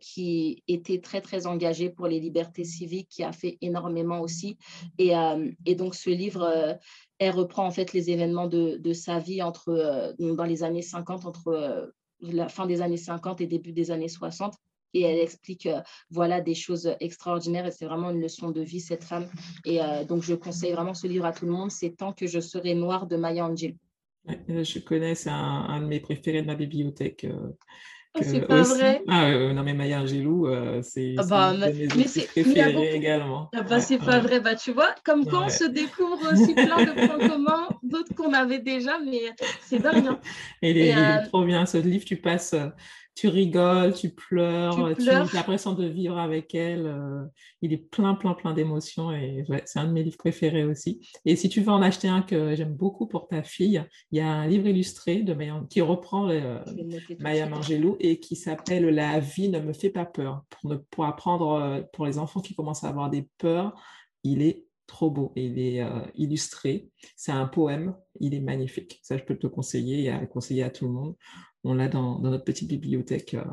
qui 0.00 0.64
était 0.66 1.00
très, 1.00 1.20
très 1.20 1.46
engagée 1.46 1.88
pour 1.88 2.08
les 2.08 2.18
libertés 2.18 2.64
civiques, 2.64 3.08
qui 3.08 3.22
a 3.22 3.30
fait 3.30 3.58
énormément 3.60 4.20
aussi. 4.20 4.58
Et, 4.98 5.12
et 5.64 5.74
donc, 5.76 5.94
ce 5.94 6.10
livre, 6.10 6.76
elle 7.20 7.30
reprend 7.30 7.64
en 7.64 7.70
fait 7.70 7.92
les 7.92 8.10
événements 8.10 8.48
de, 8.48 8.78
de 8.78 8.92
sa 8.92 9.20
vie 9.20 9.40
entre, 9.40 10.16
dans 10.18 10.44
les 10.44 10.64
années 10.64 10.82
50, 10.82 11.26
entre 11.26 11.92
la 12.20 12.48
fin 12.48 12.66
des 12.66 12.82
années 12.82 12.96
50 12.96 13.40
et 13.40 13.46
début 13.46 13.72
des 13.72 13.90
années 13.90 14.08
60. 14.08 14.54
Et 14.94 15.02
elle 15.02 15.18
explique 15.18 15.66
euh, 15.66 15.80
voilà 16.08 16.40
des 16.40 16.54
choses 16.54 16.94
extraordinaires 17.00 17.66
et 17.66 17.72
c'est 17.72 17.84
vraiment 17.84 18.10
une 18.10 18.20
leçon 18.20 18.50
de 18.50 18.60
vie, 18.60 18.80
cette 18.80 19.02
femme. 19.02 19.26
Et 19.64 19.82
euh, 19.82 20.04
donc, 20.04 20.22
je 20.22 20.34
conseille 20.34 20.72
vraiment 20.72 20.94
ce 20.94 21.08
livre 21.08 21.26
à 21.26 21.32
tout 21.32 21.46
le 21.46 21.52
monde. 21.52 21.70
C'est 21.70 21.90
Tant 21.96 22.12
que 22.12 22.26
je 22.26 22.40
serai 22.40 22.74
noire 22.74 23.06
de 23.06 23.16
Maya 23.16 23.44
Angelou. 23.46 23.76
je 24.48 24.78
connais, 24.78 25.16
c'est 25.16 25.30
un, 25.30 25.80
de 25.80 25.86
mes 25.86 26.00
préférés 26.00 26.42
de 26.42 26.46
ma 26.46 26.54
bibliothèque. 26.54 27.24
Euh, 27.24 27.50
oh, 28.14 28.20
c'est 28.22 28.42
pas 28.42 28.62
vrai. 28.62 29.02
Ah, 29.08 29.52
non, 29.52 29.64
mais 29.64 29.74
Maya 29.74 30.00
Angelou, 30.00 30.46
c'est 30.82 31.16
ah 31.18 31.24
bah, 31.28 31.54
une 31.54 31.88
de 31.88 31.96
mes 31.96 32.26
préférés 32.26 32.94
également. 32.94 33.50
Ah 33.52 33.62
bah, 33.62 33.80
c'est 33.80 33.98
pas 33.98 34.20
vrai. 34.20 34.38
Bah, 34.38 34.54
tu 34.54 34.70
vois, 34.72 34.94
comme 35.04 35.26
quand 35.26 35.46
on 35.46 35.48
se 35.48 35.64
découvre 35.64 36.32
aussi 36.32 36.54
plein 36.54 36.84
de 36.84 37.06
points 37.06 37.28
communs, 37.28 37.68
d'autres 37.84 38.14
qu'on 38.14 38.32
avait 38.32 38.60
déjà, 38.60 38.98
mais 38.98 39.20
c'est 39.60 39.78
dingue. 39.78 40.06
Hein. 40.06 40.20
il 40.62 40.78
est 40.78 41.26
trop 41.28 41.44
bien, 41.44 41.66
ce 41.66 41.78
livre. 41.78 42.04
Tu 42.04 42.16
passes 42.16 42.54
tu 43.14 43.28
rigoles, 43.28 43.94
tu 43.94 44.10
pleures, 44.10 44.94
tu, 44.96 45.08
as 45.08 45.32
l'impression 45.32 45.72
de 45.72 45.86
vivre 45.86 46.18
avec 46.18 46.54
elle. 46.54 46.86
Euh, 46.86 47.24
il 47.62 47.72
est 47.72 47.78
plein, 47.78 48.14
plein, 48.14 48.34
plein 48.34 48.52
d'émotions 48.52 49.12
et 49.12 49.44
c'est 49.66 49.78
un 49.78 49.86
de 49.86 49.92
mes 49.92 50.02
livres 50.02 50.16
préférés 50.16 50.64
aussi. 50.64 51.00
Et 51.24 51.36
si 51.36 51.48
tu 51.48 51.60
veux 51.60 51.70
en 51.70 51.80
acheter 51.80 52.08
un 52.08 52.22
que 52.22 52.56
j'aime 52.56 52.74
beaucoup 52.74 53.06
pour 53.06 53.28
ta 53.28 53.42
fille, 53.42 53.82
il 54.10 54.18
y 54.18 54.20
a 54.20 54.28
un 54.28 54.46
livre 54.48 54.66
illustré 54.66 55.22
de 55.22 55.34
qui 55.68 55.80
reprend 55.80 56.28
euh, 56.30 56.58
Maya 57.20 57.46
Mangelou 57.48 57.96
et 58.00 58.18
qui 58.18 58.34
s'appelle 58.34 58.86
La 58.86 59.20
vie 59.20 59.48
ne 59.48 59.60
me 59.60 59.72
fait 59.72 59.90
pas 59.90 60.06
peur. 60.06 60.44
Pour, 60.50 60.74
pour 60.90 61.04
apprendre, 61.04 61.52
euh, 61.52 61.82
pour 61.92 62.06
les 62.06 62.18
enfants 62.18 62.40
qui 62.40 62.54
commencent 62.54 62.84
à 62.84 62.88
avoir 62.88 63.10
des 63.10 63.28
peurs, 63.38 63.74
il 64.24 64.42
est 64.42 64.64
trop 64.86 65.10
beau. 65.10 65.32
Il 65.36 65.58
est 65.58 65.84
illustré. 66.14 66.90
C'est 67.16 67.32
un 67.32 67.46
poème 67.46 67.94
il 68.20 68.34
est 68.34 68.40
magnifique. 68.40 69.00
Ça, 69.02 69.16
je 69.16 69.24
peux 69.24 69.36
te 69.36 69.42
le 69.42 69.48
conseiller 69.48 70.04
et 70.04 70.10
à 70.10 70.24
conseiller 70.26 70.62
à 70.62 70.70
tout 70.70 70.86
le 70.86 70.92
monde 70.92 71.14
on 71.64 71.74
l'a 71.74 71.88
dans, 71.88 72.18
notre 72.18 72.44
petite 72.44 72.68
bibliothèque, 72.68 73.34
euh, 73.34 73.44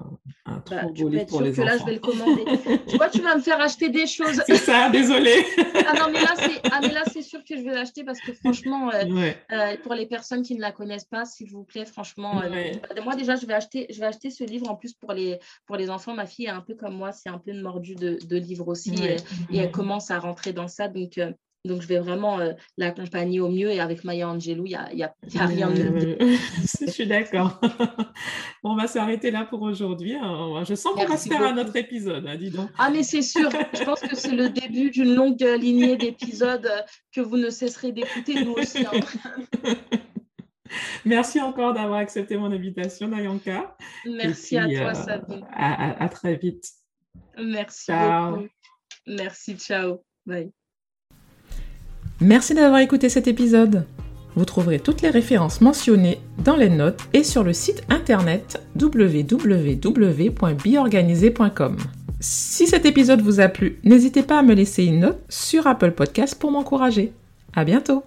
un 0.45 0.59
trop 0.59 0.75
bah, 0.75 0.83
beau 0.93 1.07
livre 1.07 1.25
pour 1.27 1.41
les 1.41 1.53
que 1.53 1.61
enfants. 1.61 1.71
là, 1.71 1.77
je 1.77 1.85
vais 1.85 1.93
le 1.93 1.99
commander. 1.99 2.43
tu 2.87 2.97
vois, 2.97 3.09
tu 3.09 3.21
vas 3.21 3.35
me 3.35 3.41
faire 3.41 3.59
acheter 3.61 3.89
des 3.89 4.05
choses. 4.05 4.41
C'est 4.45 4.57
ça, 4.57 4.89
désolé. 4.89 5.33
ah 5.87 5.93
non, 5.97 6.11
mais 6.11 6.21
là, 6.21 6.33
c'est 6.35 6.61
ah, 6.71 7.21
sûr 7.21 7.43
que 7.45 7.55
je 7.55 7.61
vais 7.61 7.73
l'acheter 7.73 8.03
parce 8.03 8.19
que 8.19 8.33
franchement, 8.33 8.91
euh, 8.91 9.31
euh, 9.51 9.77
pour 9.83 9.93
les 9.93 10.05
personnes 10.05 10.43
qui 10.43 10.55
ne 10.55 10.61
la 10.61 10.73
connaissent 10.73 11.05
pas, 11.05 11.23
s'il 11.23 11.49
vous 11.49 11.63
plaît, 11.63 11.85
franchement, 11.85 12.41
moi 13.03 13.15
déjà, 13.15 13.35
je 13.35 13.45
vais, 13.45 13.53
acheter, 13.53 13.87
je 13.89 13.99
vais 13.99 14.07
acheter 14.07 14.29
ce 14.29 14.43
livre 14.43 14.69
en 14.69 14.75
plus 14.75 14.93
pour 14.93 15.13
les, 15.13 15.39
pour 15.65 15.77
les 15.77 15.89
enfants. 15.89 16.13
Ma 16.13 16.25
fille 16.25 16.45
est 16.45 16.49
un 16.49 16.61
peu 16.61 16.75
comme 16.75 16.95
moi, 16.95 17.13
c'est 17.13 17.29
un 17.29 17.37
peu 17.37 17.51
une 17.51 17.61
mordue 17.61 17.95
de, 17.95 18.19
de 18.27 18.35
livres 18.35 18.67
aussi 18.67 18.93
et, 19.03 19.15
et, 19.55 19.59
elle 19.59 19.71
commence 19.71 20.11
à 20.11 20.19
rentrer 20.19 20.51
dans 20.51 20.67
ça. 20.67 20.89
Donc, 20.89 21.17
donc, 21.63 21.81
je 21.81 21.87
vais 21.87 21.99
vraiment 21.99 22.39
euh, 22.39 22.53
l'accompagner 22.77 23.39
au 23.39 23.49
mieux. 23.49 23.69
Et 23.69 23.79
avec 23.79 24.03
Maya 24.03 24.27
Angelou, 24.29 24.65
il 24.65 24.69
n'y 24.69 24.75
a, 24.75 24.91
y 24.93 25.03
a, 25.03 25.45
rien 25.45 25.69
de 25.69 25.83
mieux. 25.83 26.17
je 26.81 26.91
suis 26.91 27.05
d'accord. 27.05 27.61
on 28.63 28.75
va 28.75 28.87
s'arrêter 28.87 29.29
là 29.29 29.45
pour 29.45 29.61
aujourd'hui. 29.61 30.15
Hein. 30.15 30.63
Je 30.67 30.73
sens 30.73 30.95
qu'on 30.95 31.05
va 31.05 31.17
se 31.17 31.29
faire 31.29 31.43
un 31.43 31.57
autre 31.57 31.75
épisode, 31.75 32.25
hein, 32.27 32.35
dis 32.35 32.49
donc. 32.49 32.69
Ah, 32.79 32.89
mais 32.89 33.03
c'est 33.03 33.21
sûr. 33.21 33.49
je 33.73 33.83
pense 33.83 33.99
que 33.99 34.15
c'est 34.15 34.35
le 34.35 34.49
début 34.49 34.89
d'une 34.89 35.13
longue 35.13 35.41
lignée 35.59 35.97
d'épisodes 35.97 36.65
euh, 36.65 36.81
que 37.13 37.21
vous 37.21 37.37
ne 37.37 37.51
cesserez 37.51 37.91
d'écouter, 37.91 38.43
nous 38.43 38.53
aussi. 38.53 38.83
Hein. 38.85 38.99
Merci 41.05 41.39
encore 41.41 41.73
d'avoir 41.73 41.99
accepté 41.99 42.37
mon 42.37 42.51
invitation, 42.51 43.07
Nayanka. 43.07 43.75
Merci 44.05 44.57
à 44.57 44.65
toi, 44.65 44.91
euh, 44.91 44.93
Sabine. 44.93 45.45
À, 45.51 46.03
à, 46.03 46.09
très 46.09 46.37
vite. 46.37 46.65
Merci 47.37 47.85
ciao. 47.85 48.31
beaucoup. 48.31 48.47
Merci, 49.05 49.57
ciao. 49.57 50.03
Bye. 50.25 50.51
Merci 52.21 52.53
d'avoir 52.53 52.81
écouté 52.81 53.09
cet 53.09 53.27
épisode. 53.27 53.85
Vous 54.35 54.45
trouverez 54.45 54.79
toutes 54.79 55.01
les 55.01 55.09
références 55.09 55.59
mentionnées 55.59 56.21
dans 56.43 56.55
les 56.55 56.69
notes 56.69 57.01
et 57.13 57.23
sur 57.23 57.43
le 57.43 57.51
site 57.51 57.81
internet 57.89 58.61
www.biorganisé.com. 58.79 61.77
Si 62.19 62.67
cet 62.67 62.85
épisode 62.85 63.21
vous 63.21 63.39
a 63.39 63.47
plu, 63.47 63.79
n'hésitez 63.83 64.21
pas 64.21 64.37
à 64.37 64.43
me 64.43 64.53
laisser 64.53 64.83
une 64.83 64.99
note 64.99 65.19
sur 65.29 65.65
Apple 65.65 65.93
Podcast 65.93 66.39
pour 66.39 66.51
m'encourager. 66.51 67.11
À 67.55 67.65
bientôt! 67.65 68.03